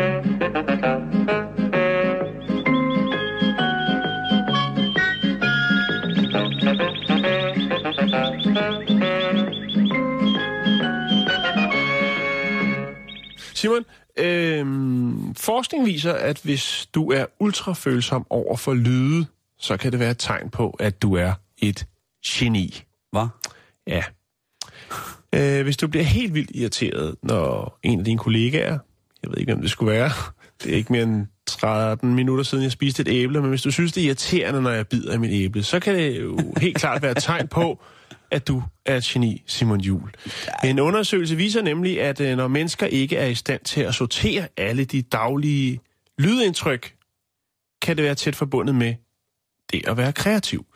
Simon, 13.61 13.85
øh, 14.17 14.67
forskning 15.37 15.87
viser, 15.87 16.13
at 16.13 16.41
hvis 16.45 16.89
du 16.95 17.11
er 17.11 17.25
ultrafølsom 17.41 18.27
over 18.31 18.57
for 18.57 18.75
lyde, 18.75 19.27
så 19.59 19.77
kan 19.77 19.93
det 19.93 20.01
være 20.01 20.11
et 20.11 20.19
tegn 20.19 20.51
på, 20.51 20.71
at 20.71 21.03
du 21.03 21.15
er 21.15 21.33
et 21.59 21.87
geni. 22.27 22.83
Hvad? 23.13 23.27
Ja. 23.87 24.03
Øh, 25.35 25.63
hvis 25.63 25.77
du 25.77 25.89
bliver 25.89 26.05
helt 26.05 26.35
vildt 26.35 26.51
irriteret, 26.55 27.15
når 27.23 27.79
en 27.83 27.99
af 27.99 28.05
dine 28.05 28.19
kollegaer, 28.19 28.79
jeg 29.23 29.31
ved 29.31 29.39
ikke, 29.39 29.53
hvem 29.53 29.63
det 29.63 29.71
skulle 29.71 29.93
være, 29.93 30.11
det 30.63 30.73
er 30.73 30.77
ikke 30.77 30.93
mere 30.93 31.03
end 31.03 31.27
13 31.47 32.15
minutter 32.15 32.45
siden, 32.45 32.65
jeg 32.65 32.73
spiste 32.73 33.01
et 33.01 33.09
æble, 33.09 33.41
men 33.41 33.49
hvis 33.49 33.63
du 33.63 33.71
synes, 33.71 33.93
det 33.93 34.03
er 34.03 34.07
irriterende, 34.07 34.63
når 34.63 34.71
jeg 34.71 34.87
bider 34.87 35.13
af 35.13 35.21
mit 35.21 35.33
æble, 35.33 35.63
så 35.63 35.81
kan 35.81 35.95
det 35.95 36.21
jo 36.21 36.39
helt 36.57 36.77
klart 36.77 37.03
være 37.03 37.13
et 37.13 37.23
tegn 37.23 37.49
på, 37.49 37.83
at 38.31 38.49
du 38.49 38.63
er 38.87 38.97
et 38.97 39.05
geni, 39.05 39.43
Simon 39.47 39.81
Jul. 39.81 40.11
En 40.65 40.79
undersøgelse 40.79 41.37
viser 41.37 41.63
nemlig, 41.63 42.01
at 42.03 42.21
øh, 42.21 42.37
når 42.37 42.49
mennesker 42.49 42.87
ikke 42.87 43.17
er 43.17 43.27
i 43.27 43.35
stand 43.35 43.61
til 43.65 43.81
at 43.81 43.95
sortere 43.95 44.49
alle 44.57 44.85
de 44.85 45.03
daglige 45.03 45.81
lydindtryk, 46.19 46.95
kan 47.83 47.97
det 47.97 48.05
være 48.05 48.15
tæt 48.15 48.37
forbundet 48.37 48.75
med 48.75 48.95
det 49.73 49.89
at 49.89 49.97
være 49.97 50.13
kreativ. 50.13 50.67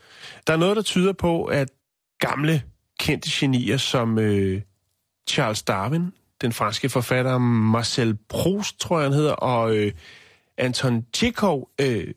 Der 0.46 0.52
er 0.52 0.56
noget, 0.56 0.76
der 0.76 0.82
tyder 0.82 1.12
på, 1.12 1.44
at 1.44 1.68
gamle 2.18 2.62
kendte 3.00 3.30
genier 3.32 3.76
som 3.76 4.18
øh, 4.18 4.62
Charles 5.28 5.62
Darwin, 5.62 6.12
den 6.40 6.52
franske 6.52 6.88
forfatter 6.88 7.38
Marcel 7.38 8.16
Proust, 8.28 8.80
tror 8.80 8.98
jeg 8.98 9.04
han 9.04 9.12
hedder, 9.12 9.32
og 9.32 9.76
øh, 9.76 9.92
Anton 10.58 11.06
Chekhov, 11.14 11.70
øh, 11.80 12.14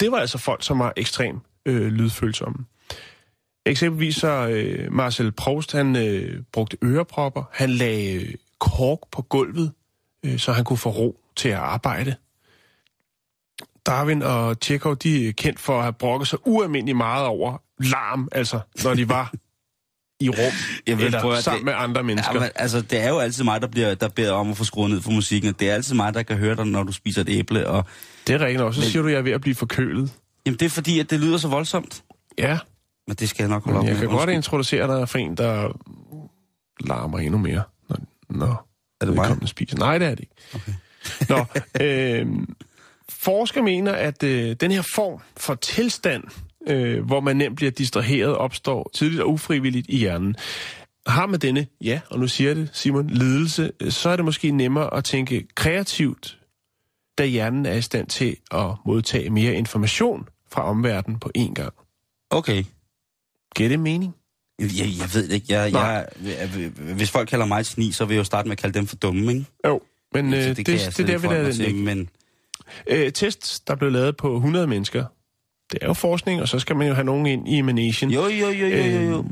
det 0.00 0.12
var 0.12 0.18
altså 0.18 0.38
folk, 0.38 0.64
som 0.64 0.78
var 0.78 0.92
ekstremt 0.96 1.42
øh, 1.66 1.86
lydfølsomme. 1.86 2.64
Eksempelvis 3.66 4.16
så 4.16 4.28
øh, 4.48 4.92
Marcel 4.92 5.32
Proust, 5.32 5.72
han 5.72 5.96
øh, 5.96 6.42
brugte 6.52 6.76
ørepropper, 6.84 7.42
han 7.52 7.70
lagde 7.70 8.14
øh, 8.14 8.34
kork 8.58 8.98
på 9.12 9.22
gulvet, 9.22 9.72
øh, 10.24 10.38
så 10.38 10.52
han 10.52 10.64
kunne 10.64 10.76
få 10.76 10.90
ro 10.90 11.20
til 11.36 11.48
at 11.48 11.54
arbejde. 11.58 12.14
Darwin 13.86 14.22
og 14.22 14.56
Chekhov, 14.62 14.96
de 14.96 15.28
er 15.28 15.32
kendt 15.32 15.60
for 15.60 15.76
at 15.76 15.82
have 15.82 15.92
brokket 15.92 16.28
sig 16.28 16.38
ualmindeligt 16.46 16.96
meget 16.96 17.26
over 17.26 17.62
larm, 17.78 18.28
altså 18.32 18.60
når 18.84 18.94
de 18.94 19.08
var 19.08 19.32
i 20.20 20.28
rum 20.28 20.52
Jeg 20.86 20.98
ved, 20.98 21.04
eller 21.06 21.20
prøv 21.20 21.32
at- 21.32 21.44
sammen 21.44 21.64
med 21.64 21.72
andre 21.76 22.02
mennesker. 22.02 22.34
Ja, 22.34 22.40
men, 22.40 22.48
altså, 22.54 22.80
det 22.80 23.00
er 23.02 23.08
jo 23.08 23.18
altid 23.18 23.44
mig, 23.44 23.60
der, 23.60 23.66
bliver, 23.68 23.94
der 23.94 24.08
beder 24.08 24.32
om 24.32 24.50
at 24.50 24.56
få 24.56 24.64
skruet 24.64 24.90
ned 24.90 25.00
for 25.00 25.10
musikken. 25.10 25.52
Det 25.60 25.70
er 25.70 25.74
altid 25.74 25.94
mig, 25.94 26.14
der 26.14 26.22
kan 26.22 26.36
høre 26.36 26.56
dig, 26.56 26.64
når 26.66 26.82
du 26.82 26.92
spiser 26.92 27.20
et 27.20 27.28
æble. 27.28 27.66
Og, 27.66 27.84
Det 28.26 28.34
er 28.34 28.38
rigtigt 28.40 28.58
nok. 28.60 28.74
Så 28.74 28.82
siger 28.82 29.02
du, 29.02 29.08
at 29.08 29.12
jeg 29.12 29.18
er 29.18 29.22
ved 29.22 29.32
at 29.32 29.40
blive 29.40 29.54
forkølet. 29.54 30.12
jamen, 30.46 30.58
det 30.58 30.66
er 30.66 30.70
fordi, 30.70 31.00
at 31.00 31.10
det 31.10 31.20
lyder 31.20 31.38
så 31.38 31.48
voldsomt. 31.48 32.02
Ja, 32.38 32.58
Men 33.06 33.16
det 33.16 33.28
skal 33.28 33.42
jeg 33.42 33.50
nok 33.50 33.64
holde 33.64 33.78
op 33.78 33.84
jeg 33.84 33.92
med. 33.92 34.00
kan 34.00 34.08
godt 34.08 34.30
introducere 34.30 34.98
dig 34.98 35.08
for 35.08 35.18
en, 35.18 35.36
der 35.36 35.72
larmer 36.80 37.18
endnu 37.18 37.38
mere, 37.38 37.62
når, 37.88 37.96
når 38.30 38.68
Er 39.00 39.06
det 39.06 39.16
vedkommende 39.16 39.46
spiser. 39.46 39.78
Nej, 39.78 39.98
det 39.98 40.08
er 40.08 40.14
det 40.14 40.20
ikke. 40.20 40.34
Okay. 40.54 40.72
Nå, 41.30 41.44
øh, 41.84 42.26
forskere 43.08 43.64
mener, 43.64 43.92
at 43.92 44.22
øh, 44.22 44.56
den 44.60 44.70
her 44.70 44.82
form 44.82 45.20
for 45.36 45.54
tilstand, 45.54 46.24
øh, 46.68 47.06
hvor 47.06 47.20
man 47.20 47.36
nemt 47.36 47.56
bliver 47.56 47.70
distraheret, 47.70 48.36
opstår 48.36 48.90
tidligt 48.94 49.22
og 49.22 49.30
ufrivilligt 49.30 49.86
i 49.88 49.96
hjernen. 49.96 50.36
Har 51.06 51.26
man 51.26 51.40
denne, 51.40 51.66
ja, 51.80 52.00
og 52.10 52.18
nu 52.18 52.28
siger 52.28 52.48
jeg 52.50 52.56
det, 52.56 52.70
Simon, 52.72 53.10
ledelse, 53.10 53.72
øh, 53.80 53.90
så 53.90 54.08
er 54.08 54.16
det 54.16 54.24
måske 54.24 54.50
nemmere 54.50 54.94
at 54.94 55.04
tænke 55.04 55.46
kreativt, 55.54 56.38
da 57.18 57.24
hjernen 57.24 57.66
er 57.66 57.74
i 57.74 57.82
stand 57.82 58.06
til 58.06 58.36
at 58.50 58.66
modtage 58.86 59.30
mere 59.30 59.54
information 59.54 60.28
fra 60.52 60.62
omverdenen 60.62 61.18
på 61.18 61.30
én 61.38 61.52
gang. 61.54 61.74
Okay. 62.30 62.64
Giver 63.56 63.68
det 63.68 63.80
mening? 63.80 64.14
Jeg, 64.58 64.68
jeg 64.98 65.14
ved 65.14 65.28
ikke. 65.28 65.46
Jeg, 65.48 65.72
jeg, 65.72 66.06
jeg, 66.24 66.68
hvis 66.94 67.10
folk 67.10 67.28
kalder 67.28 67.46
mig 67.46 67.66
sni, 67.66 67.92
så 67.92 68.04
vil 68.04 68.14
jeg 68.14 68.18
jo 68.18 68.24
starte 68.24 68.48
med 68.48 68.52
at 68.52 68.58
kalde 68.58 68.78
dem 68.78 68.86
for 68.86 68.96
dumme, 68.96 69.32
ikke? 69.32 69.46
Jo, 69.66 69.80
men 70.12 70.34
øh, 70.34 70.42
Så 70.42 70.48
det, 70.48 70.56
det, 70.56 70.66
det, 70.66 70.74
det 70.74 70.94
slet 70.94 70.96
der 70.96 71.02
ikke 71.02 71.12
vil 71.12 71.20
forholde 71.20 71.40
der 71.40 71.46
mig 71.46 71.54
til, 71.54 71.64
ligge. 71.64 71.84
Men 71.84 72.08
Øh, 72.86 73.12
tests, 73.12 73.60
der 73.60 73.74
blev 73.74 73.90
lavet 73.90 74.16
på 74.16 74.34
100 74.34 74.66
mennesker. 74.66 75.04
Det 75.72 75.78
er 75.82 75.86
jo 75.86 75.94
forskning, 75.94 76.40
og 76.42 76.48
så 76.48 76.58
skal 76.58 76.76
man 76.76 76.88
jo 76.88 76.94
have 76.94 77.04
nogen 77.04 77.26
ind 77.26 77.48
i 77.48 77.60
managen. 77.60 78.10
jo, 78.10 78.26
jo, 78.26 78.48
jo, 78.48 78.66
jo, 78.66 78.66
jo, 78.66 79.00
jo. 79.00 79.18
Øh, 79.18 79.24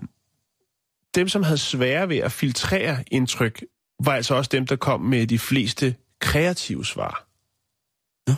dem, 1.14 1.28
som 1.28 1.42
havde 1.42 1.58
svære 1.58 2.08
ved 2.08 2.16
at 2.16 2.32
filtrere 2.32 3.04
indtryk, 3.10 3.64
var 4.04 4.12
altså 4.12 4.34
også 4.34 4.48
dem, 4.52 4.66
der 4.66 4.76
kom 4.76 5.00
med 5.00 5.26
de 5.26 5.38
fleste 5.38 5.96
kreative 6.20 6.84
svar. 6.84 7.28
Nå. 8.26 8.34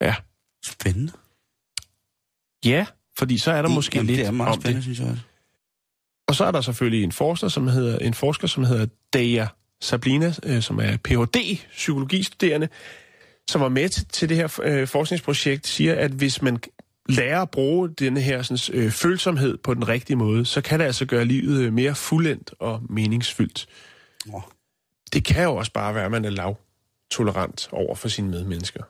Ja. 0.00 0.14
Spændende. 0.64 1.12
Ja, 2.64 2.86
fordi 3.18 3.38
så 3.38 3.50
er 3.50 3.62
der 3.62 3.68
måske 3.68 3.96
Jamen, 3.96 4.06
lidt 4.06 4.18
det 4.18 4.26
er 4.26 4.30
meget 4.30 4.54
om 4.54 4.60
spændende, 4.60 4.76
det. 4.76 4.82
synes 4.84 5.00
jeg 5.00 5.08
også. 5.08 5.22
Og 6.28 6.34
så 6.34 6.44
er 6.44 6.50
der 6.50 6.60
selvfølgelig 6.60 7.04
en 7.04 7.12
forsker, 7.12 7.48
som 7.48 7.66
hedder, 7.68 7.98
en 7.98 8.14
forsker, 8.14 8.46
som 8.46 8.64
hedder 8.64 8.86
Daya 9.12 9.46
Sablina, 9.80 10.34
øh, 10.42 10.62
som 10.62 10.78
er 10.78 10.96
Ph.D. 10.96 11.58
psykologistuderende, 11.70 12.68
som 13.48 13.60
var 13.60 13.68
med 13.68 13.88
til, 13.88 14.28
det 14.28 14.36
her 14.36 14.60
øh, 14.62 14.88
forskningsprojekt, 14.88 15.66
siger, 15.66 15.94
at 15.94 16.10
hvis 16.10 16.42
man 16.42 16.58
lærer 17.08 17.42
at 17.42 17.50
bruge 17.50 17.88
denne 17.88 18.20
her 18.20 18.42
sådan, 18.42 18.80
øh, 18.80 18.90
følsomhed 18.90 19.58
på 19.58 19.74
den 19.74 19.88
rigtige 19.88 20.16
måde, 20.16 20.46
så 20.46 20.60
kan 20.60 20.80
det 20.80 20.86
altså 20.86 21.06
gøre 21.06 21.24
livet 21.24 21.60
øh, 21.60 21.72
mere 21.72 21.94
fuldendt 21.94 22.54
og 22.58 22.82
meningsfyldt. 22.90 23.66
Åh. 24.34 24.42
Det 25.12 25.24
kan 25.24 25.44
jo 25.44 25.56
også 25.56 25.72
bare 25.72 25.94
være, 25.94 26.04
at 26.04 26.10
man 26.10 26.24
er 26.24 26.30
lav 26.30 26.56
tolerant 27.10 27.68
over 27.72 27.94
for 27.94 28.08
sine 28.08 28.28
medmennesker. 28.28 28.82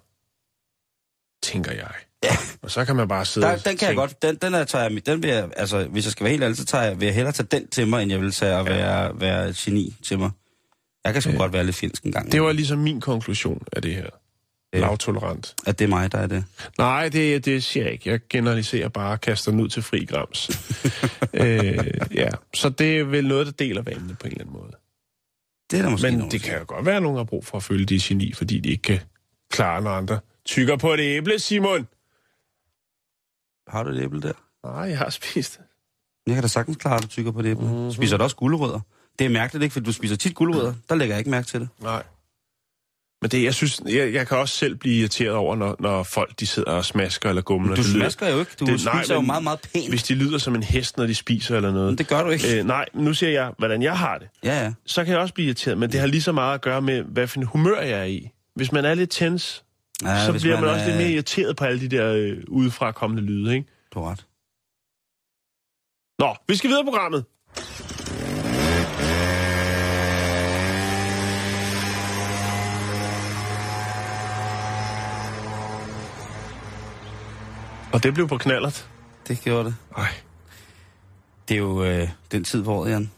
Tænker 1.43 1.73
jeg. 1.73 1.91
Ja. 2.25 2.37
Og 2.63 2.71
så 2.71 2.85
kan 2.85 2.97
man 2.97 3.09
bare 3.09 3.25
sidde 3.25 3.47
Der, 3.47 3.53
den 3.53 3.63
kan 3.63 3.73
jeg 3.73 3.79
tænke, 3.79 4.01
godt, 4.01 4.23
den, 4.23 4.37
den, 4.37 4.55
er, 4.55 4.65
tager 4.65 4.91
jeg, 4.91 5.07
den 5.07 5.23
vil 5.23 5.31
jeg, 5.31 5.49
altså, 5.57 5.85
hvis 5.85 6.05
jeg 6.05 6.13
skal 6.13 6.25
være 6.25 6.31
helt 6.31 6.43
ærlig, 6.43 6.57
så 6.57 6.65
tager 6.65 6.85
jeg, 6.85 7.01
vil 7.01 7.07
jeg 7.07 7.15
hellere 7.15 7.33
tage 7.33 7.47
den 7.51 7.69
til 7.69 7.89
mig, 7.89 8.03
end 8.03 8.11
jeg 8.11 8.21
vil 8.21 8.33
tage 8.33 8.57
at 8.57 8.67
være, 8.67 9.21
være 9.21 9.49
et 9.49 9.57
geni 9.57 9.97
til 10.03 10.19
mig. 10.19 10.31
Jeg 11.05 11.13
kan 11.13 11.23
sgu 11.23 11.33
godt 11.37 11.53
være 11.53 11.65
lidt 11.65 11.77
finsk 11.77 12.03
en 12.03 12.13
gang. 12.13 12.33
Det 12.33 12.43
var 12.43 12.53
ligesom 12.53 12.79
min 12.79 13.01
konklusion 13.01 13.63
af 13.73 13.83
det 13.83 13.95
her. 13.95 14.07
Ja. 14.73 14.79
Lavtolerant. 14.79 15.55
At 15.67 15.79
det 15.79 15.85
er 15.85 15.89
mig, 15.89 16.13
der 16.13 16.19
er 16.19 16.27
det. 16.27 16.45
Nej, 16.79 17.09
det, 17.09 17.45
det 17.45 17.65
siger 17.65 17.85
jeg 17.85 17.93
ikke. 17.93 18.11
Jeg 18.11 18.21
generaliserer 18.31 18.89
bare 18.89 19.13
og 19.13 19.21
kaster 19.21 19.51
den 19.51 19.61
ud 19.61 19.69
til 19.69 19.83
fri 19.83 20.05
grams. 20.05 20.51
øh, 21.35 21.79
ja, 22.15 22.29
så 22.55 22.69
det 22.69 22.99
er 22.99 23.05
vel 23.05 23.29
noget, 23.29 23.47
der 23.47 23.53
deler 23.53 23.83
vandene 23.83 24.15
på 24.15 24.27
en 24.27 24.33
eller 24.33 24.45
anden 24.45 24.61
måde. 24.61 24.73
Det 25.71 25.79
er 25.79 25.83
der 25.83 25.91
måske 25.91 26.07
Men 26.07 26.19
nogen, 26.19 26.33
det 26.33 26.43
kan 26.43 26.59
jo 26.59 26.65
godt 26.67 26.87
være, 26.87 26.97
at 26.97 27.03
nogen 27.03 27.17
har 27.17 27.25
brug 27.25 27.47
for 27.47 27.57
at 27.57 27.63
føle, 27.63 27.85
de 27.85 28.01
geni, 28.03 28.33
fordi 28.33 28.61
de 28.61 28.69
ikke 28.69 28.83
kan 28.83 29.01
klare, 29.51 29.83
når 29.83 29.91
andre 29.91 30.21
tykker 30.45 30.77
på 30.77 30.95
et 30.95 31.01
æble, 31.01 31.39
Simon. 31.39 31.87
Har 33.69 33.83
du 33.83 33.91
et 33.91 34.03
æble 34.03 34.21
der? 34.23 34.33
Nej, 34.65 34.75
jeg 34.89 34.99
har 34.99 35.11
spist 35.11 35.53
det. 35.59 35.61
Jeg 36.27 36.35
kan 36.35 36.43
da 36.43 36.49
sagtens 36.49 36.77
klare, 36.77 36.97
at 36.97 37.03
du 37.03 37.09
tykker 37.09 37.33
på 37.33 37.43
det 37.43 37.51
æble. 37.51 37.67
Mm-hmm. 37.67 37.93
Spiser 37.93 38.17
du 38.17 38.23
også 38.23 38.37
gulerødder? 38.37 38.81
Det 39.19 39.25
er 39.25 39.29
mærkeligt, 39.29 39.63
ikke? 39.63 39.73
Fordi 39.73 39.85
du 39.87 39.93
spiser 39.93 40.17
tit 40.17 40.35
gulerødder. 40.35 40.75
Der 40.89 40.95
lægger 40.95 41.15
jeg 41.15 41.19
ikke 41.19 41.31
mærke 41.31 41.47
til 41.47 41.61
det. 41.61 41.69
Nej. 41.83 42.03
Men 43.23 43.31
det, 43.31 43.45
jeg 43.45 43.55
synes, 43.55 43.81
jeg, 43.89 44.13
jeg 44.15 44.27
kan 44.29 44.39
også 44.39 44.57
selv 44.57 44.75
blive 44.77 44.95
irriteret 45.01 45.35
over, 45.35 45.57
når, 45.57 45.77
når 45.81 46.03
folk 46.03 46.41
de 46.41 46.47
sidder 46.47 46.71
og 46.71 46.85
smasker 46.85 47.29
eller 47.29 47.43
gumler. 47.43 47.75
Du 47.77 47.83
Det 47.83 47.91
lyder- 47.91 48.01
smasker 48.05 48.29
jo 48.29 48.39
ikke. 48.41 48.53
Du 48.61 48.65
det- 48.67 48.79
det, 48.79 48.85
nej, 48.85 49.03
spiser 49.03 49.15
jo 49.15 49.21
men 49.21 49.27
meget, 49.27 49.43
meget 49.43 49.61
pænt. 49.75 49.89
Hvis 49.89 50.03
de 50.03 50.15
lyder 50.15 50.39
som 50.39 50.55
en 50.55 50.63
hest, 50.63 50.97
når 50.97 51.07
de 51.07 51.15
spiser 51.15 51.57
eller 51.57 51.73
noget. 51.73 51.87
Men 51.87 51.99
det 51.99 52.09
gør 52.09 52.23
du 52.23 52.31
ikke. 52.31 52.59
Øh, 52.59 52.67
nej, 52.67 52.85
nu 52.95 53.15
siger 53.15 53.31
jeg, 53.31 53.53
hvordan 53.59 53.83
jeg 53.83 53.99
har 53.99 54.19
det. 54.19 54.29
Ja, 54.45 54.65
ja. 54.65 54.73
Så 54.87 55.05
kan 55.05 55.13
jeg 55.13 55.21
også 55.21 55.35
blive 55.35 55.47
irriteret, 55.47 55.79
men 55.79 55.93
det 55.93 56.01
har 56.01 56.07
lige 56.07 56.23
så 56.23 56.33
meget 56.33 56.55
at 56.55 56.61
gøre 56.61 56.83
med, 56.83 57.03
hvad 57.03 57.27
for 57.27 57.39
en 57.39 57.47
humør 57.47 57.81
jeg 57.81 58.01
er 58.01 58.05
i. 58.05 58.31
Hvis 58.55 58.73
man 58.73 58.85
er 58.85 58.95
lidt 58.95 59.11
tens, 59.11 59.65
ja 60.05 60.27
så 60.27 60.33
bliver 60.33 60.55
man, 60.55 60.65
man 60.65 60.71
også 60.75 60.83
er- 60.85 60.89
lidt 60.89 60.97
mere 60.99 61.11
irriteret 61.11 61.57
på 61.57 61.65
alle 61.65 61.81
de 61.81 61.89
der 61.97 62.13
øh, 62.15 62.37
udefra 62.49 62.93
kommende 62.93 63.23
lyde, 63.23 63.55
ikke? 63.55 63.69
Du 63.95 64.01
ret. 64.03 64.27
Nå, 66.19 66.37
vi 66.49 66.57
skal 66.57 66.71
videre 66.71 66.85
på 66.85 66.91
programmet. 66.91 67.25
Og 77.93 78.03
det 78.03 78.15
blev 78.15 78.29
på 78.29 78.39
knallert. 78.39 78.89
Det 79.29 79.41
gjorde 79.41 79.65
det. 79.65 79.75
Ej. 79.97 80.09
Det 81.49 81.55
er 81.55 81.59
jo 81.59 81.85
øh, 81.85 82.09
den 82.33 82.45
tid 82.45 82.65
på 82.65 82.73
året, 82.75 82.91
Jan. 82.91 83.11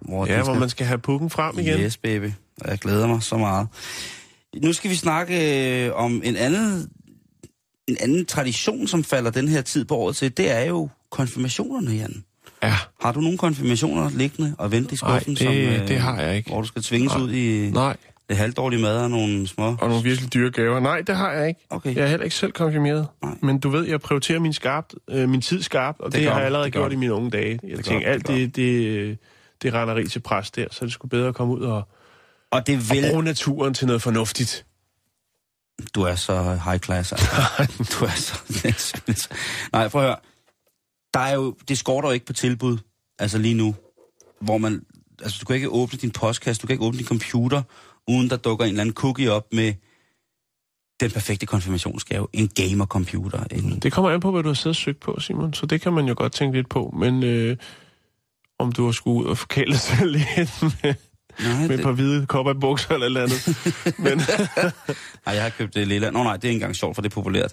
Hvor 0.00 0.26
Ja, 0.26 0.36
den 0.36 0.44
hvor 0.44 0.54
man 0.54 0.68
skal 0.68 0.86
have 0.86 0.98
pukken 0.98 1.30
frem 1.30 1.58
igen. 1.58 1.80
Yes, 1.80 1.96
baby. 1.96 2.30
Og 2.60 2.70
jeg 2.70 2.78
glæder 2.78 3.06
mig 3.06 3.22
så 3.22 3.36
meget. 3.36 3.68
Nu 4.62 4.72
skal 4.72 4.90
vi 4.90 4.94
snakke 4.96 5.34
øh, 5.86 5.94
om 5.94 6.22
en 6.24 6.36
anden, 6.36 6.88
en 7.88 7.96
anden 8.00 8.26
tradition, 8.26 8.86
som 8.86 9.04
falder 9.04 9.30
den 9.30 9.48
her 9.48 9.60
tid 9.62 9.84
på 9.84 9.96
året 9.96 10.16
til. 10.16 10.36
Det 10.36 10.50
er 10.50 10.64
jo 10.64 10.88
konfirmationerne, 11.10 11.90
Jan. 11.90 12.24
Ja. 12.62 12.74
Har 13.00 13.12
du 13.12 13.20
nogle 13.20 13.38
konfirmationer 13.38 14.10
liggende 14.14 14.54
og 14.58 14.72
vente 14.72 14.94
i 14.94 14.96
skuffen? 14.96 15.14
Nej, 15.14 15.18
det- 15.28 15.38
som, 15.38 15.54
øh, 15.82 15.88
det 15.88 15.98
har 15.98 16.20
jeg 16.20 16.36
ikke. 16.36 16.50
Hvor 16.50 16.60
du 16.60 16.66
skal 16.66 16.82
tvinges 16.82 17.12
Nej. 17.14 17.22
ud 17.22 17.32
i 17.32 17.70
Nej, 17.70 17.96
det 18.28 18.36
halvdårlige 18.36 18.82
mad 18.82 18.98
og 18.98 19.10
nogle 19.10 19.46
små... 19.48 19.76
og 19.80 19.88
nogle 19.88 20.04
virkelig 20.04 20.34
dyre 20.34 20.50
gaver. 20.50 20.80
Nej, 20.80 21.00
det 21.00 21.16
har 21.16 21.32
jeg 21.32 21.48
ikke. 21.48 21.66
Okay. 21.70 21.94
Jeg 21.96 22.02
er 22.04 22.06
heller 22.08 22.24
ikke 22.24 22.36
selv 22.36 22.52
konfirmeret. 22.52 23.06
Nej. 23.22 23.34
Men 23.42 23.58
du 23.58 23.68
ved, 23.70 23.86
jeg 23.86 24.00
prioriterer 24.00 24.38
min, 24.40 24.52
skarpt, 24.52 24.94
øh, 25.10 25.28
min 25.28 25.40
tid 25.40 25.62
skarpt, 25.62 26.00
og 26.00 26.12
det, 26.12 26.20
Det 26.20 26.28
har 26.30 26.36
jeg 26.36 26.46
allerede 26.46 26.64
det 26.64 26.72
gjort 26.72 26.92
i 26.92 26.96
mine 26.96 27.12
unge 27.12 27.30
dage. 27.30 27.58
Jeg 27.68 27.76
Det 27.76 27.84
tænker, 27.84 28.06
du, 28.08 28.12
alt 28.12 28.26
det 28.28 28.36
det, 28.36 28.56
det, 28.56 29.18
det 29.62 29.74
renderi 29.74 30.06
til 30.08 30.20
pres 30.20 30.50
der, 30.50 30.66
så 30.70 30.84
det 30.84 30.92
sgu 30.92 31.08
bedre 31.08 31.28
at 31.28 31.34
komme 31.34 31.54
ud 31.54 31.60
og, 31.60 31.88
Og 32.54 32.66
det 32.66 32.76
og 32.76 32.90
vil... 32.90 33.10
bruge 33.10 33.22
naturen 33.22 33.74
til 33.74 33.86
noget 33.86 34.02
fornuftigt. 34.02 34.66
Du 35.94 36.02
er 36.02 36.14
så 36.14 36.60
high 36.64 36.78
class, 36.78 37.12
altså. 37.12 37.26
du 37.92 38.04
er 38.04 38.10
så... 38.10 39.38
Nej, 39.72 39.88
prøv 39.88 40.02
at 40.02 40.08
høre. 40.08 40.16
Der 41.14 41.20
er 41.20 41.34
jo, 41.34 41.56
det 41.68 41.78
skorter 41.78 42.08
jo 42.08 42.12
ikke 42.12 42.26
på 42.26 42.32
tilbud, 42.32 42.78
altså 43.18 43.38
lige 43.38 43.54
nu, 43.54 43.74
hvor 44.40 44.58
man... 44.58 44.82
Altså, 45.22 45.38
du 45.40 45.46
kan 45.46 45.56
ikke 45.56 45.68
åbne 45.68 45.98
din 45.98 46.10
postkasse, 46.10 46.62
du 46.62 46.66
kan 46.66 46.74
ikke 46.74 46.84
åbne 46.84 46.98
din 46.98 47.06
computer, 47.06 47.62
uden 48.08 48.30
der 48.30 48.36
dukker 48.36 48.64
en 48.64 48.68
eller 48.68 48.80
anden 48.80 48.94
cookie 48.94 49.32
op 49.32 49.46
med 49.52 49.74
den 51.00 51.10
perfekte 51.10 51.46
konfirmationsgave. 51.46 52.26
En 52.32 52.48
gamer-computer. 52.48 53.44
En, 53.50 53.78
Det 53.78 53.92
kommer 53.92 54.10
an 54.10 54.20
på, 54.20 54.30
hvad 54.30 54.42
du 54.42 54.48
har 54.48 54.54
siddet 54.54 54.66
og 54.72 54.76
søgt 54.76 55.00
på, 55.00 55.20
Simon, 55.20 55.54
så 55.54 55.66
det 55.66 55.80
kan 55.80 55.92
man 55.92 56.06
jo 56.06 56.14
godt 56.16 56.32
tænke 56.32 56.56
lidt 56.56 56.68
på. 56.68 56.94
Men 56.98 57.22
øh, 57.22 57.56
om 58.58 58.72
du 58.72 58.84
har 58.84 58.92
skulle 58.92 59.24
ud 59.24 59.30
og 59.30 59.38
forkæle 59.38 59.78
sig 59.78 60.06
lidt 60.06 60.62
med, 60.82 60.94
nej, 61.42 61.56
med 61.60 61.64
et 61.64 61.70
det, 61.70 61.82
par 61.82 61.92
hvide 61.92 62.26
kopperbukser 62.26 62.94
eller 62.94 63.06
et 63.06 63.10
eller 63.10 63.20
andet. 63.22 63.56
Men, 64.04 64.18
nej, 65.26 65.34
jeg 65.34 65.42
har 65.42 65.50
købt 65.50 65.74
det 65.74 65.88
lille. 65.88 66.10
Nå 66.10 66.22
nej, 66.22 66.36
det 66.36 66.44
er 66.44 66.48
ikke 66.48 66.56
engang 66.56 66.76
sjovt, 66.76 66.94
for 66.94 67.02
det 67.02 67.10
er 67.10 67.14
populært. 67.14 67.52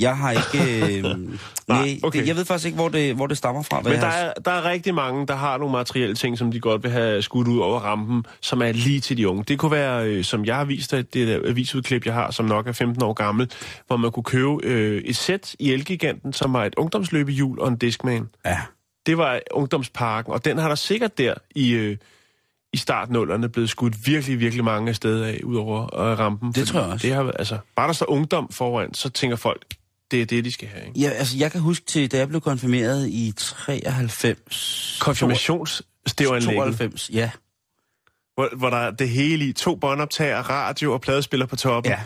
Jeg 0.00 0.16
har 0.16 0.30
ikke... 0.30 0.98
Øh, 0.98 1.04
nej, 1.68 1.98
okay. 2.02 2.20
det, 2.20 2.28
jeg 2.28 2.36
ved 2.36 2.44
faktisk 2.44 2.66
ikke, 2.66 2.76
hvor 2.76 2.88
det, 2.88 3.14
hvor 3.14 3.26
det 3.26 3.38
stammer 3.38 3.62
fra. 3.62 3.80
Men 3.80 3.92
der 3.92 3.98
har- 3.98 4.12
er, 4.18 4.32
der 4.44 4.50
er 4.50 4.64
rigtig 4.64 4.94
mange, 4.94 5.26
der 5.26 5.34
har 5.36 5.58
nogle 5.58 5.72
materielle 5.72 6.14
ting, 6.14 6.38
som 6.38 6.52
de 6.52 6.60
godt 6.60 6.82
vil 6.82 6.90
have 6.90 7.22
skudt 7.22 7.48
ud 7.48 7.58
over 7.58 7.80
rampen, 7.80 8.24
som 8.40 8.62
er 8.62 8.72
lige 8.72 9.00
til 9.00 9.16
de 9.16 9.28
unge. 9.28 9.44
Det 9.48 9.58
kunne 9.58 9.72
være, 9.72 10.06
øh, 10.06 10.24
som 10.24 10.44
jeg 10.44 10.56
har 10.56 10.64
vist 10.64 10.90
dig, 10.90 11.14
det 11.14 11.28
der 11.28 11.48
avisudklip, 11.48 12.06
jeg 12.06 12.14
har, 12.14 12.30
som 12.30 12.44
nok 12.46 12.66
er 12.66 12.72
15 12.72 13.02
år 13.02 13.12
gammel, 13.12 13.50
hvor 13.86 13.96
man 13.96 14.10
kunne 14.12 14.24
købe 14.24 14.56
øh, 14.62 15.02
et 15.04 15.16
sæt 15.16 15.54
i 15.58 15.72
Elgiganten, 15.72 16.32
som 16.32 16.52
var 16.52 16.64
et 16.64 16.74
ungdomsløbehjul 16.76 17.58
og 17.60 17.68
en 17.68 17.76
Discman. 17.76 18.28
Ja, 18.44 18.58
Det 19.06 19.18
var 19.18 19.40
ungdomsparken, 19.50 20.32
og 20.32 20.44
den 20.44 20.58
har 20.58 20.68
der 20.68 20.74
sikkert 20.74 21.18
der 21.18 21.34
i, 21.54 21.70
øh, 21.72 21.96
i 22.72 22.76
startnullerne 22.76 23.48
blevet 23.48 23.70
skudt 23.70 24.06
virkelig, 24.06 24.40
virkelig 24.40 24.64
mange 24.64 24.94
steder 24.94 25.26
af, 25.26 25.40
ud 25.44 25.56
over 25.56 26.00
øh, 26.00 26.18
rampen. 26.18 26.52
Det 26.52 26.68
tror 26.68 26.80
jeg 26.80 26.88
også. 26.88 27.06
Det 27.06 27.14
har, 27.14 27.30
altså, 27.30 27.58
bare 27.76 27.86
der 27.86 27.92
står 27.92 28.10
ungdom 28.10 28.48
foran, 28.52 28.94
så 28.94 29.08
tænker 29.08 29.36
folk, 29.36 29.64
det 30.10 30.22
er 30.22 30.26
det, 30.26 30.44
de 30.44 30.52
skal 30.52 30.68
have. 30.68 30.86
Ikke? 30.86 31.00
Ja, 31.00 31.10
altså, 31.10 31.38
jeg 31.38 31.52
kan 31.52 31.60
huske 31.60 31.86
til, 31.86 32.12
da 32.12 32.16
jeg 32.16 32.28
blev 32.28 32.40
konfirmeret 32.40 33.08
i 33.08 33.32
93... 33.36 34.98
Konfirmationsstævanlægget. 35.00 36.56
92, 36.56 37.10
ja. 37.12 37.30
hvor, 38.34 38.56
hvor 38.56 38.70
der 38.70 38.76
er 38.76 38.90
det 38.90 39.08
hele 39.08 39.44
i 39.44 39.52
to 39.52 39.74
båndoptager, 39.74 40.50
radio 40.50 40.92
og 40.92 41.00
pladespiller 41.00 41.46
på 41.46 41.56
toppen. 41.56 41.92
Ja. 41.92 42.00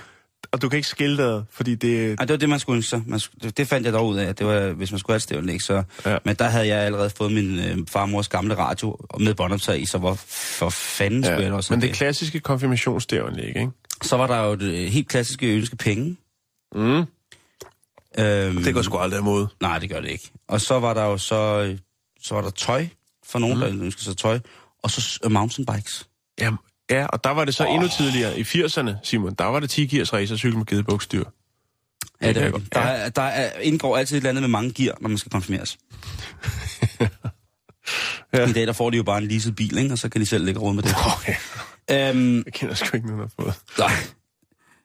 Og 0.53 0.63
du 0.63 0.69
kan 0.69 0.77
ikke 0.77 0.89
skille 0.89 1.25
det, 1.25 1.45
fordi 1.51 1.75
det... 1.75 2.09
Ej, 2.19 2.25
det 2.25 2.31
var 2.31 2.37
det, 2.37 2.49
man 2.49 2.59
skulle 2.61 2.77
ønske 2.77 2.91
sig. 2.91 3.03
Man, 3.07 3.21
det, 3.43 3.57
det 3.57 3.69
fandt 3.69 3.85
jeg 3.85 3.93
dog 3.93 4.09
ud 4.09 4.17
af, 4.17 4.25
at 4.27 4.39
det 4.39 4.47
var, 4.47 4.73
hvis 4.73 4.93
man 4.93 4.99
skulle 4.99 5.15
have 5.15 5.17
et 5.17 5.23
stævnlæg, 5.23 5.63
så... 5.63 5.83
Ja. 6.05 6.11
Ja. 6.11 6.19
Men 6.25 6.37
der 6.37 6.45
havde 6.45 6.67
jeg 6.67 6.79
allerede 6.79 7.11
fået 7.11 7.33
min 7.33 7.59
øh, 7.59 7.79
farmors 7.89 8.29
gamle 8.29 8.55
radio 8.59 8.97
med 9.21 9.35
båndoptag 9.35 9.81
i, 9.81 9.87
så 9.87 9.99
hvor 9.99 10.15
for 10.59 10.71
fanden 10.71 11.25
skulle 11.25 11.43
jeg 11.43 11.53
også 11.53 11.73
men 11.73 11.81
have 11.81 11.89
det 11.89 11.97
klassiske 11.97 12.41
konfirmationsstævanlæg, 12.41 13.49
ikke? 13.49 13.71
Så 14.03 14.17
var 14.17 14.27
der 14.27 14.39
jo 14.43 14.55
det 14.55 14.75
øh, 14.75 14.87
helt 14.89 15.09
klassiske 15.09 15.47
ønske 15.47 15.77
penge. 15.77 16.17
Mm. 16.75 17.05
Øhm, 18.19 18.63
Det 18.65 18.75
går 18.75 18.83
sgu 18.83 18.99
aldrig 18.99 19.21
imod. 19.21 19.47
Nej, 19.61 19.79
det 19.79 19.91
gør 19.91 20.01
det 20.01 20.11
ikke. 20.11 20.31
Og 20.49 20.61
så 20.61 20.81
var 20.81 20.95
der 20.95 21.05
jo 21.05 21.19
så... 21.19 21.63
øh, 21.63 21.79
Så 22.21 22.35
var 22.35 22.43
der 22.43 22.51
tøj, 22.51 22.87
for 23.27 23.39
nogen, 23.39 23.57
mm. 23.57 23.61
der 23.61 23.85
ønskede 23.85 24.05
sig 24.05 24.17
tøj. 24.17 24.39
Og 24.83 24.91
så 24.91 25.19
uh, 25.25 25.33
mountainbikes. 25.33 26.09
Ja, 26.41 26.51
ja, 26.91 27.07
og 27.07 27.25
der 27.25 27.31
var 27.31 27.45
det 27.45 27.55
så 27.55 27.65
oh. 27.67 27.75
endnu 27.75 27.89
tidligere. 27.89 28.39
I 28.39 28.43
80'erne, 28.43 28.91
Simon, 29.03 29.35
der 29.35 29.45
var 29.45 29.61
det 29.61 29.71
10 29.71 29.87
gears 29.87 30.13
racercykel 30.13 30.59
med 30.59 30.67
gidebuksdyr. 30.67 31.25
Ja, 32.23 32.29
det 32.33 32.43
er, 32.43 32.51
godt. 32.51 32.75
der, 32.75 32.81
er, 32.81 33.09
der 33.09 33.23
er, 33.23 33.61
indgår 33.61 33.97
altid 33.97 34.17
et 34.17 34.21
eller 34.21 34.31
andet 34.31 34.43
med 34.43 34.49
mange 34.49 34.73
gear, 34.73 34.97
når 35.01 35.09
man 35.09 35.19
skal 35.19 35.33
konfirmeres. 35.33 35.79
Ja. 38.33 38.49
I 38.49 38.53
dag 38.53 38.67
der 38.67 38.73
får 38.73 38.91
de 38.91 38.97
jo 38.97 39.03
bare 39.03 39.19
en 39.19 39.29
leaset 39.29 39.57
bil, 39.57 39.79
ikke? 39.79 39.93
og 39.93 39.99
så 39.99 40.09
kan 40.09 40.21
de 40.21 40.27
selv 40.27 40.45
lægge 40.45 40.61
råd 40.61 40.75
med 40.75 40.83
det. 40.83 40.95
Okay. 41.17 41.35
øhm, 42.11 42.37
Jeg 42.47 42.53
kender 42.53 42.75
sgu 42.75 42.97
ikke 42.97 43.07
nogen, 43.07 43.23
der 43.23 43.29
har 43.37 43.45
fået. 43.45 43.55
nej, 43.79 43.93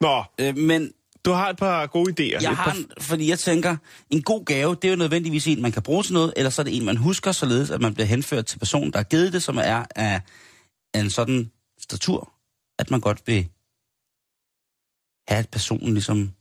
Nå, 0.02 0.24
øh, 0.40 0.58
men 0.58 0.92
du 1.26 1.32
har 1.32 1.50
et 1.50 1.58
par 1.58 1.86
gode 1.88 2.12
idéer. 2.12 2.42
jeg 2.42 2.58
har, 2.58 2.72
en, 2.72 2.86
fordi 3.02 3.30
jeg 3.30 3.40
tænker, 3.40 3.76
en 4.10 4.22
god 4.22 4.46
gave, 4.46 4.76
det 4.76 4.86
er 4.86 4.90
jo 4.90 4.96
nødvendigvis 4.96 5.48
en, 5.48 5.62
man 5.62 5.72
kan 5.72 5.82
bruge 5.82 6.04
til 6.04 6.14
noget, 6.14 6.34
eller 6.36 6.50
så 6.50 6.62
er 6.62 6.64
det 6.64 6.78
en, 6.78 6.86
man 6.86 6.98
husker, 6.98 7.32
således 7.32 7.70
at 7.72 7.82
man 7.82 7.94
bliver 7.94 8.08
henført 8.08 8.46
til 8.46 8.60
personen, 8.60 8.92
der 8.92 9.00
har 9.00 9.04
givet 9.04 9.34
det, 9.34 9.44
som 9.44 9.58
er 9.58 9.84
af, 9.96 10.22
af 10.94 11.00
en 11.02 11.10
sådan 11.10 11.52
statur, 11.92 12.34
at 12.80 12.92
man 12.92 13.00
godt 13.00 13.22
vil 13.28 13.50
have, 15.28 15.40
at 15.40 15.50
personen 15.50 15.94
ligesom 15.94 16.32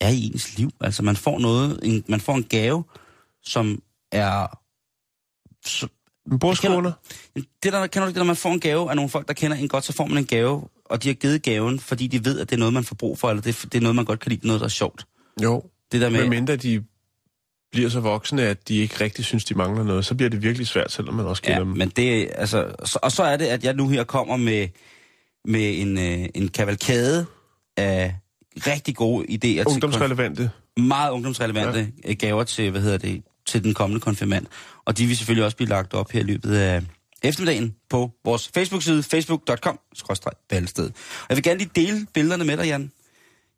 er 0.00 0.08
i 0.08 0.26
ens 0.26 0.58
liv. 0.58 0.70
Altså 0.80 1.02
man 1.02 1.16
får 1.16 1.38
noget, 1.38 1.80
en, 1.82 2.04
man 2.08 2.20
får 2.20 2.34
en 2.34 2.44
gave, 2.44 2.84
som 3.42 3.82
er... 4.12 4.58
Så, 5.66 5.88
En 6.32 6.38
bordskåner? 6.38 6.92
det 7.34 7.72
der, 7.72 7.86
kender 7.86 8.04
du 8.04 8.08
ikke 8.08 8.14
det, 8.14 8.16
når 8.16 8.24
man 8.24 8.36
får 8.36 8.52
en 8.52 8.60
gave 8.60 8.90
af 8.90 8.96
nogle 8.96 9.08
folk, 9.08 9.28
der 9.28 9.34
kender 9.34 9.56
en 9.56 9.68
godt, 9.68 9.84
så 9.84 9.92
får 9.92 10.06
man 10.06 10.18
en 10.18 10.26
gave, 10.26 10.68
og 10.84 11.02
de 11.02 11.08
har 11.08 11.14
givet 11.14 11.42
gaven, 11.42 11.80
fordi 11.80 12.06
de 12.06 12.24
ved, 12.24 12.40
at 12.40 12.50
det 12.50 12.56
er 12.56 12.58
noget, 12.58 12.74
man 12.74 12.84
får 12.84 12.94
brug 12.94 13.18
for, 13.18 13.30
eller 13.30 13.42
det, 13.42 13.62
det 13.62 13.74
er 13.74 13.82
noget, 13.82 13.96
man 13.96 14.04
godt 14.04 14.20
kan 14.20 14.30
lide, 14.30 14.46
noget, 14.46 14.60
der 14.60 14.66
er 14.66 14.76
sjovt. 14.82 15.06
Jo. 15.42 15.62
Det 15.92 16.00
der 16.00 16.10
med, 16.10 16.20
Men 16.20 16.30
mindre 16.30 16.56
de 16.56 16.84
bliver 17.76 17.90
så 17.90 18.00
voksne, 18.00 18.42
at 18.42 18.68
de 18.68 18.76
ikke 18.76 19.00
rigtig 19.00 19.24
synes, 19.24 19.44
de 19.44 19.54
mangler 19.54 19.84
noget, 19.84 20.04
så 20.04 20.14
bliver 20.14 20.30
det 20.30 20.42
virkelig 20.42 20.66
svært, 20.66 20.92
selvom 20.92 21.14
man 21.14 21.26
også 21.26 21.42
kender 21.42 21.58
ja, 21.58 21.64
dem. 21.64 21.68
men 21.68 21.88
det, 21.88 22.30
altså, 22.34 22.72
så, 22.84 22.98
og 23.02 23.12
så 23.12 23.22
er 23.22 23.36
det, 23.36 23.44
at 23.44 23.64
jeg 23.64 23.74
nu 23.74 23.88
her 23.88 24.04
kommer 24.04 24.36
med, 24.36 24.68
med 25.44 25.80
en, 25.80 25.98
øh, 25.98 26.28
en 26.34 26.48
kavalkade 26.48 27.26
af 27.76 28.14
rigtig 28.56 28.96
gode 28.96 29.26
idéer 29.30 29.38
til 29.38 29.66
Ungdomsrelevante. 29.66 30.50
kon- 30.78 30.82
meget 30.82 31.10
ungdomsrelevante 31.10 31.92
ja. 32.04 32.12
gaver 32.12 32.44
til, 32.44 32.70
hvad 32.70 32.80
hedder 32.80 32.98
det, 32.98 33.22
til 33.46 33.64
den 33.64 33.74
kommende 33.74 34.00
konfirmand. 34.00 34.46
Og 34.84 34.98
de 34.98 35.06
vil 35.06 35.16
selvfølgelig 35.16 35.44
også 35.44 35.56
blive 35.56 35.68
lagt 35.68 35.94
op 35.94 36.10
her 36.10 36.20
i 36.20 36.24
løbet 36.24 36.56
af 36.56 36.82
eftermiddagen 37.22 37.74
på 37.90 38.10
vores 38.24 38.50
Facebook-side, 38.54 39.02
facebook.com, 39.02 39.78
jeg 41.28 41.36
vil 41.36 41.42
gerne 41.42 41.58
lige 41.58 41.70
dele 41.74 42.06
billederne 42.14 42.44
med 42.44 42.56
dig, 42.56 42.66
Jan. 42.66 42.92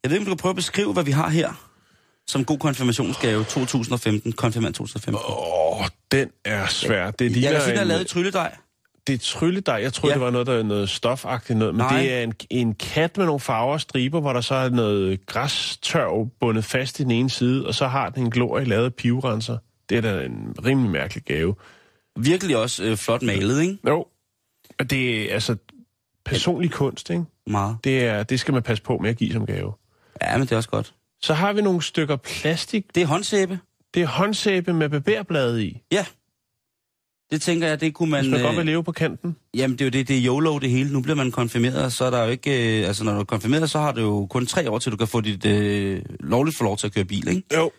Jeg 0.02 0.10
ved 0.10 0.16
ikke, 0.16 0.22
om 0.22 0.26
du 0.26 0.30
kan 0.30 0.42
prøve 0.42 0.50
at 0.50 0.56
beskrive, 0.56 0.92
hvad 0.92 1.04
vi 1.04 1.10
har 1.10 1.28
her. 1.28 1.67
Som 2.28 2.44
god 2.44 2.58
konfirmationsgave 2.58 3.44
2015, 3.44 4.32
konfirmand 4.32 4.74
2015. 4.74 5.22
Åh, 5.28 5.86
den 6.12 6.28
er 6.44 6.66
svær. 6.66 7.10
Det 7.10 7.24
jeg 7.24 7.30
ligner 7.30 7.52
kan 7.52 7.60
sige, 7.60 7.72
der 7.72 7.78
er 7.78 7.82
en, 7.82 7.88
lavet 7.88 8.06
trylledej. 8.06 8.56
det 9.06 9.14
er 9.14 9.18
trylledej. 9.18 9.74
Jeg 9.74 9.92
troede, 9.92 10.12
Ja. 10.12 10.14
det 10.18 10.24
var 10.24 10.30
noget, 10.30 10.46
der 10.46 10.52
er 10.58 10.62
noget 10.62 10.90
stofagtigt 10.90 11.58
noget, 11.58 11.74
men 11.74 11.78
Nej. 11.86 12.00
det 12.02 12.12
er 12.12 12.22
en, 12.22 12.34
en 12.50 12.74
kat 12.74 13.16
med 13.16 13.26
nogle 13.26 13.40
farver 13.40 13.72
og 13.72 13.80
striber, 13.80 14.20
hvor 14.20 14.32
der 14.32 14.40
så 14.40 14.54
er 14.54 14.68
noget 14.68 15.26
græstørv 15.26 16.28
bundet 16.40 16.64
fast 16.64 17.00
i 17.00 17.02
den 17.02 17.10
ene 17.10 17.30
side, 17.30 17.66
og 17.66 17.74
så 17.74 17.86
har 17.86 18.08
den 18.10 18.22
en 18.24 18.30
glorie 18.30 18.64
lavet 18.64 18.84
af 18.84 18.94
pivrenser. 18.94 19.58
Det 19.88 19.96
er 19.96 20.00
da 20.00 20.24
en 20.24 20.54
rimelig 20.64 20.90
mærkelig 20.90 21.24
gave. 21.24 21.54
Virkelig 22.18 22.56
også 22.56 22.84
øh, 22.84 22.96
flot 22.96 23.22
malet, 23.22 23.60
ikke? 23.62 23.78
Jo, 23.86 24.06
og 24.78 24.90
det 24.90 25.30
er 25.30 25.34
altså 25.34 25.56
personlig 26.24 26.70
kunst, 26.70 27.10
ikke? 27.10 27.24
Meget. 27.46 27.76
Det, 27.84 28.04
er, 28.04 28.22
det 28.22 28.40
skal 28.40 28.54
man 28.54 28.62
passe 28.62 28.82
på 28.82 28.98
med 28.98 29.10
at 29.10 29.16
give 29.16 29.32
som 29.32 29.46
gave. 29.46 29.72
Ja, 30.22 30.36
men 30.38 30.46
det 30.46 30.52
er 30.52 30.56
også 30.56 30.68
godt. 30.68 30.94
Så 31.22 31.34
har 31.34 31.52
vi 31.52 31.62
nogle 31.62 31.82
stykker 31.82 32.16
plastik. 32.16 32.94
Det 32.94 33.02
er 33.02 33.06
håndsæbe. 33.06 33.58
Det 33.94 34.02
er 34.02 34.06
håndsæbe 34.06 34.72
med 34.72 34.88
barberblade 34.88 35.64
i. 35.64 35.82
Ja. 35.92 36.06
Det 37.30 37.42
tænker 37.42 37.68
jeg, 37.68 37.80
det 37.80 37.94
kunne 37.94 38.10
man... 38.10 38.20
Hvis 38.20 38.30
man 38.30 38.40
godt 38.40 38.52
øh, 38.52 38.56
vil 38.56 38.66
leve 38.66 38.84
på 38.84 38.92
kanten. 38.92 39.36
Jamen, 39.54 39.78
det 39.78 39.80
er 39.80 39.86
jo 39.86 39.90
det, 39.90 40.08
det 40.08 40.18
er 40.18 40.24
YOLO 40.26 40.58
det 40.58 40.70
hele. 40.70 40.92
Nu 40.92 41.00
bliver 41.00 41.16
man 41.16 41.30
konfirmeret, 41.30 41.84
og 41.84 41.92
så 41.92 42.04
er 42.04 42.10
der 42.10 42.24
jo 42.24 42.30
ikke... 42.30 42.80
Øh, 42.80 42.86
altså, 42.86 43.04
når 43.04 43.12
du 43.12 43.20
er 43.20 43.24
konfirmeret, 43.24 43.70
så 43.70 43.78
har 43.78 43.92
du 43.92 44.00
jo 44.00 44.26
kun 44.26 44.46
tre 44.46 44.70
år, 44.70 44.78
til 44.78 44.92
du 44.92 44.96
kan 44.96 45.08
få 45.08 45.20
dit... 45.20 45.46
Øh, 45.46 46.02
lovligt 46.20 46.56
få 46.56 46.64
lov 46.64 46.76
til 46.76 46.86
at 46.86 46.94
køre 46.94 47.04
bil, 47.04 47.28
ikke? 47.28 47.42
Jo. 47.54 47.70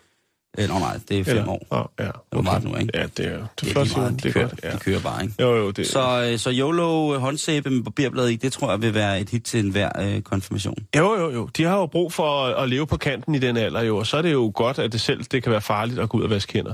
Øh, 0.60 0.68
nå, 0.70 0.80
nej, 0.80 1.00
det 1.10 1.20
er 1.20 1.24
fem 1.24 1.38
Eller, 1.38 1.50
år. 1.50 1.94
Ja, 2.00 2.06
ja. 2.06 2.12
hvor 2.32 2.42
meget 2.42 2.64
nu, 2.64 2.76
ikke? 2.76 2.92
Ja, 2.94 3.04
det 3.04 3.26
er, 3.26 3.38
det 3.38 3.48
Det 3.62 3.78
er 3.78 3.84
Simon. 3.84 4.04
meget, 4.04 4.16
Det 4.16 4.24
de, 4.24 4.30
er 4.30 4.34
kører, 4.34 4.48
godt. 4.48 4.60
Ja. 4.64 4.72
de 4.72 4.78
kører 4.78 5.00
bare, 5.00 5.24
ikke? 5.24 5.34
Jo, 5.40 5.56
jo, 5.56 5.72
det 5.72 5.88
Så, 5.88 6.30
øh, 6.32 6.40
så 6.40 6.50
YOLO 6.52 7.14
øh, 7.16 7.20
håndsæbe 7.22 7.70
med 7.70 7.84
barberblad 7.84 8.28
i, 8.28 8.36
det 8.36 8.54
tror 8.54 8.72
jeg 8.72 8.82
vil 8.82 8.94
være 8.94 9.20
et 9.22 9.30
hit 9.30 9.44
til 9.44 9.60
enhver 9.66 9.90
øh, 10.02 10.22
konfirmation. 10.22 10.76
Jo, 10.98 11.16
jo, 11.20 11.32
jo. 11.32 11.50
De 11.58 11.64
har 11.64 11.78
jo 11.78 11.86
brug 11.86 12.14
for 12.14 12.46
at, 12.46 12.64
at 12.64 12.70
leve 12.70 12.88
på 12.88 12.98
kanten 12.98 13.36
i 13.36 13.40
den 13.40 13.58
alder, 13.58 13.82
jo. 13.82 13.98
Og 13.98 14.08
så 14.08 14.18
er 14.18 14.22
det 14.22 14.34
jo 14.34 14.52
godt, 14.56 14.80
at 14.80 14.92
det 14.92 15.02
selv 15.02 15.24
det 15.24 15.44
kan 15.44 15.52
være 15.52 15.62
farligt 15.62 16.00
at 16.00 16.10
gå 16.10 16.18
ud 16.18 16.24
og 16.24 16.30
vaske 16.30 16.54
hænder. 16.54 16.74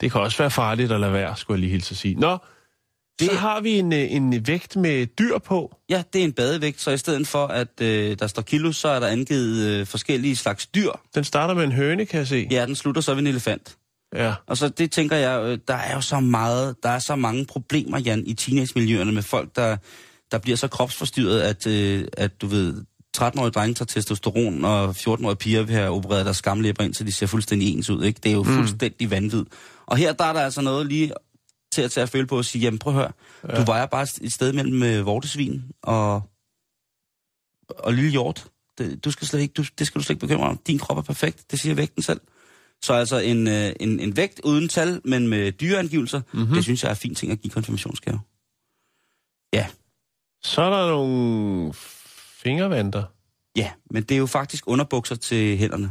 Det 0.00 0.12
kan 0.12 0.20
også 0.20 0.38
være 0.38 0.50
farligt 0.50 0.92
at 0.92 1.00
lade 1.00 1.12
være, 1.12 1.36
skulle 1.36 1.54
jeg 1.56 1.60
lige 1.60 1.70
hilse 1.70 1.92
at 1.92 1.96
sige. 1.96 2.14
Nå, 2.14 2.38
det... 3.22 3.30
så 3.30 3.36
har 3.36 3.60
vi 3.60 3.78
en, 3.78 3.92
øh, 3.92 4.12
en 4.12 4.46
vægt 4.46 4.76
med 4.76 5.06
dyr 5.06 5.38
på. 5.38 5.76
Ja, 5.90 6.02
det 6.12 6.20
er 6.20 6.24
en 6.24 6.32
badevægt, 6.32 6.80
så 6.80 6.90
i 6.90 6.96
stedet 6.96 7.26
for, 7.26 7.46
at 7.46 7.80
øh, 7.80 8.18
der 8.18 8.26
står 8.26 8.42
kilo, 8.42 8.72
så 8.72 8.88
er 8.88 9.00
der 9.00 9.06
angivet 9.06 9.66
øh, 9.66 9.86
forskellige 9.86 10.36
slags 10.36 10.66
dyr. 10.66 10.90
Den 11.14 11.24
starter 11.24 11.54
med 11.54 11.64
en 11.64 11.72
høne, 11.72 12.06
kan 12.06 12.18
jeg 12.18 12.26
se. 12.26 12.48
Ja, 12.50 12.66
den 12.66 12.76
slutter 12.76 13.00
så 13.00 13.14
ved 13.14 13.20
en 13.20 13.26
elefant. 13.26 13.76
ja. 14.16 14.34
Og 14.46 14.56
så 14.56 14.68
det 14.68 14.90
tænker 14.92 15.16
jeg, 15.16 15.42
øh, 15.42 15.58
der 15.68 15.74
er 15.74 15.94
jo 15.94 16.00
så 16.00 16.20
meget, 16.20 16.76
der 16.82 16.88
er 16.88 16.98
så 16.98 17.16
mange 17.16 17.46
problemer, 17.46 17.98
Jan, 17.98 18.26
i 18.26 18.34
teenage-miljøerne 18.34 19.12
med 19.12 19.22
folk, 19.22 19.56
der, 19.56 19.76
der 20.32 20.38
bliver 20.38 20.56
så 20.56 20.68
kropsforstyrret, 20.68 21.40
at, 21.40 21.66
øh, 21.66 22.04
at 22.12 22.40
du 22.40 22.46
ved, 22.46 22.84
13-årige 23.16 23.50
drenge 23.50 23.74
tager 23.74 23.86
testosteron, 23.86 24.64
og 24.64 24.90
14-årige 24.90 25.36
piger 25.36 25.62
vil 25.62 25.74
have 25.74 25.90
opereret 25.90 26.24
deres 26.24 26.36
skamlæber 26.36 26.84
ind, 26.84 26.94
så 26.94 27.04
de 27.04 27.12
ser 27.12 27.26
fuldstændig 27.26 27.74
ens 27.74 27.90
ud, 27.90 28.04
ikke? 28.04 28.20
Det 28.22 28.28
er 28.28 28.34
jo 28.34 28.42
mm. 28.42 28.54
fuldstændig 28.54 29.10
vanvid. 29.10 29.44
Og 29.86 29.96
her 29.96 30.12
der 30.12 30.24
er 30.24 30.32
der 30.32 30.40
altså 30.40 30.60
noget 30.60 30.86
lige 30.86 31.12
til 31.72 31.82
at 31.82 31.90
tage 31.90 32.02
at 32.02 32.08
føle 32.08 32.26
på 32.26 32.36
og 32.36 32.44
sige, 32.44 32.62
jamen 32.62 32.78
prøv 32.78 32.92
at 32.92 32.98
høre, 32.98 33.12
ja. 33.48 33.60
du 33.60 33.64
vejer 33.64 33.86
bare 33.86 34.06
et 34.22 34.32
sted 34.32 34.52
mellem 34.52 34.82
øh, 34.82 35.06
vortesvin 35.06 35.62
og, 35.82 36.22
og 37.68 37.92
lille 37.94 38.10
hjort. 38.10 38.46
Det, 38.78 39.04
du 39.04 39.10
skal 39.10 39.26
slet 39.26 39.40
ikke, 39.40 39.52
du, 39.52 39.64
det 39.78 39.86
skal 39.86 39.98
du 39.98 40.04
slet 40.04 40.14
ikke 40.14 40.20
bekymre 40.26 40.42
dig 40.42 40.50
om. 40.50 40.58
Din 40.66 40.78
krop 40.78 40.98
er 40.98 41.02
perfekt, 41.02 41.50
det 41.50 41.60
siger 41.60 41.74
vægten 41.74 42.02
selv. 42.02 42.20
Så 42.82 42.92
altså 42.92 43.18
en, 43.18 43.48
øh, 43.48 43.72
en, 43.80 44.00
en 44.00 44.16
vægt 44.16 44.40
uden 44.44 44.68
tal, 44.68 45.00
men 45.04 45.28
med 45.28 45.52
dyreangivelser, 45.52 46.20
mm-hmm. 46.32 46.54
det 46.54 46.62
synes 46.64 46.82
jeg 46.82 46.88
er 46.88 46.94
en 46.94 46.96
fin 46.98 47.14
ting 47.14 47.32
at 47.32 47.40
give 47.40 47.50
konfirmationsgave. 47.50 48.20
Ja, 49.52 49.66
Så 50.42 50.62
er 50.62 50.70
der 50.70 50.90
nogle 50.90 51.72
fingervanter. 52.42 53.04
ja, 53.56 53.70
men 53.90 54.02
det 54.02 54.14
er 54.14 54.18
jo 54.18 54.26
faktisk 54.26 54.64
underbukser 54.66 55.14
til 55.14 55.58
hænderne. 55.58 55.90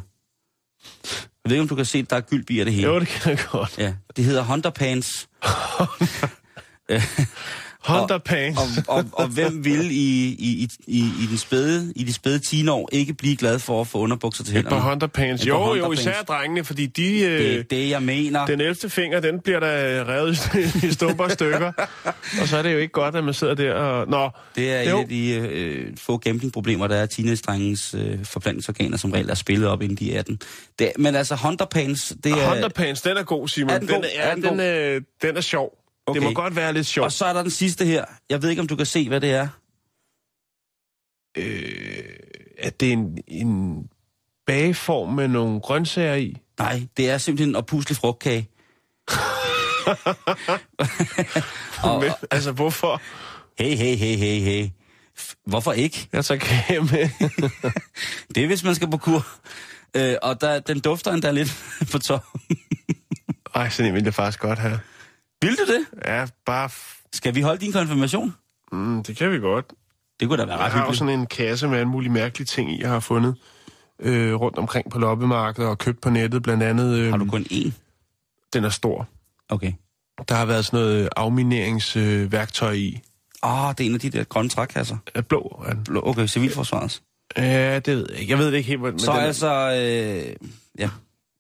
Jeg 1.46 1.50
ved 1.50 1.56
ikke, 1.56 1.62
om 1.62 1.68
du 1.68 1.76
kan 1.76 1.86
se, 1.86 1.98
at 1.98 2.10
der 2.10 2.16
er 2.16 2.22
gyld 2.22 2.50
i 2.50 2.60
af 2.60 2.66
det 2.66 2.74
hele. 2.74 2.88
Jo, 2.88 3.00
det 3.00 3.08
kan 3.08 3.32
jeg 3.32 3.39
godt. 3.52 3.78
Ja, 3.78 3.94
det 4.16 4.26
hedder 4.26 4.42
Honda 4.42 4.70
Pants. 4.70 5.30
Honda 7.82 8.13
Og- 8.13 8.23
pants. 8.23 8.59
Og, 8.59 8.95
og, 8.97 9.05
og 9.13 9.27
hvem 9.27 9.65
vil 9.65 9.91
i, 9.91 10.27
i, 10.39 10.67
i, 10.88 10.99
i, 10.99 11.25
den 11.29 11.38
spæde, 11.38 11.93
i 11.95 12.03
de 12.03 12.13
spæde 12.13 12.39
teenår 12.39 12.89
ikke 12.91 13.13
blive 13.13 13.36
glad 13.36 13.59
for 13.59 13.82
at 13.82 13.88
få 13.88 13.97
underbukser 13.97 14.43
til 14.43 14.57
Et 14.57 14.63
par 14.63 14.69
hænderne? 14.69 14.89
Honda 14.89 15.07
pants. 15.07 15.43
Et 15.43 15.47
par 15.49 15.57
Jo, 15.57 15.63
Honda 15.63 15.79
jo, 15.79 15.88
pants. 15.88 16.01
især 16.01 16.21
drengene, 16.21 16.63
fordi 16.63 16.86
de... 16.86 17.03
Det 17.03 17.21
Øh, 17.23 17.55
er 17.59 17.63
det, 17.63 17.89
jeg 17.89 18.03
mener. 18.03 18.45
den 18.45 18.61
11. 18.61 18.89
finger, 18.89 19.19
den 19.19 19.39
bliver 19.39 19.59
da 19.59 20.03
revet 20.07 20.49
i- 20.84 20.88
i 20.88 20.91
stumper 20.91 21.23
og 21.23 21.32
stykker. 21.32 21.71
og 22.41 22.47
så 22.47 22.57
er 22.57 22.61
det 22.61 22.73
jo 22.73 22.77
ikke 22.77 22.91
godt, 22.91 23.15
at 23.15 23.23
man 23.23 23.34
sidder 23.34 23.53
der 23.53 23.73
og... 23.73 24.07
Nå, 24.09 24.29
Det 24.55 24.71
er 24.73 24.89
Jo. 24.89 24.97
et 24.97 25.01
af 25.03 25.09
de 25.09 25.32
øh, 25.34 25.88
få 25.97 26.17
gamblingproblemer, 26.17 26.88
der 26.88 26.95
er 26.95 27.05
teenage-drengens 27.05 27.95
øh, 27.97 28.25
forplantningsorganer, 28.25 28.97
som 28.97 29.11
regel 29.11 29.29
er 29.29 29.36
spillet 29.36 29.67
op, 29.67 29.82
inden 29.82 29.97
de 29.97 30.13
er 30.15 30.19
18. 30.19 30.39
Det, 30.79 30.91
men 30.97 31.15
altså, 31.15 31.36
Honda 31.36 31.65
Pants, 31.65 32.13
det 32.23 32.32
er... 32.32 32.36
Honda 32.49 32.67
pants, 32.67 33.01
den 33.01 33.17
er 33.17 33.23
god, 33.23 33.47
Simon. 33.47 33.69
Er 33.73 33.79
den 33.79 33.88
god? 33.88 34.03
er, 34.15 34.21
Er 34.21 34.36
den 34.36 34.43
den, 34.43 34.59
øh, 34.59 35.01
den 35.21 35.38
er 35.38 35.41
sjov. 35.41 35.69
Okay. 36.12 36.20
Det 36.20 36.30
må 36.30 36.34
godt 36.34 36.55
være 36.55 36.74
lidt 36.74 36.88
sjov. 36.88 37.05
Og 37.05 37.12
så 37.12 37.26
er 37.26 37.34
der 37.34 37.41
den 37.41 37.51
sidste 37.51 37.86
her. 37.86 38.05
Jeg 38.30 38.41
ved 38.41 38.49
ikke, 38.49 38.62
om 38.62 38.68
du 38.68 38.76
kan 38.76 38.86
se, 38.86 39.07
hvad 39.07 39.22
det 39.22 39.32
er. 39.32 39.47
Øh, 41.38 42.03
at 42.57 42.80
det 42.80 42.88
er 42.88 42.93
en, 42.93 43.18
en 43.28 43.84
bageform 44.45 45.14
med 45.14 45.28
nogle 45.28 45.59
grøntsager 45.59 46.16
i. 46.16 46.38
Nej, 46.59 46.88
det 46.97 47.09
er 47.09 47.18
simpelthen 47.18 47.49
en 47.49 47.55
oppuslig 47.55 47.97
frugtkage. 47.97 48.49
og, 51.84 52.01
Men, 52.01 52.12
altså, 52.32 52.51
hvorfor? 52.51 53.01
hey, 53.64 53.76
hey, 53.76 53.95
hey, 53.95 54.18
hey, 54.18 54.39
hey. 54.39 54.70
Hvorfor 55.45 55.72
ikke? 55.72 56.09
Jeg 56.14 56.26
tager 56.26 56.39
kage 56.39 56.80
med. 56.80 57.09
Det 58.36 58.43
er, 58.43 58.47
hvis 58.47 58.64
man 58.64 58.76
skal 58.76 58.91
på 58.91 58.97
kur. 58.97 59.28
Øh, 59.95 60.16
og 60.22 60.41
der, 60.41 60.59
den 60.59 60.80
dufter 60.80 61.12
endda 61.12 61.32
lidt 61.32 61.64
på 61.91 61.99
top. 61.99 62.26
Ej, 63.55 63.70
sådan 63.70 63.89
en 63.89 63.95
vil 63.95 64.03
jeg 64.03 64.14
faktisk 64.14 64.39
godt 64.39 64.59
have. 64.59 64.80
Vil 65.42 65.52
du 65.58 65.74
det? 65.74 65.86
Ja, 66.06 66.26
bare... 66.46 66.70
F- 66.70 67.08
Skal 67.14 67.36
vi 67.36 67.42
holde 67.42 67.62
din 67.62 67.72
konfirmation? 67.72 68.36
mm, 68.72 69.04
det 69.04 69.18
kan 69.18 69.32
vi 69.32 69.38
godt. 69.39 69.66
Det 70.20 70.28
kunne 70.28 70.38
da 70.42 70.46
være 70.46 70.56
Jeg 70.58 70.66
ret 70.66 70.72
har 70.72 70.80
jo 70.80 70.84
hyggeligt. 70.84 71.00
sådan 71.00 71.20
en 71.20 71.26
kasse 71.28 71.68
med 71.68 71.78
alle 71.78 71.89
mulige 71.89 72.12
mærkelige 72.12 72.46
ting 72.46 72.80
jeg 72.80 72.89
har 72.89 73.00
fundet 73.00 73.36
øh, 74.00 74.34
rundt 74.36 74.58
omkring 74.58 74.92
på 74.92 75.00
loppemarkedet 75.00 75.70
og 75.70 75.78
købt 75.78 76.02
på 76.02 76.10
nettet. 76.10 76.44
Blandt 76.44 76.64
andet, 76.64 76.98
øh, 76.98 77.10
Har 77.10 77.18
du 77.18 77.26
kun 77.26 77.46
én? 77.52 77.72
den 78.54 78.64
er 78.64 78.70
stor. 78.70 79.08
Okay. 79.50 79.72
Der 80.30 80.36
har 80.36 80.46
været 80.46 80.66
sådan 80.66 80.80
noget 80.80 81.10
afmineringsværktøj 81.16 82.24
øh, 82.24 82.32
værktøj 82.32 82.72
i. 82.72 83.00
Åh, 83.44 83.66
oh, 83.68 83.72
det 83.78 83.84
er 83.84 83.89
en 83.89 83.94
af 83.94 84.00
de 84.00 84.10
der 84.10 84.24
grønne 84.24 84.50
trækasser. 84.50 84.98
Er 85.16 85.22
blå. 85.22 85.64
Er 85.68 85.74
den. 85.74 85.84
Blå- 85.84 86.02
Okay, 86.10 86.28
civilforsvarets. 86.28 87.02
Ja, 87.38 87.80
det 87.80 87.96
ved 87.98 88.08
jeg 88.12 88.20
ikke. 88.20 88.32
Jeg 88.32 88.38
ved 88.39 88.46
det 88.52 88.54
ikke 88.58 88.68
helt, 88.68 88.82
men 88.82 89.00
Så 89.00 89.12
den, 89.12 89.20
altså, 89.20 89.54
øh, 89.72 90.36
ja. 90.80 90.89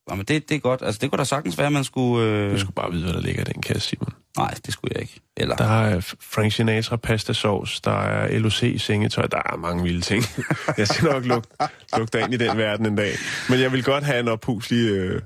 Jamen, 0.09 0.25
det, 0.25 0.49
det 0.49 0.55
er 0.55 0.59
godt. 0.59 0.81
Altså, 0.83 0.99
det 1.01 1.09
kunne 1.09 1.17
da 1.17 1.23
sagtens 1.23 1.57
være, 1.57 1.67
at 1.67 1.73
man 1.73 1.83
skulle... 1.83 2.27
Øh... 2.27 2.51
Du 2.51 2.59
skulle 2.59 2.75
bare 2.75 2.91
vide, 2.91 3.03
hvad 3.03 3.13
der 3.13 3.21
ligger 3.21 3.41
i 3.41 3.45
den 3.53 3.61
kasse, 3.61 3.89
Simon. 3.89 4.13
Nej, 4.37 4.53
det 4.65 4.73
skulle 4.73 4.91
jeg 4.95 5.01
ikke. 5.01 5.19
Eller... 5.37 5.55
Der 5.55 5.81
er 5.81 6.15
Frank 6.21 6.51
Sinatra 6.51 6.95
pasta 6.95 7.33
sauce, 7.33 7.81
der 7.83 8.01
er 8.01 8.39
LOC 8.39 8.63
sengetøj, 8.77 9.27
der 9.27 9.37
er 9.37 9.57
mange 9.57 9.83
vilde 9.83 10.01
ting. 10.01 10.23
jeg 10.77 10.87
skal 10.87 11.09
nok 11.09 11.25
lugte, 11.25 11.49
lugte 11.97 12.19
ind 12.19 12.33
i 12.33 12.37
den 12.37 12.57
verden 12.57 12.85
en 12.85 12.95
dag. 12.95 13.13
Men 13.49 13.59
jeg 13.59 13.71
vil 13.71 13.83
godt 13.83 14.03
have 14.03 14.19
en 14.19 14.27
ophuslig 14.27 14.89
øh, 14.89 15.21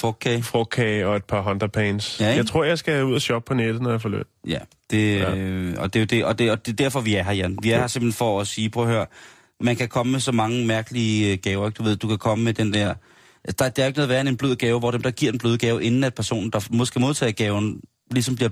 Frugtkage. 0.00 0.42
frugtkage 0.42 1.06
og 1.06 1.16
et 1.16 1.24
par 1.24 1.40
Honda 1.40 1.66
pants. 1.66 2.20
Ja, 2.20 2.28
ikke? 2.28 2.36
jeg 2.36 2.46
tror, 2.46 2.64
jeg 2.64 2.78
skal 2.78 3.04
ud 3.04 3.14
og 3.14 3.20
shoppe 3.20 3.46
på 3.46 3.54
nettet, 3.54 3.82
når 3.82 3.90
jeg 3.90 4.00
får 4.00 4.08
løn. 4.08 4.24
Ja, 4.48 4.58
det, 4.90 5.18
Ja. 5.20 5.36
Øh, 5.36 5.74
og 5.78 5.94
det 5.94 5.98
er 5.98 6.00
jo 6.00 6.06
det, 6.06 6.24
og 6.24 6.38
det, 6.38 6.50
og 6.50 6.66
det 6.66 6.72
er 6.72 6.76
derfor, 6.76 7.00
vi 7.00 7.14
er 7.14 7.22
her, 7.22 7.32
Jan. 7.32 7.58
Vi 7.62 7.70
er 7.70 7.78
her 7.78 7.86
simpelthen 7.86 8.16
for 8.16 8.40
at 8.40 8.46
sige, 8.46 8.70
prøv 8.70 8.84
at 8.84 8.90
høre, 8.90 9.06
man 9.60 9.76
kan 9.76 9.88
komme 9.88 10.12
med 10.12 10.20
så 10.20 10.32
mange 10.32 10.66
mærkelige 10.66 11.32
øh, 11.32 11.38
gaver, 11.42 11.66
ikke? 11.66 11.76
Du 11.78 11.82
ved, 11.82 11.96
du 11.96 12.08
kan 12.08 12.18
komme 12.18 12.44
med 12.44 12.52
den 12.52 12.74
der... 12.74 12.94
Der, 13.58 13.68
der 13.68 13.82
er 13.82 13.86
ikke 13.86 13.98
noget 13.98 14.08
værre 14.08 14.20
end 14.20 14.28
en 14.28 14.36
blød 14.36 14.56
gave, 14.56 14.78
hvor 14.78 14.90
dem, 14.90 15.02
der 15.02 15.10
giver 15.10 15.32
den 15.32 15.38
bløde 15.38 15.58
gave, 15.58 15.84
inden 15.84 16.04
at 16.04 16.14
personen, 16.14 16.50
der 16.50 16.66
måske 16.70 17.00
modtager 17.00 17.32
gaven, 17.32 17.80
ligesom 18.10 18.36
bliver 18.36 18.50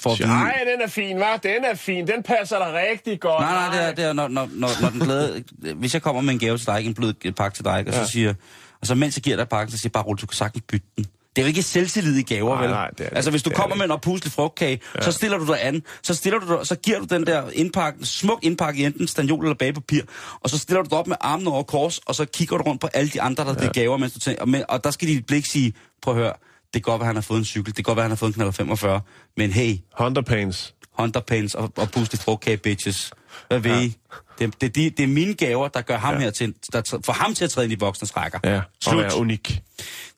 for 0.00 0.10
at. 0.12 0.20
Nej, 0.20 0.58
den 0.72 0.80
er 0.82 0.86
fin, 0.88 1.16
hva'? 1.18 1.36
Den 1.42 1.64
er 1.64 1.74
fin. 1.74 2.06
Den 2.06 2.22
passer 2.22 2.58
dig 2.58 2.72
rigtig 2.90 3.20
godt. 3.20 3.40
Nej, 3.40 3.52
nej, 3.68 3.76
det 3.76 3.88
er, 3.88 3.94
det 3.94 4.04
er 4.04 4.12
når, 4.12 4.28
når, 4.28 4.48
når, 4.52 4.68
når 4.80 4.90
den 4.90 5.00
glade... 5.00 5.44
hvis 5.76 5.94
jeg 5.94 6.02
kommer 6.02 6.22
med 6.22 6.32
en 6.32 6.38
gave 6.38 6.58
til 6.58 6.66
dig, 6.66 6.78
ikke 6.78 6.88
en 6.88 6.94
blød 6.94 7.32
pakke 7.32 7.56
til 7.56 7.64
dig, 7.64 7.78
ikke, 7.78 7.90
og 7.90 7.94
Ja. 7.94 8.04
så 8.04 8.10
siger... 8.10 8.34
Og 8.80 8.86
så 8.86 8.94
mens 8.94 9.16
jeg 9.16 9.22
giver 9.22 9.36
dig 9.36 9.48
pakken, 9.48 9.72
så 9.72 9.78
siger 9.78 9.88
jeg 9.88 9.92
bare, 9.92 10.04
Rulle, 10.04 10.20
du 10.20 10.26
kan 10.26 10.36
sagtens 10.36 10.64
bytte 10.68 10.86
den. 10.96 11.06
Det 11.36 11.42
er 11.42 11.46
jo 11.46 11.48
ikke 11.48 11.62
selvtillid 11.62 12.16
i 12.16 12.22
gaver, 12.22 12.54
Nej, 12.54 12.62
vel? 12.62 12.70
nej, 12.70 12.90
det 12.90 13.00
er 13.00 13.08
det 13.08 13.16
altså, 13.16 13.30
hvis 13.30 13.42
du 13.42 13.50
Det 13.50 13.56
er 13.56 13.60
kommer 13.60 13.76
med 13.76 13.84
en 13.84 13.90
oppuslig 13.90 14.32
frugtkage, 14.32 14.80
ja. 14.94 15.02
så 15.02 15.12
stiller 15.12 15.38
du 15.38 15.46
dig 15.46 15.64
an, 15.64 15.82
så, 16.02 16.14
stiller 16.14 16.38
du 16.38 16.56
dig, 16.56 16.66
så 16.66 16.76
giver 16.76 16.98
du 16.98 17.04
den 17.04 17.26
der 17.26 17.50
indpakke, 17.52 18.06
smuk 18.06 18.38
indpakke 18.42 18.82
i 18.82 18.84
enten 18.84 19.08
stanjol 19.08 19.44
eller 19.44 19.54
bagepapir, 19.54 20.02
og 20.40 20.50
så 20.50 20.58
stiller 20.58 20.82
du 20.82 20.88
dig 20.90 20.98
op 20.98 21.06
med 21.06 21.16
armene 21.20 21.50
over 21.50 21.62
kors, 21.62 21.98
og 21.98 22.14
så 22.14 22.24
kigger 22.24 22.56
du 22.56 22.62
rundt 22.62 22.80
på 22.80 22.86
alle 22.86 23.10
de 23.10 23.22
andre, 23.22 23.44
der 23.44 23.54
ja. 23.58 23.66
det 23.66 23.72
gaver, 23.74 23.96
mens 23.96 24.12
du 24.12 24.18
tænker, 24.18 24.42
og, 24.42 24.48
med, 24.48 24.62
og 24.68 24.84
der 24.84 24.90
skal 24.90 25.08
dit 25.08 25.26
blik 25.26 25.46
sige, 25.46 25.74
prøv 26.02 26.14
at 26.14 26.20
høre, 26.20 26.32
det 26.74 26.84
kan 26.84 26.92
godt 26.92 27.00
være, 27.00 27.06
han 27.06 27.16
har 27.16 27.22
fået 27.22 27.38
en 27.38 27.44
cykel, 27.44 27.66
det 27.66 27.74
kan 27.74 27.82
godt 27.82 27.96
være, 27.96 28.04
han 28.04 28.10
har 28.10 28.16
fået 28.16 28.28
en 28.28 28.34
knald 28.34 28.52
45, 28.52 29.00
men 29.36 29.52
hey, 29.52 29.76
Honda 29.92 30.20
pants. 30.20 30.74
Honda 30.98 31.20
Pants 31.20 31.54
og, 31.54 31.72
og 31.76 31.90
puslig 31.90 32.20
frugtkage, 32.20 32.56
bitches. 32.56 33.12
Hvad 33.48 33.58
ved 33.58 33.82
I? 33.82 33.96
Det, 34.38 34.60
det, 34.60 34.74
det, 34.74 34.96
det 34.98 35.02
er 35.02 35.06
mine 35.06 35.34
gaver, 35.34 35.68
der 35.68 35.80
gør 35.82 35.96
ham 35.98 36.14
ja. 36.14 36.20
her 36.20 36.30
til, 36.30 36.54
der 36.72 36.98
får 37.04 37.12
ham 37.12 37.34
til 37.34 37.44
at 37.44 37.50
træde 37.50 37.64
ind 37.66 37.72
i 37.72 37.76
voksnes 37.80 38.16
rækker. 38.16 38.38
Ja, 38.44 38.56
og 38.56 38.62
Slut. 38.84 39.04
er 39.04 39.14
unik. 39.14 39.60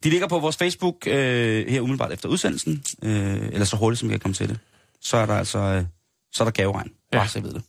De 0.05 0.11
ligger 0.11 0.27
på 0.29 0.39
vores 0.39 0.57
Facebook 0.57 0.95
øh, 1.07 1.69
her 1.69 1.81
umiddelbart 1.81 2.13
efter 2.13 2.29
udsendelsen, 2.29 2.83
øh, 3.03 3.37
eller 3.53 3.65
så 3.65 3.77
hurtigt, 3.77 4.01
som 4.01 4.09
jeg 4.11 4.15
kan 4.15 4.21
komme 4.21 4.35
til 4.35 4.49
det. 4.49 4.59
Så 5.03 5.17
er 5.17 5.27
der 5.27 5.35
altså 5.35 5.59
øh, 5.59 5.85
så 6.33 6.43
er 6.43 6.45
der 6.45 6.53
gaveregn. 6.53 6.91
Bare 7.13 7.23
Ja. 7.23 7.29
så 7.29 7.39
jeg 7.39 7.45
ved 7.45 7.53
det. 7.55 7.63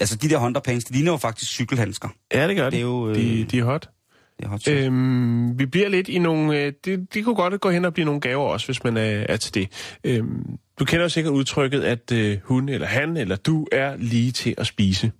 Altså, 0.00 0.16
de 0.16 0.28
der 0.28 0.38
Honda 0.38 0.60
Pants, 0.60 0.84
de 0.84 0.92
ligner 0.92 1.12
jo 1.12 1.16
faktisk 1.16 1.50
cykelhandsker. 1.50 2.08
Ja, 2.34 2.48
det 2.48 2.56
gør 2.56 2.64
de. 2.64 2.70
Det 2.70 2.78
er 2.78 2.82
jo, 2.82 3.08
øh, 3.08 3.14
de, 3.14 3.44
de 3.44 3.58
er 3.58 3.64
hot. 3.64 3.90
Det 4.38 4.44
er 4.44 4.48
hot 4.48 4.60
shit. 4.60 4.74
Øhm, 4.74 5.58
vi 5.58 5.66
bliver 5.66 5.88
lidt 5.88 6.08
i 6.08 6.18
nogle... 6.18 6.60
Øh, 6.60 6.72
det, 6.84 7.14
de 7.14 7.22
kunne 7.22 7.34
godt 7.34 7.60
gå 7.60 7.70
hen 7.70 7.84
og 7.84 7.94
blive 7.94 8.04
nogle 8.04 8.20
gaver 8.20 8.44
også, 8.44 8.66
hvis 8.66 8.84
man 8.84 8.96
er, 8.96 9.24
er 9.28 9.36
til 9.36 9.54
det. 9.54 9.96
Øhm, 10.04 10.58
du 10.78 10.84
kender 10.84 11.04
jo 11.04 11.08
sikkert 11.08 11.32
udtrykket, 11.32 11.82
at 11.82 12.12
øh, 12.12 12.38
hun 12.44 12.68
eller 12.68 12.86
han 12.86 13.16
eller 13.16 13.36
du 13.36 13.66
er 13.72 13.96
lige 13.96 14.32
til 14.32 14.54
at 14.58 14.66
spise. 14.66 15.12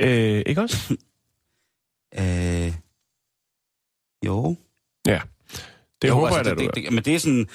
Øh, 0.00 0.42
ikke 0.46 0.60
også? 0.60 0.96
Øh, 2.18 2.72
jo. 4.26 4.56
Ja. 5.06 5.20
Det 6.02 6.08
jo, 6.08 6.14
håber 6.14 6.26
altså, 6.26 6.38
jeg 6.38 6.44
da, 6.44 6.50
det, 6.50 6.74
det, 6.74 6.80
er. 6.80 6.84
det, 6.88 6.92
Men 6.94 7.04
det 7.04 7.14
er 7.14 7.18
sådan, 7.18 7.46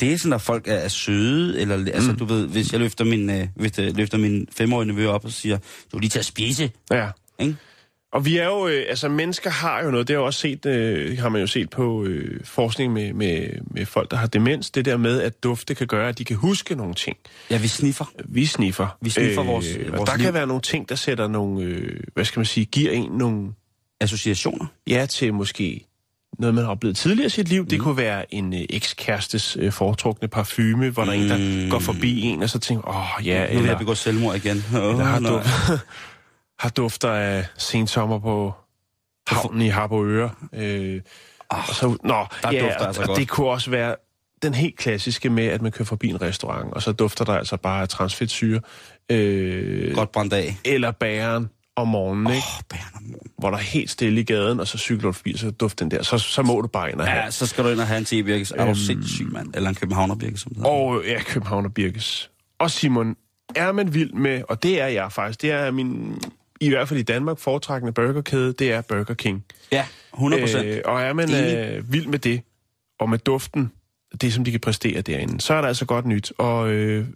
det 0.00 0.12
er 0.12 0.16
sådan, 0.18 0.32
at 0.32 0.40
folk 0.42 0.68
er, 0.68 0.74
er 0.74 0.88
søde, 0.88 1.60
eller 1.60 1.76
altså, 1.94 2.10
Mm. 2.10 2.18
du 2.18 2.24
ved, 2.24 2.46
hvis 2.48 2.72
jeg 2.72 2.80
løfter 2.80 3.04
min, 3.04 3.30
øh, 3.30 3.46
hvis 3.56 3.78
jeg 3.78 3.92
løfter 3.96 4.18
min 4.18 4.46
femårige 4.56 4.86
nevø 4.92 5.06
op 5.08 5.24
og 5.24 5.30
siger, 5.32 5.58
du 5.92 5.96
er 5.96 6.00
lige 6.00 6.10
til 6.10 6.18
at 6.18 6.24
spise, 6.24 6.70
Ja. 6.90 7.08
ikke? 7.40 7.56
Og 8.12 8.24
vi 8.24 8.36
er 8.36 8.44
jo, 8.44 8.68
øh, 8.68 8.84
altså 8.88 9.08
mennesker 9.08 9.50
har 9.50 9.84
jo 9.84 9.90
noget, 9.90 10.08
det 10.08 10.14
har, 10.16 10.20
jo 10.20 10.26
også 10.26 10.40
set, 10.40 10.66
øh, 10.66 11.18
har 11.18 11.28
man 11.28 11.40
jo 11.40 11.46
set 11.46 11.70
på 11.70 12.04
øh, 12.04 12.40
forskning 12.44 12.92
med, 12.92 13.12
med, 13.12 13.48
med 13.70 13.86
folk, 13.86 14.10
der 14.10 14.16
har 14.16 14.26
demens, 14.26 14.70
det 14.70 14.84
der 14.84 14.96
med, 14.96 15.20
at 15.22 15.42
dufte 15.42 15.74
kan 15.74 15.86
gøre, 15.86 16.08
at 16.08 16.18
de 16.18 16.24
kan 16.24 16.36
huske 16.36 16.74
nogle 16.74 16.94
ting. 16.94 17.16
Ja, 17.50 17.58
vi 17.58 17.68
sniffer. 17.68 18.12
Vi 18.24 18.46
sniffer. 18.46 18.96
Vi 19.00 19.10
sniffer 19.10 19.42
vores- 19.42 19.76
og 19.76 19.96
vores 19.98 20.10
der 20.10 20.16
liv. 20.16 20.24
kan 20.24 20.34
være 20.34 20.46
nogle 20.46 20.62
ting, 20.62 20.88
der 20.88 20.94
sætter 20.94 21.28
nogle, 21.28 21.64
øh, 21.64 22.00
hvad 22.14 22.24
skal 22.24 22.40
man 22.40 22.46
sige, 22.46 22.64
giver 22.66 22.92
en 22.92 23.10
nogle 23.12 23.52
Associationer. 24.00 24.66
ja 24.86 25.06
til 25.06 25.34
måske 25.34 25.86
noget, 26.38 26.54
man 26.54 26.64
har 26.64 26.70
oplevet 26.70 26.96
tidligere 26.96 27.26
i 27.26 27.30
sit 27.30 27.48
liv. 27.48 27.62
Mm. 27.62 27.68
Det 27.68 27.80
kunne 27.80 27.96
være 27.96 28.34
en 28.34 28.54
øh, 28.54 28.60
ekskærestes 28.70 29.56
øh, 29.60 29.72
foretrukne 29.72 30.28
parfume, 30.28 30.90
hvor 30.90 31.04
der 31.04 31.12
er 31.12 31.16
en, 31.16 31.28
der 31.30 31.64
Mm. 31.64 31.70
går 31.70 31.78
forbi 31.78 32.20
en, 32.20 32.42
og 32.42 32.50
så 32.50 32.58
tænker, 32.58 32.88
åh 32.88 33.26
ja, 33.26 33.40
Nu 33.40 33.46
vil 33.46 33.54
jeg 33.54 33.60
eller, 33.62 33.78
begå 33.78 33.94
selvmord 33.94 34.36
igen. 34.36 34.64
Oh, 34.76 34.80
eller 34.90 35.04
har, 35.04 35.20
duft, 35.20 35.46
har 36.62 36.68
dufter 36.68 37.10
af 37.10 37.46
sensommer 37.58 38.18
på 38.18 38.52
havnen 39.28 39.62
i 39.62 39.68
Harboøre. 39.68 40.30
Øh, 40.54 41.00
og 41.48 41.58
så, 41.74 41.96
nå, 42.04 42.26
der 42.42 42.52
ja, 42.52 42.60
dufter 42.64 42.86
altså 42.86 43.02
og 43.02 43.06
godt. 43.08 43.18
det 43.18 43.28
kunne 43.28 43.48
også 43.48 43.70
være 43.70 43.96
den 44.42 44.54
helt 44.54 44.76
klassiske 44.78 45.30
med, 45.30 45.46
at 45.46 45.62
man 45.62 45.72
kører 45.72 45.86
forbi 45.86 46.08
en 46.08 46.22
restaurant, 46.22 46.72
og 46.74 46.82
så 46.82 46.92
dufter 46.92 47.24
der 47.24 47.32
altså 47.34 47.56
bare 47.56 47.82
af 47.82 47.88
transfedtsyre. 47.88 48.60
Øh, 49.10 49.94
Godt 49.94 50.12
brændt 50.12 50.32
af. 50.32 50.56
eller 50.64 50.90
bæren 50.90 51.50
om 51.76 51.88
morgenen, 51.88 52.26
ikke? 52.34 52.46
Bæren 52.68 52.82
om 52.96 53.02
morgenen. 53.02 53.30
hvor 53.38 53.50
der 53.50 53.56
er 53.58 53.62
helt 53.62 53.90
stille 53.90 54.20
i 54.20 54.24
gaden, 54.24 54.60
og 54.60 54.68
så 54.68 54.78
cykler 54.78 55.08
du 55.08 55.12
forbi, 55.12 55.36
så 55.36 55.50
dufter 55.50 55.84
den 55.84 55.90
der. 55.90 56.02
Så, 56.02 56.18
så 56.18 56.42
må 56.42 56.60
du 56.60 56.68
bare 56.68 56.90
ind 56.92 57.00
og 57.00 57.06
have. 57.06 57.22
Ja, 57.24 57.30
så 57.30 57.46
skal 57.46 57.64
du 57.64 57.68
ind 57.68 57.80
og 57.80 57.86
have 57.86 57.98
en 57.98 58.04
tebirkes. 58.04 58.50
Er 58.50 58.56
du 58.56 58.62
Øhm. 58.64 58.74
sindssyg, 58.74 59.32
mand? 59.32 59.50
Eller 59.54 59.68
en 59.68 59.74
københavnerbirke, 59.74 60.36
som 60.38 60.48
det 60.50 60.56
hedder. 60.58 60.70
Og 60.70 61.02
ja, 61.06 61.22
København 61.22 61.64
og 61.64 61.74
Birkes. 61.74 62.30
Og 62.58 62.70
Simon, 62.70 63.16
er 63.56 63.72
man 63.72 63.94
vild 63.94 64.12
med, 64.12 64.42
og 64.48 64.62
det 64.62 64.80
er 64.80 64.86
jeg 64.86 65.12
faktisk, 65.12 65.42
det 65.42 65.50
er 65.50 65.70
min, 65.70 66.18
i 66.60 66.68
hvert 66.68 66.88
fald 66.88 67.00
i 67.00 67.02
Danmark, 67.02 67.38
foretrækkende 67.38 67.92
burgerkæde, 67.92 68.52
det 68.52 68.72
er 68.72 68.80
Burger 68.80 69.14
King. 69.14 69.44
Ja, 69.72 69.86
100 70.14 70.42
procent. 70.42 70.64
Øh, 70.66 70.80
og 70.84 71.02
er 71.02 71.12
man 71.12 71.28
Enig. 71.30 71.56
øh, 71.56 71.92
vild 71.92 72.06
med 72.06 72.18
det, 72.18 72.42
og 73.00 73.10
med 73.10 73.18
duften, 73.18 73.72
det 74.20 74.32
som 74.32 74.44
de 74.44 74.50
kan 74.50 74.60
præstere 74.60 75.00
derinde, 75.00 75.40
så 75.40 75.54
er 75.54 75.60
der 75.60 75.68
altså 75.68 75.84
godt 75.84 76.06
nyt. 76.06 76.32
Og 76.38 76.68
øh, 76.70 77.06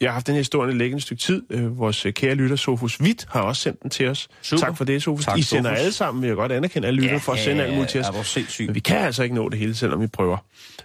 jeg 0.00 0.10
har 0.10 0.12
haft 0.12 0.26
den 0.26 0.34
her 0.34 0.40
historie 0.40 0.74
liggende 0.74 0.96
et 0.96 1.02
stykke 1.02 1.20
tid. 1.20 1.42
Øh, 1.50 1.78
vores 1.78 2.06
øh, 2.06 2.12
kære 2.12 2.34
lytter, 2.34 2.56
Sofus 2.56 3.00
Witt, 3.00 3.26
har 3.30 3.40
også 3.40 3.62
sendt 3.62 3.82
den 3.82 3.90
til 3.90 4.08
os. 4.08 4.28
Super. 4.42 4.60
Tak 4.60 4.76
for 4.76 4.84
det, 4.84 5.02
Sofus. 5.02 5.24
Tak, 5.24 5.38
I 5.38 5.42
sender 5.42 5.70
Sofus. 5.70 5.80
alle 5.80 5.92
sammen, 5.92 6.22
vil 6.22 6.28
jeg 6.28 6.36
godt 6.36 6.52
anerkende 6.52 6.88
alle 6.88 7.02
lytter, 7.02 7.18
for 7.18 7.32
at 7.32 7.38
sende 7.38 7.64
alt 7.64 7.72
muligt 7.74 7.90
til 7.90 8.00
os. 8.00 8.38
Men 8.60 8.74
vi 8.74 8.80
kan 8.80 8.96
altså 8.96 9.22
ikke 9.22 9.34
nå 9.34 9.48
det 9.48 9.58
hele, 9.58 9.74
selvom 9.74 10.00
vi 10.00 10.06
prøver. 10.06 10.36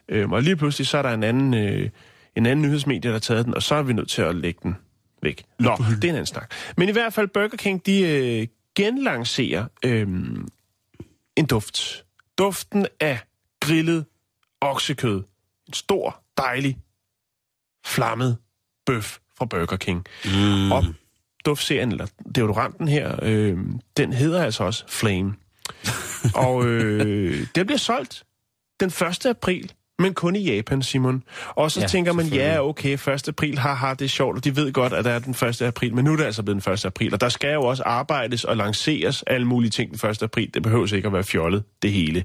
Øhm, 0.10 0.32
og 0.34 0.44
lige 0.44 0.56
pludselig, 0.56 0.88
så 0.88 0.98
er 0.98 1.02
der 1.02 1.10
en 1.10 1.24
anden, 1.24 1.54
øh, 1.54 1.90
en 2.36 2.46
anden 2.46 2.62
nyhedsmedie, 2.66 3.02
der 3.02 3.12
har 3.12 3.20
taget 3.20 3.46
den, 3.46 3.54
og 3.56 3.64
så 3.64 3.76
er 3.76 3.82
vi 3.82 3.94
nødt 3.94 4.10
til 4.10 4.22
at 4.22 4.36
lægge 4.36 4.60
den 4.64 4.76
væk. 5.24 5.44
Nå, 5.60 5.78
det 5.78 6.04
er 6.04 6.10
en 6.10 6.16
anden 6.16 6.26
snak. 6.26 6.52
Men 6.78 6.90
i 6.90 6.92
hvert 6.92 7.14
fald, 7.14 7.28
Burger 7.28 7.58
King, 7.58 7.86
de 7.86 8.02
øh, 8.02 8.48
genlancerer 8.76 9.66
øh, 9.86 10.08
en 11.36 11.46
duft. 11.46 12.06
Duften 12.38 12.88
af 13.00 13.20
grillet 13.62 14.06
oksekød. 14.62 15.24
En 15.68 15.74
stor, 15.74 16.22
dejlig, 16.38 16.78
flammet 17.86 18.38
bøf 18.88 19.18
fra 19.38 19.46
Burger 19.46 19.78
King. 19.78 20.06
Mm. 20.26 20.72
Og 20.72 20.86
duftserien, 21.46 21.92
eller 21.92 22.06
deodoranten 22.36 22.88
her, 22.88 23.16
øh, 23.22 23.58
den 23.98 24.14
hedder 24.14 24.44
altså 24.44 24.64
også 24.64 24.84
Flame. 24.90 25.34
og 26.46 26.66
øh, 26.66 27.48
den 27.56 27.66
bliver 27.66 27.78
solgt 27.78 28.24
den 28.80 28.88
1. 28.88 29.26
april, 29.26 29.72
men 30.00 30.14
kun 30.14 30.36
i 30.36 30.56
Japan, 30.56 30.82
Simon. 30.82 31.24
Og 31.50 31.72
så 31.72 31.80
Ja, 31.80 31.88
tænker 31.88 32.14
man, 32.14 32.26
ja, 32.26 32.68
okay, 32.68 32.98
1. 33.08 33.28
april, 33.28 33.58
haha, 33.58 33.94
det 33.94 34.02
er 34.02 34.10
sjovt, 34.10 34.38
og 34.38 34.44
de 34.44 34.56
ved 34.56 34.74
godt, 34.74 34.94
at 34.94 35.06
der 35.06 35.12
er 35.12 35.20
den 35.20 35.48
1. 35.48 35.62
april, 35.62 35.96
men 35.96 36.06
nu 36.06 36.12
er 36.12 36.16
det 36.16 36.24
altså 36.24 36.44
blevet 36.44 36.66
den 36.66 36.74
1. 36.74 36.86
april, 36.86 37.14
og 37.14 37.22
der 37.22 37.30
skal 37.30 37.54
jo 37.54 37.64
også 37.64 37.84
arbejdes 37.84 38.44
og 38.44 38.58
lanceres 38.58 39.24
alle 39.28 39.48
mulige 39.48 39.72
ting 39.72 40.02
den 40.02 40.10
1. 40.10 40.24
april. 40.24 40.54
Det 40.54 40.64
behøver 40.64 40.94
ikke 40.94 41.08
at 41.08 41.14
være 41.14 41.24
fjollet, 41.24 41.64
det 41.82 41.92
hele. 41.92 42.24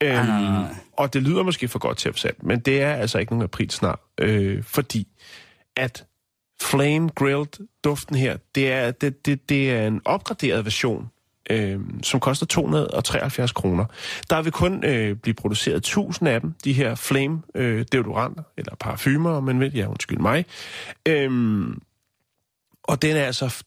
Øhm, 0.00 0.26
nej. 0.26 0.74
og 0.92 1.14
det 1.14 1.22
lyder 1.22 1.42
måske 1.42 1.68
for 1.68 1.78
godt 1.78 1.98
til 1.98 2.08
at 2.08 2.18
sandt, 2.18 2.42
men 2.42 2.60
det 2.60 2.82
er 2.82 2.94
altså 2.94 3.18
ikke 3.18 3.32
nogen 3.32 3.44
april 3.44 3.70
snart, 3.70 3.98
øh, 4.20 4.62
fordi 4.62 5.06
at 5.76 6.06
Flame 6.62 7.08
Grilled 7.08 7.66
duften 7.84 8.16
her, 8.16 8.36
det 8.54 8.72
er, 8.72 8.90
det, 8.90 9.26
det, 9.26 9.48
det 9.48 9.70
er 9.72 9.86
en 9.86 10.00
opgraderet 10.04 10.64
version, 10.64 11.10
øh, 11.50 11.80
som 12.02 12.20
koster 12.20 12.46
273 12.46 13.52
kroner. 13.52 13.84
Der 14.30 14.42
vil 14.42 14.52
kun 14.52 14.84
øh, 14.84 15.16
blive 15.16 15.34
produceret 15.34 15.76
1000 15.76 16.28
af 16.28 16.40
dem, 16.40 16.54
de 16.64 16.72
her 16.72 16.94
Flame 16.94 17.42
øh, 17.54 17.84
deodoranter, 17.92 18.42
eller 18.56 18.74
parfumer, 18.80 19.30
om 19.30 19.44
man 19.44 19.60
vil, 19.60 19.74
ja, 19.74 19.86
undskyld 19.86 20.18
mig. 20.18 20.44
Øh, 21.08 21.30
og 22.82 23.02
den 23.02 23.16
er 23.16 23.24
altså 23.24 23.64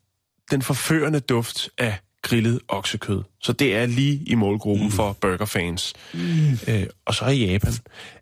den 0.51 0.61
forførende 0.61 1.19
duft 1.19 1.69
af 1.77 1.97
grillet 2.27 2.59
oksekød. 2.67 3.21
Så 3.41 3.53
det 3.53 3.75
er 3.75 3.85
lige 3.85 4.23
i 4.27 4.35
målgruppen 4.35 4.85
mm. 4.85 4.91
for 4.91 5.17
burgerfans. 5.21 5.93
Mm. 6.13 6.19
Øh, 6.67 6.85
og 7.05 7.13
så 7.15 7.25
i 7.25 7.45
Japan. 7.45 7.73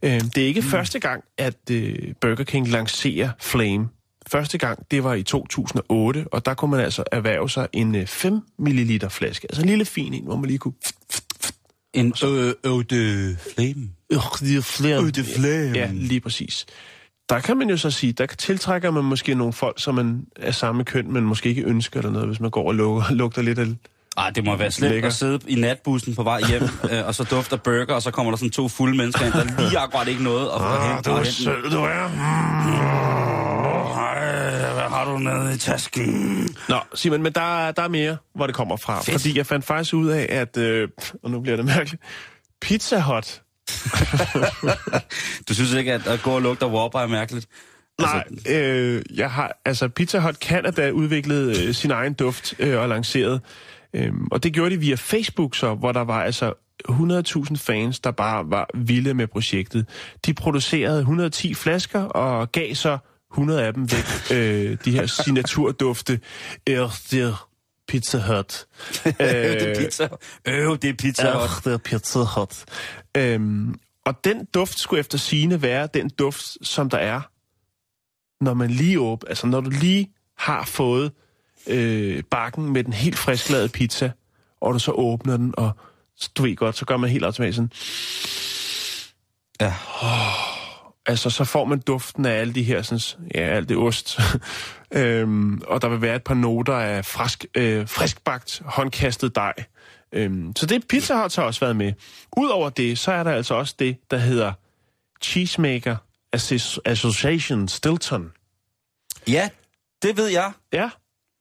Øh, 0.03 0.21
det 0.21 0.37
er 0.37 0.47
ikke 0.47 0.61
mm. 0.61 0.67
første 0.67 0.99
gang, 0.99 1.23
at 1.37 1.71
øh, 1.71 2.13
Burger 2.21 2.43
King 2.43 2.67
lancerer 2.67 3.29
Flame. 3.41 3.87
Første 4.27 4.57
gang, 4.57 4.91
det 4.91 5.03
var 5.03 5.13
i 5.13 5.23
2008, 5.23 6.25
og 6.31 6.45
der 6.45 6.53
kunne 6.53 6.71
man 6.71 6.79
altså 6.79 7.03
erhverve 7.11 7.49
sig 7.49 7.67
en 7.73 7.95
øh, 7.95 8.07
5 8.07 8.39
ml 8.59 9.09
flaske. 9.09 9.47
Altså 9.49 9.61
en 9.61 9.69
lille 9.69 9.85
fin 9.85 10.13
en, 10.13 10.23
hvor 10.23 10.35
man 10.35 10.45
lige 10.45 10.57
kunne... 10.57 10.73
En 11.93 12.13
ø, 12.23 12.53
de 12.89 13.37
flame. 13.55 13.89
Eau 14.11 15.09
de 15.09 15.23
flame. 15.23 15.77
Ja, 15.77 15.89
lige 15.93 16.19
præcis. 16.19 16.65
Der 17.29 17.39
kan 17.39 17.57
man 17.57 17.69
jo 17.69 17.77
så 17.77 17.91
sige, 17.91 18.13
der 18.13 18.25
tiltrækker 18.25 18.91
man 18.91 19.03
måske 19.03 19.35
nogle 19.35 19.53
folk, 19.53 19.81
som 19.81 19.95
man 19.95 20.25
er 20.35 20.51
samme 20.51 20.83
køn, 20.83 21.11
men 21.11 21.23
måske 21.23 21.49
ikke 21.49 21.63
ønsker 21.63 21.99
eller 21.99 22.11
noget, 22.11 22.27
hvis 22.27 22.39
man 22.39 22.51
går 22.51 22.67
og 22.67 22.75
lugter, 22.75 23.13
lugter 23.13 23.41
lidt 23.41 23.59
af... 23.59 23.67
Ah, 24.17 24.35
det 24.35 24.43
må 24.45 24.55
være 24.55 24.71
slemt 24.71 24.91
Lækker. 24.93 25.07
at 25.09 25.13
sidde 25.15 25.39
i 25.47 25.55
natbussen 25.55 26.15
på 26.15 26.23
vej 26.23 26.41
hjem, 26.49 26.63
øh, 26.91 27.07
og 27.07 27.15
så 27.15 27.23
dufter 27.23 27.57
burger, 27.57 27.93
og 27.93 28.01
så 28.01 28.11
kommer 28.11 28.31
der 28.31 28.37
sådan 28.37 28.51
to 28.51 28.67
fulde 28.69 28.97
mennesker 28.97 29.25
ind, 29.25 29.33
der 29.33 29.43
lige 29.69 29.77
akkurat 29.79 30.07
ikke 30.07 30.23
noget 30.23 30.45
at 30.45 30.57
få 30.59 30.63
Ah, 30.65 30.97
og 30.97 31.11
er 31.11 31.15
hente. 31.17 31.31
sød, 31.31 31.71
du 31.71 31.83
er. 31.83 32.09
Ej, 33.95 34.73
hvad 34.73 34.83
har 34.89 35.05
du 35.11 35.17
nede 35.17 35.53
i 35.55 35.57
tasken? 35.57 36.47
Nå, 36.69 36.79
Simon, 36.95 37.21
men 37.23 37.33
der, 37.33 37.71
der 37.71 37.81
er 37.81 37.87
mere, 37.87 38.17
hvor 38.35 38.45
det 38.47 38.55
kommer 38.55 38.77
fra. 38.77 39.01
Fedt. 39.01 39.11
Fordi 39.11 39.37
jeg 39.37 39.45
fandt 39.45 39.65
faktisk 39.65 39.93
ud 39.93 40.07
af, 40.09 40.27
at... 40.29 40.57
Øh, 40.57 40.87
og 41.23 41.31
nu 41.31 41.39
bliver 41.39 41.55
det 41.55 41.65
mærkeligt. 41.65 42.03
Pizza 42.61 42.99
Hut. 43.01 43.41
Du 45.49 45.53
synes 45.53 45.73
ikke, 45.73 45.93
at 45.93 46.07
at 46.07 46.21
gå 46.21 46.31
og 46.31 46.41
lugte 46.41 46.65
af 46.65 46.69
Whopper 46.69 46.99
er 46.99 47.07
mærkeligt? 47.07 47.47
Nej, 48.01 48.23
øh, 48.49 49.01
jeg 49.15 49.31
har, 49.31 49.57
altså 49.65 49.87
Pizza 49.87 50.19
Hut 50.19 50.35
Canada 50.35 50.89
udviklet 50.91 51.57
øh, 51.67 51.73
sin 51.73 51.91
egen 51.91 52.13
duft 52.13 52.53
øh, 52.59 52.79
og 52.81 52.89
lanceret. 52.89 53.41
Øhm, 53.95 54.27
og 54.31 54.43
det 54.43 54.53
gjorde 54.53 54.75
de 54.75 54.79
via 54.79 54.95
Facebook 54.95 55.55
så, 55.55 55.73
hvor 55.73 55.91
der 55.91 56.01
var 56.01 56.23
altså 56.23 56.53
100.000 56.89 57.55
fans, 57.57 57.99
der 57.99 58.11
bare 58.11 58.49
var 58.49 58.69
vilde 58.73 59.13
med 59.13 59.27
projektet. 59.27 59.85
De 60.25 60.33
producerede 60.33 60.99
110 60.99 61.53
flasker 61.53 62.01
og 62.01 62.51
gav 62.51 62.75
så 62.75 62.97
100 63.31 63.63
af 63.63 63.73
dem 63.73 63.91
væk. 63.91 64.05
øh, 64.37 64.77
de 64.85 64.91
her 64.91 65.05
signaturdufte. 65.05 66.19
Er 66.67 66.99
der 67.11 67.47
Pizza 67.87 68.17
Hut. 68.17 68.65
Øh, 69.05 69.13
det 69.19 69.61
er 69.61 69.75
pizza. 69.83 70.07
Øh, 70.47 70.77
det 70.81 70.89
er 70.89 70.93
pizza. 70.93 71.27
Ach, 71.27 71.63
det 71.63 71.73
er 71.73 71.77
Pizza 71.77 72.19
Hut. 72.19 72.65
Øhm, 73.17 73.75
og 74.05 74.23
den 74.23 74.45
duft 74.53 74.79
skulle 74.79 74.99
efter 74.99 75.17
sine 75.17 75.61
være 75.61 75.87
den 75.93 76.09
duft, 76.09 76.43
som 76.61 76.89
der 76.89 76.97
er, 76.97 77.21
når 78.43 78.53
man 78.53 78.69
lige 78.69 78.99
åbner, 78.99 79.29
altså 79.29 79.47
når 79.47 79.61
du 79.61 79.69
lige 79.69 80.11
har 80.37 80.65
fået 80.65 81.11
øh, 81.67 82.23
bakken 82.23 82.73
med 82.73 82.83
den 82.83 82.93
helt 82.93 83.17
frisklavede 83.17 83.69
pizza, 83.69 84.11
og 84.61 84.73
du 84.73 84.79
så 84.79 84.91
åbner 84.91 85.37
den, 85.37 85.53
og 85.57 85.71
du 86.37 86.43
ved 86.43 86.55
godt, 86.55 86.77
så 86.77 86.85
gør 86.85 86.97
man 86.97 87.09
helt 87.09 87.25
automatisk 87.25 87.55
sådan, 87.55 87.71
Ja. 89.61 89.73
altså 91.05 91.29
så 91.29 91.43
får 91.43 91.65
man 91.65 91.79
duften 91.79 92.25
af 92.25 92.31
alle 92.33 92.53
de 92.53 92.63
her, 92.63 92.81
sådan, 92.81 93.27
ja, 93.35 93.41
alt 93.41 93.69
det 93.69 93.77
ost. 93.77 94.19
øhm, 94.91 95.61
og 95.67 95.81
der 95.81 95.87
vil 95.89 96.01
være 96.01 96.15
et 96.15 96.23
par 96.23 96.33
noter 96.33 96.73
af 96.75 97.05
frisk, 97.05 97.45
øh, 97.57 97.87
friskbagt, 97.87 98.61
håndkastet 98.65 99.35
dej. 99.35 99.53
Øhm, 100.11 100.55
så 100.55 100.65
det 100.65 100.87
Pizza 100.87 101.21
Hut 101.21 101.35
har 101.35 101.43
også 101.43 101.59
været 101.59 101.75
med. 101.75 101.93
Udover 102.37 102.69
det, 102.69 102.99
så 102.99 103.11
er 103.11 103.23
der 103.23 103.31
altså 103.31 103.53
også 103.55 103.75
det, 103.79 103.97
der 104.11 104.17
hedder 104.17 104.53
Cheesemaker 105.21 105.95
Associ- 106.35 106.77
Association 106.85 107.67
Stilton. 107.67 108.31
Ja, 109.27 109.49
det 110.01 110.17
ved 110.17 110.27
jeg. 110.27 110.51
Ja, 110.73 110.89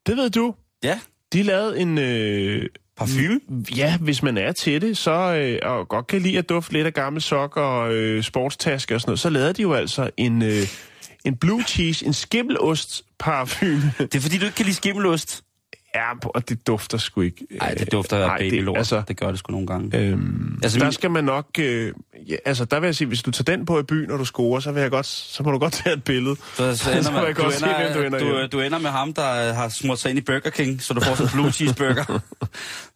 det 0.06 0.16
ved 0.16 0.30
du. 0.30 0.54
Ja, 0.82 1.00
de 1.32 1.42
lavede 1.42 1.80
en... 1.80 1.98
Øh, 1.98 2.66
Parfume? 2.96 3.40
ja, 3.76 3.98
hvis 3.98 4.22
man 4.22 4.38
er 4.38 4.52
til 4.52 4.80
det, 4.80 4.96
så 4.96 5.12
øh, 5.12 5.58
og 5.62 5.88
godt 5.88 6.06
kan 6.06 6.20
lide 6.20 6.38
at 6.38 6.48
dufte 6.48 6.72
lidt 6.72 6.86
af 6.86 6.94
gamle 6.94 7.20
sokker 7.20 7.60
og 7.60 7.94
øh, 7.94 8.22
sportstasker 8.22 8.94
og 8.94 9.00
sådan 9.00 9.10
noget, 9.10 9.20
så 9.20 9.30
lavede 9.30 9.52
de 9.52 9.62
jo 9.62 9.72
altså 9.72 10.10
en, 10.16 10.42
øh, 10.42 10.62
en 11.24 11.36
blue 11.36 11.62
cheese, 11.62 12.06
en 12.06 12.12
skimmelost 12.12 13.02
parfume. 13.18 13.92
Det 13.98 14.14
er 14.14 14.20
fordi, 14.20 14.38
du 14.38 14.44
ikke 14.44 14.56
kan 14.56 14.64
lide 14.64 14.76
skimmelost. 14.76 15.43
Ja, 15.94 16.12
og 16.34 16.48
det 16.48 16.66
dufter 16.66 16.98
sgu 16.98 17.20
ikke. 17.20 17.46
Nej, 17.60 17.74
det 17.74 17.92
dufter 17.92 18.16
af 18.30 18.38
babylort. 18.38 18.76
altså- 18.78 19.02
det 19.08 19.16
gør 19.16 19.28
det 19.30 19.38
sgu 19.38 19.52
nogle 19.52 19.66
gange. 19.66 19.98
Øhm, 19.98 20.58
Altså, 20.62 20.78
der 20.78 20.84
min- 20.84 20.92
skal 20.92 21.10
man 21.10 21.24
nok... 21.24 21.46
Øh, 21.58 21.92
ja, 22.28 22.36
altså, 22.44 22.64
der 22.64 22.80
vil 22.80 22.86
jeg 22.86 22.94
sige, 22.94 23.08
hvis 23.08 23.22
du 23.22 23.30
tager 23.30 23.56
den 23.56 23.66
på 23.66 23.78
i 23.78 23.82
byen, 23.82 24.08
når 24.08 24.16
du 24.16 24.24
scorer, 24.24 24.60
så, 24.60 24.72
vil 24.72 24.80
jeg 24.80 24.90
godt, 24.90 25.06
så 25.06 25.42
må 25.42 25.50
du 25.50 25.58
godt 25.58 25.72
tage 25.72 25.94
et 25.96 26.04
billede. 26.04 26.36
Så, 26.54 26.76
så 26.76 26.90
ender 26.90 27.02
Så 27.02 27.12
man, 27.12 27.24
jeg 27.26 27.36
du, 27.36 27.42
godt 27.42 27.54
se, 27.54 27.66
hvem 27.66 27.92
du 27.94 28.02
ender 28.02 28.18
du, 28.18 28.38
hjem. 28.38 28.50
du 28.50 28.60
ender 28.60 28.78
med 28.78 28.90
ham, 28.90 29.12
der 29.12 29.48
øh, 29.48 29.54
har 29.56 29.68
smurt 29.68 29.98
sig 29.98 30.08
ind 30.10 30.18
i 30.18 30.22
Burger 30.22 30.50
King, 30.50 30.82
så 30.82 30.94
du 30.94 31.00
får 31.00 31.14
sådan 31.14 31.26
en 31.26 31.32
blue 31.32 31.50
cheeseburger. 31.52 32.04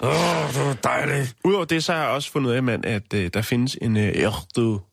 Åh, 0.00 0.08
oh, 0.08 0.54
det 0.54 0.66
var 0.66 0.76
dejligt. 0.84 1.34
Udover 1.44 1.64
det, 1.64 1.84
så 1.84 1.92
har 1.92 2.00
jeg 2.00 2.08
også 2.10 2.30
fundet 2.32 2.52
af, 2.52 2.62
mand, 2.62 2.84
at 2.86 3.14
øh, 3.14 3.30
der 3.34 3.42
findes 3.42 3.78
en 3.82 3.96
øh, 3.96 4.14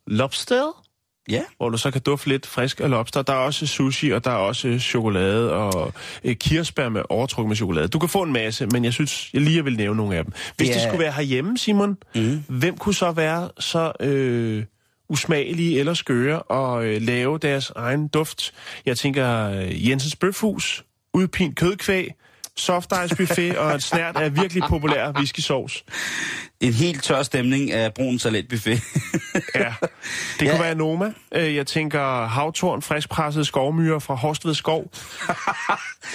Lobster, 0.08 0.85
Ja, 1.30 1.42
hvor 1.58 1.70
du 1.70 1.78
så 1.78 1.92
kan 1.92 2.02
dufte 2.02 2.30
lidt 2.30 2.46
frisk 2.46 2.80
af 2.80 2.90
lobster. 2.90 3.22
Der 3.22 3.34
er 3.34 3.38
også 3.38 3.68
sushi, 3.68 4.10
og 4.10 4.24
der 4.26 4.32
er 4.32 4.36
også 4.36 4.80
chokolade 4.80 5.54
og 5.54 5.94
øh, 6.24 6.36
kirsebær 6.36 6.90
med 6.90 7.02
overtrukket 7.10 7.48
med 7.50 7.56
chokolade. 7.56 7.88
Du 7.88 8.00
kan 8.00 8.10
få 8.10 8.22
en 8.22 8.34
masse, 8.34 8.68
men 8.68 8.84
jeg 8.86 8.94
synes, 8.94 9.30
jeg 9.34 9.42
lige 9.42 9.64
vil 9.64 9.78
nævne 9.78 9.98
nogle 9.98 10.16
af 10.18 10.24
dem. 10.24 10.34
Hvis 10.58 10.70
Ja. 10.70 10.74
det 10.74 10.82
skulle 10.82 11.00
være 11.00 11.12
herhjemme, 11.12 11.58
Simon, 11.58 11.98
mm. 12.16 12.44
hvem 12.48 12.78
kunne 12.78 12.96
så 12.96 13.12
være 13.12 13.50
så 13.60 13.92
øh, 14.00 14.64
usmagelige 15.10 15.80
eller 15.80 15.94
skøre 15.94 16.42
og 16.42 16.86
øh, 16.86 17.02
lave 17.02 17.38
deres 17.38 17.72
egen 17.76 18.08
duft? 18.08 18.54
Jeg 18.86 18.98
tænker 18.98 19.50
øh, 19.50 19.90
Jensens 19.90 20.16
Bøfhus, 20.16 20.84
udpint 21.14 21.56
kødkvæg, 21.58 22.12
soft 22.58 22.94
ice 23.06 23.16
buffet 23.16 23.58
og 23.58 23.74
en 23.74 23.80
snært 23.80 24.18
af 24.18 24.36
virkelig 24.36 24.64
populær 24.70 25.12
whisky-sovs. 25.12 25.84
en 26.62 26.74
helt 26.74 27.04
tør 27.04 27.24
stemning 27.24 27.72
af 27.72 27.94
brun 27.94 28.20
salatbuffet. 28.20 28.82
Ja, 29.56 29.74
det 30.40 30.40
kunne 30.40 30.50
Ja. 30.52 30.62
være 30.62 30.76
Noma. 30.76 31.12
Øh, 31.36 31.56
Jeg 31.56 31.68
tænker 31.68 32.26
havtorn, 32.28 32.82
friskpresset 32.82 33.48
skovmyre 33.48 34.02
fra 34.02 34.16
Horstved 34.16 34.54
Skov. 34.54 34.84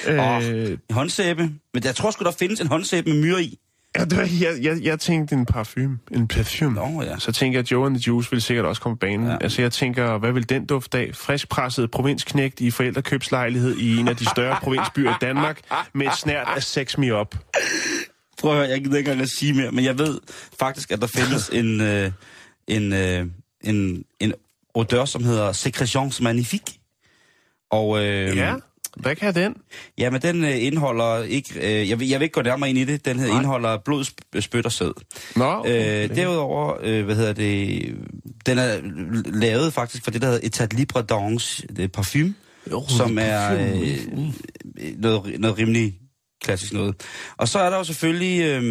Øh, 0.08 0.78
håndsæbe. 0.90 1.42
Men 1.74 1.84
jeg 1.84 1.94
tror 1.94 2.10
sgu, 2.10 2.24
der 2.24 2.30
findes 2.38 2.60
en 2.60 2.66
håndsæbe 2.66 3.10
med 3.10 3.20
myre 3.22 3.42
i. 3.42 3.58
ja, 3.98 4.04
det 4.04 4.18
var, 4.18 4.28
jeg, 4.40 4.56
jeg, 4.62 4.82
jeg 4.82 5.00
tænkte 5.00 5.34
en 5.34 5.46
parfume. 5.46 5.98
En 6.10 6.28
parfume. 6.28 6.74
Nå, 6.74 7.02
ja. 7.02 7.18
Så 7.18 7.32
tænker 7.32 7.58
jeg, 7.58 7.64
at 7.64 7.72
Joe 7.72 7.86
and 7.86 7.94
the 7.94 8.02
Juice 8.06 8.30
vil 8.30 8.42
sikkert 8.42 8.66
også 8.66 8.82
komme 8.82 8.96
på 8.96 9.00
banen. 9.00 9.26
Ja. 9.26 9.36
Altså 9.40 9.62
jeg 9.62 9.72
tænker, 9.72 10.18
hvad 10.18 10.32
vil 10.32 10.48
den 10.48 10.66
dufte 10.66 10.98
af? 10.98 11.10
Friskpresset 11.14 11.90
provinsknægt 11.90 12.60
i 12.60 12.70
forældrekøbslejlighed 12.70 13.76
i 13.76 13.96
en 13.96 14.08
af 14.08 14.16
de 14.16 14.24
større 14.30 14.56
provinsbyer 14.62 15.10
i 15.10 15.14
Danmark 15.20 15.60
med 15.94 16.06
et 16.06 16.16
snært 16.16 16.48
af 16.56 16.62
sex 16.62 16.98
me 16.98 17.20
up. 17.20 17.36
Prøv 18.40 18.50
at 18.50 18.56
høre, 18.56 18.68
jeg 18.68 18.80
gider 18.84 18.98
ikke 18.98 19.10
engang 19.10 19.22
at 19.22 19.30
sige 19.38 19.52
mere, 19.54 19.70
men 19.70 19.84
jeg 19.84 19.98
ved 19.98 20.20
faktisk, 20.60 20.90
at 20.90 21.00
der 21.00 21.06
findes 21.06 21.48
en, 21.60 21.80
øh, 21.80 22.10
en, 22.66 22.92
øh, 22.92 23.26
en, 23.60 24.04
en 24.20 24.32
odør, 24.74 25.04
som 25.04 25.24
hedder 25.24 25.52
Secretions 25.52 26.20
Magnifique. 26.20 26.74
Og 27.70 28.04
øh, 28.04 28.36
Ja, 28.36 28.54
hvad 28.96 29.16
kan 29.16 29.34
den? 29.34 29.56
ja, 29.98 30.10
men 30.10 30.22
den 30.22 30.44
øh, 30.44 30.62
indeholder 30.64 31.22
ikke, 31.22 31.80
øh, 31.80 31.88
jeg, 31.88 32.00
vil, 32.00 32.08
jeg 32.08 32.20
vil 32.20 32.24
ikke 32.24 32.32
gå 32.32 32.42
nærmere 32.42 32.70
ind 32.70 32.78
i 32.78 32.84
det, 32.84 33.04
den 33.04 33.18
hedder, 33.18 33.34
indeholder 33.34 33.76
blod, 33.84 34.04
sp- 34.04 34.40
spyt 34.40 34.66
og 34.66 34.72
sæd. 34.72 34.92
Nå, 35.36 35.44
Okay. 35.44 36.04
Øh, 36.10 36.16
derudover, 36.16 36.76
øh, 36.82 37.04
hvad 37.04 37.16
hedder 37.16 37.32
det, 37.32 37.82
den 38.46 38.58
er 38.58 38.80
lavet 39.24 39.72
faktisk 39.72 40.04
for 40.04 40.10
det, 40.10 40.22
der 40.22 40.28
hedder 40.28 40.46
Etat 40.46 40.72
Libre 40.72 41.02
er 41.84 41.88
parfume, 41.88 42.34
Jo, 42.70 42.84
som 42.88 43.18
er 43.20 43.54
øh, 43.54 43.98
noget, 44.98 45.40
noget 45.40 45.58
rimelig 45.58 45.94
klassisk 46.42 46.72
noget. 46.72 46.94
Og 47.36 47.48
så 47.48 47.58
er 47.58 47.70
der 47.70 47.76
jo 47.76 47.84
selvfølgelig 47.84 48.40
øh, 48.44 48.62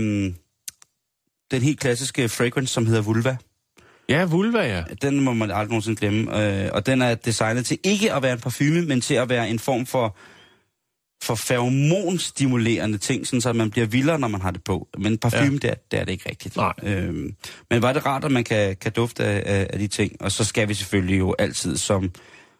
den 1.52 1.62
helt 1.62 1.80
klassiske 1.80 2.30
fragrance, 2.30 2.74
som 2.74 2.86
hedder 2.86 3.02
Vulva. 3.02 3.38
Ja, 4.10 4.26
vulva, 4.26 4.60
ja. 4.60 4.84
Den 5.02 5.20
må 5.20 5.34
man 5.34 5.52
aldrig 5.52 5.70
nogensinde 5.70 6.00
glemme. 6.00 6.64
Øh, 6.66 6.70
og 6.74 6.86
den 6.86 7.02
er 7.02 7.16
designet 7.16 7.66
til 7.66 7.80
ikke 7.84 8.14
at 8.14 8.24
være 8.24 8.34
en 8.34 8.40
parfume, 8.40 8.82
men 8.82 9.02
til 9.02 9.14
at 9.14 9.30
være 9.30 9.50
en 9.50 9.60
form 9.60 9.86
for 9.86 10.18
for 11.24 11.36
feromonstimulerende 11.36 12.98
ting, 12.98 13.28
sådan 13.28 13.42
så 13.42 13.54
man 13.54 13.72
bliver 13.72 13.88
vildere, 13.88 14.20
når 14.20 14.28
man 14.28 14.42
har 14.42 14.52
det 14.52 14.64
på. 14.64 14.88
Men 14.98 15.18
parfume, 15.18 15.44
ja. 15.44 15.68
det, 15.68 15.70
er, 15.70 15.76
det 15.92 16.00
er 16.00 16.04
det 16.04 16.12
ikke 16.12 16.30
rigtigt. 16.30 16.56
Nej. 16.56 16.74
Øhm, 16.84 17.36
men 17.70 17.82
var 17.82 17.94
det 17.94 18.06
rart, 18.06 18.26
at 18.26 18.32
man 18.32 18.44
kan, 18.44 18.76
kan 18.76 18.92
dufte 18.92 19.24
af, 19.24 19.68
af, 19.70 19.80
de 19.80 19.88
ting. 19.88 20.22
Og 20.22 20.32
så 20.32 20.44
skal 20.44 20.68
vi 20.68 20.74
selvfølgelig 20.74 21.20
jo 21.20 21.36
altid, 21.40 21.78
som, 21.78 22.12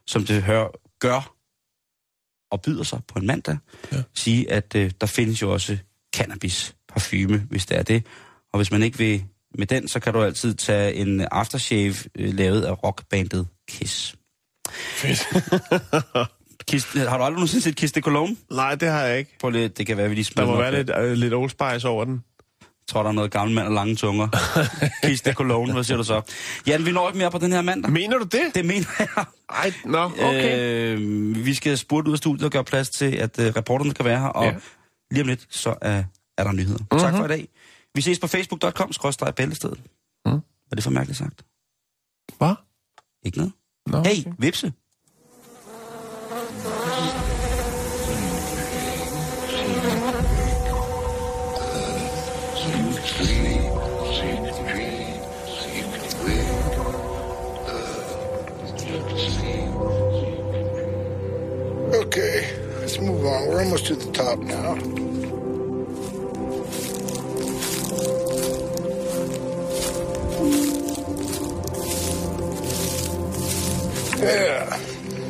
som 0.08 0.26
det 0.26 0.44
hør, 0.44 0.68
gør 1.00 1.36
og 2.52 2.62
byder 2.62 2.84
sig 2.84 3.00
på 3.08 3.20
en 3.20 3.28
mandag, 3.28 3.58
ja. 3.92 4.02
sige, 4.16 4.52
at 4.52 4.76
øh, 4.76 4.92
der 5.02 5.08
findes 5.08 5.42
jo 5.42 5.54
også 5.54 5.78
cannabis 6.16 6.76
parfume, 6.88 7.48
hvis 7.50 7.66
det 7.66 7.78
er 7.78 7.84
det. 7.84 8.06
Og 8.54 8.60
hvis 8.60 8.72
man 8.72 8.84
ikke 8.84 8.98
vil 8.98 9.24
med 9.58 9.68
den, 9.68 9.88
så 9.88 10.00
kan 10.00 10.14
du 10.14 10.24
altid 10.24 10.54
tage 10.54 10.94
en 10.94 11.22
aftershave 11.22 11.96
øh, 12.18 12.34
lavet 12.34 12.62
af 12.62 12.84
rockbandet 12.84 13.48
Kiss. 13.70 14.16
Kiss 16.68 16.86
har 16.94 17.18
du 17.18 17.24
aldrig 17.24 17.34
nogensinde 17.34 17.64
set 17.64 17.76
Kiss 17.76 17.94
de 17.94 18.02
Cologne? 18.02 18.36
Nej, 18.52 18.76
det 18.76 18.88
har 18.88 19.02
jeg 19.02 19.20
ikke. 19.20 19.38
Prøv 19.40 19.50
lidt, 19.50 19.78
det 19.78 19.88
kan 19.88 19.98
være, 19.98 20.10
vi 20.10 20.16
lige 20.16 20.24
Der 20.24 20.32
smider 20.32 20.48
må 20.48 20.54
den 20.54 20.62
være 20.62 20.72
lidt, 20.76 20.92
øh, 20.98 21.12
lidt 21.12 21.34
Old 21.34 21.50
Spice 21.50 21.88
over 21.88 22.06
den. 22.06 22.24
Jeg 22.62 22.94
tror, 22.94 23.04
der 23.04 23.10
er 23.10 23.14
noget 23.14 23.32
gammel 23.32 23.56
mand 23.56 23.68
og 23.68 23.74
lange 23.74 23.96
tunger. 23.96 24.28
Kiss 25.08 25.22
de 25.22 25.34
Cologne, 25.34 25.74
hvad 25.74 25.84
siger 25.84 25.98
du 25.98 26.04
så? 26.04 26.22
Jan, 26.68 26.86
vi 26.86 26.92
når 26.92 27.08
ikke 27.10 27.18
mere 27.18 27.32
på 27.32 27.38
den 27.38 27.52
her 27.52 27.62
mandag. 27.62 27.92
Mener 27.92 28.18
du 28.18 28.24
det? 28.24 28.42
Det 28.56 28.66
mener 28.66 28.86
jeg. 29.00 29.26
Ej, 29.50 29.74
nå, 29.86 30.04
okay. 30.04 30.60
Øh, 30.60 31.46
vi 31.46 31.54
skal 31.54 31.78
spurte 31.78 32.08
ud 32.08 32.14
af 32.14 32.18
studiet 32.18 32.46
og 32.46 32.52
gøre 32.52 32.64
plads 32.64 32.90
til, 32.90 33.16
at 33.16 33.40
uh, 33.40 33.46
reporterne 33.46 33.94
kan 33.94 34.06
være 34.06 34.20
her. 34.20 34.28
Og 34.28 34.44
Ja. 34.46 34.52
ja. 34.52 34.58
lige 35.12 35.22
om 35.22 35.28
lidt, 35.28 35.48
så 35.50 35.76
er, 35.82 36.04
er 36.38 36.44
der 36.44 36.52
nyheder. 36.52 36.78
Mm-hmm. 36.80 37.00
Tak 37.00 37.16
for 37.16 37.26
i 37.26 37.28
dag. 37.28 37.48
Vi 37.96 38.02
ses 38.02 38.20
på 38.20 38.28
facebook.com, 38.28 38.94
skrådstræk 38.94 39.36
bæltestedet. 39.36 39.82
Mm. 40.26 40.32
Er 40.72 40.76
det 40.76 40.84
for 40.84 40.92
mærkeligt 40.92 41.18
sagt? 41.18 41.46
Hvad? 42.38 42.56
Ikke 43.24 43.38
noget? 43.38 43.54
Nå, 43.88 44.04
Hey, 44.04 44.34
vipse. 44.40 44.74
Okay, 61.94 62.44
let's 62.82 63.00
move 63.00 63.26
on. 63.26 63.48
We're 63.50 63.62
almost 63.62 63.86
to 63.88 63.96
the 63.96 64.12
top 64.12 64.40
now. 64.40 65.09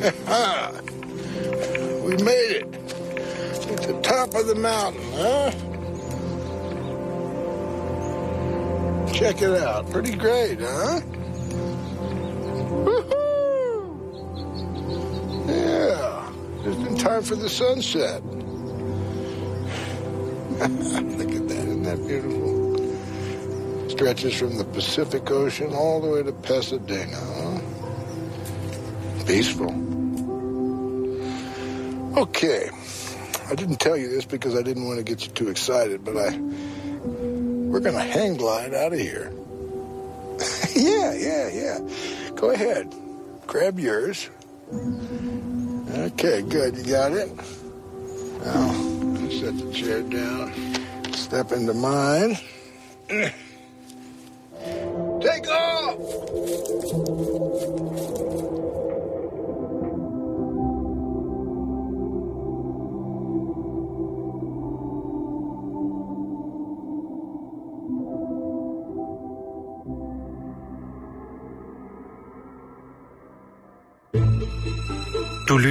we 0.00 0.06
made 2.24 2.56
it. 2.56 2.64
At 3.70 3.82
the 3.82 4.00
top 4.02 4.34
of 4.34 4.46
the 4.46 4.54
mountain, 4.54 5.02
huh? 5.12 5.50
Check 9.12 9.42
it 9.42 9.60
out. 9.60 9.90
Pretty 9.90 10.16
great, 10.16 10.58
huh? 10.58 11.00
Woohoo! 12.86 13.98
Yeah, 15.46 16.32
just 16.64 16.80
in 16.80 16.96
time 16.96 17.22
for 17.22 17.36
the 17.36 17.50
sunset. 17.50 18.24
Look 20.60 21.30
at 21.30 21.48
that, 21.48 21.58
isn't 21.58 21.82
that 21.82 22.06
beautiful? 22.06 23.90
Stretches 23.90 24.38
from 24.38 24.56
the 24.56 24.64
Pacific 24.64 25.30
Ocean 25.30 25.74
all 25.74 26.00
the 26.00 26.08
way 26.08 26.22
to 26.22 26.32
Pasadena, 26.32 27.18
huh? 27.18 27.60
Peaceful. 29.26 29.79
Okay, 32.20 32.68
I 33.48 33.54
didn't 33.54 33.80
tell 33.80 33.96
you 33.96 34.10
this 34.10 34.26
because 34.26 34.54
I 34.54 34.60
didn't 34.60 34.86
want 34.86 34.98
to 34.98 35.02
get 35.02 35.24
you 35.24 35.32
too 35.32 35.48
excited, 35.48 36.04
but 36.04 36.18
I 36.18 36.36
we're 36.36 37.80
gonna 37.80 38.02
hang 38.02 38.36
glide 38.36 38.74
out 38.74 38.92
of 38.92 38.98
here. 38.98 39.32
yeah, 40.76 41.14
yeah, 41.14 41.48
yeah. 41.48 41.78
Go 42.34 42.50
ahead, 42.50 42.94
grab 43.46 43.78
yours. 43.78 44.28
Okay, 44.70 46.42
good. 46.42 46.76
You 46.76 46.84
got 46.84 47.12
it? 47.12 47.34
Now, 48.44 48.70
set 49.30 49.56
the 49.56 49.72
chair 49.72 50.02
down. 50.02 50.52
Step 51.14 51.52
into 51.52 51.72
mine. 51.72 52.36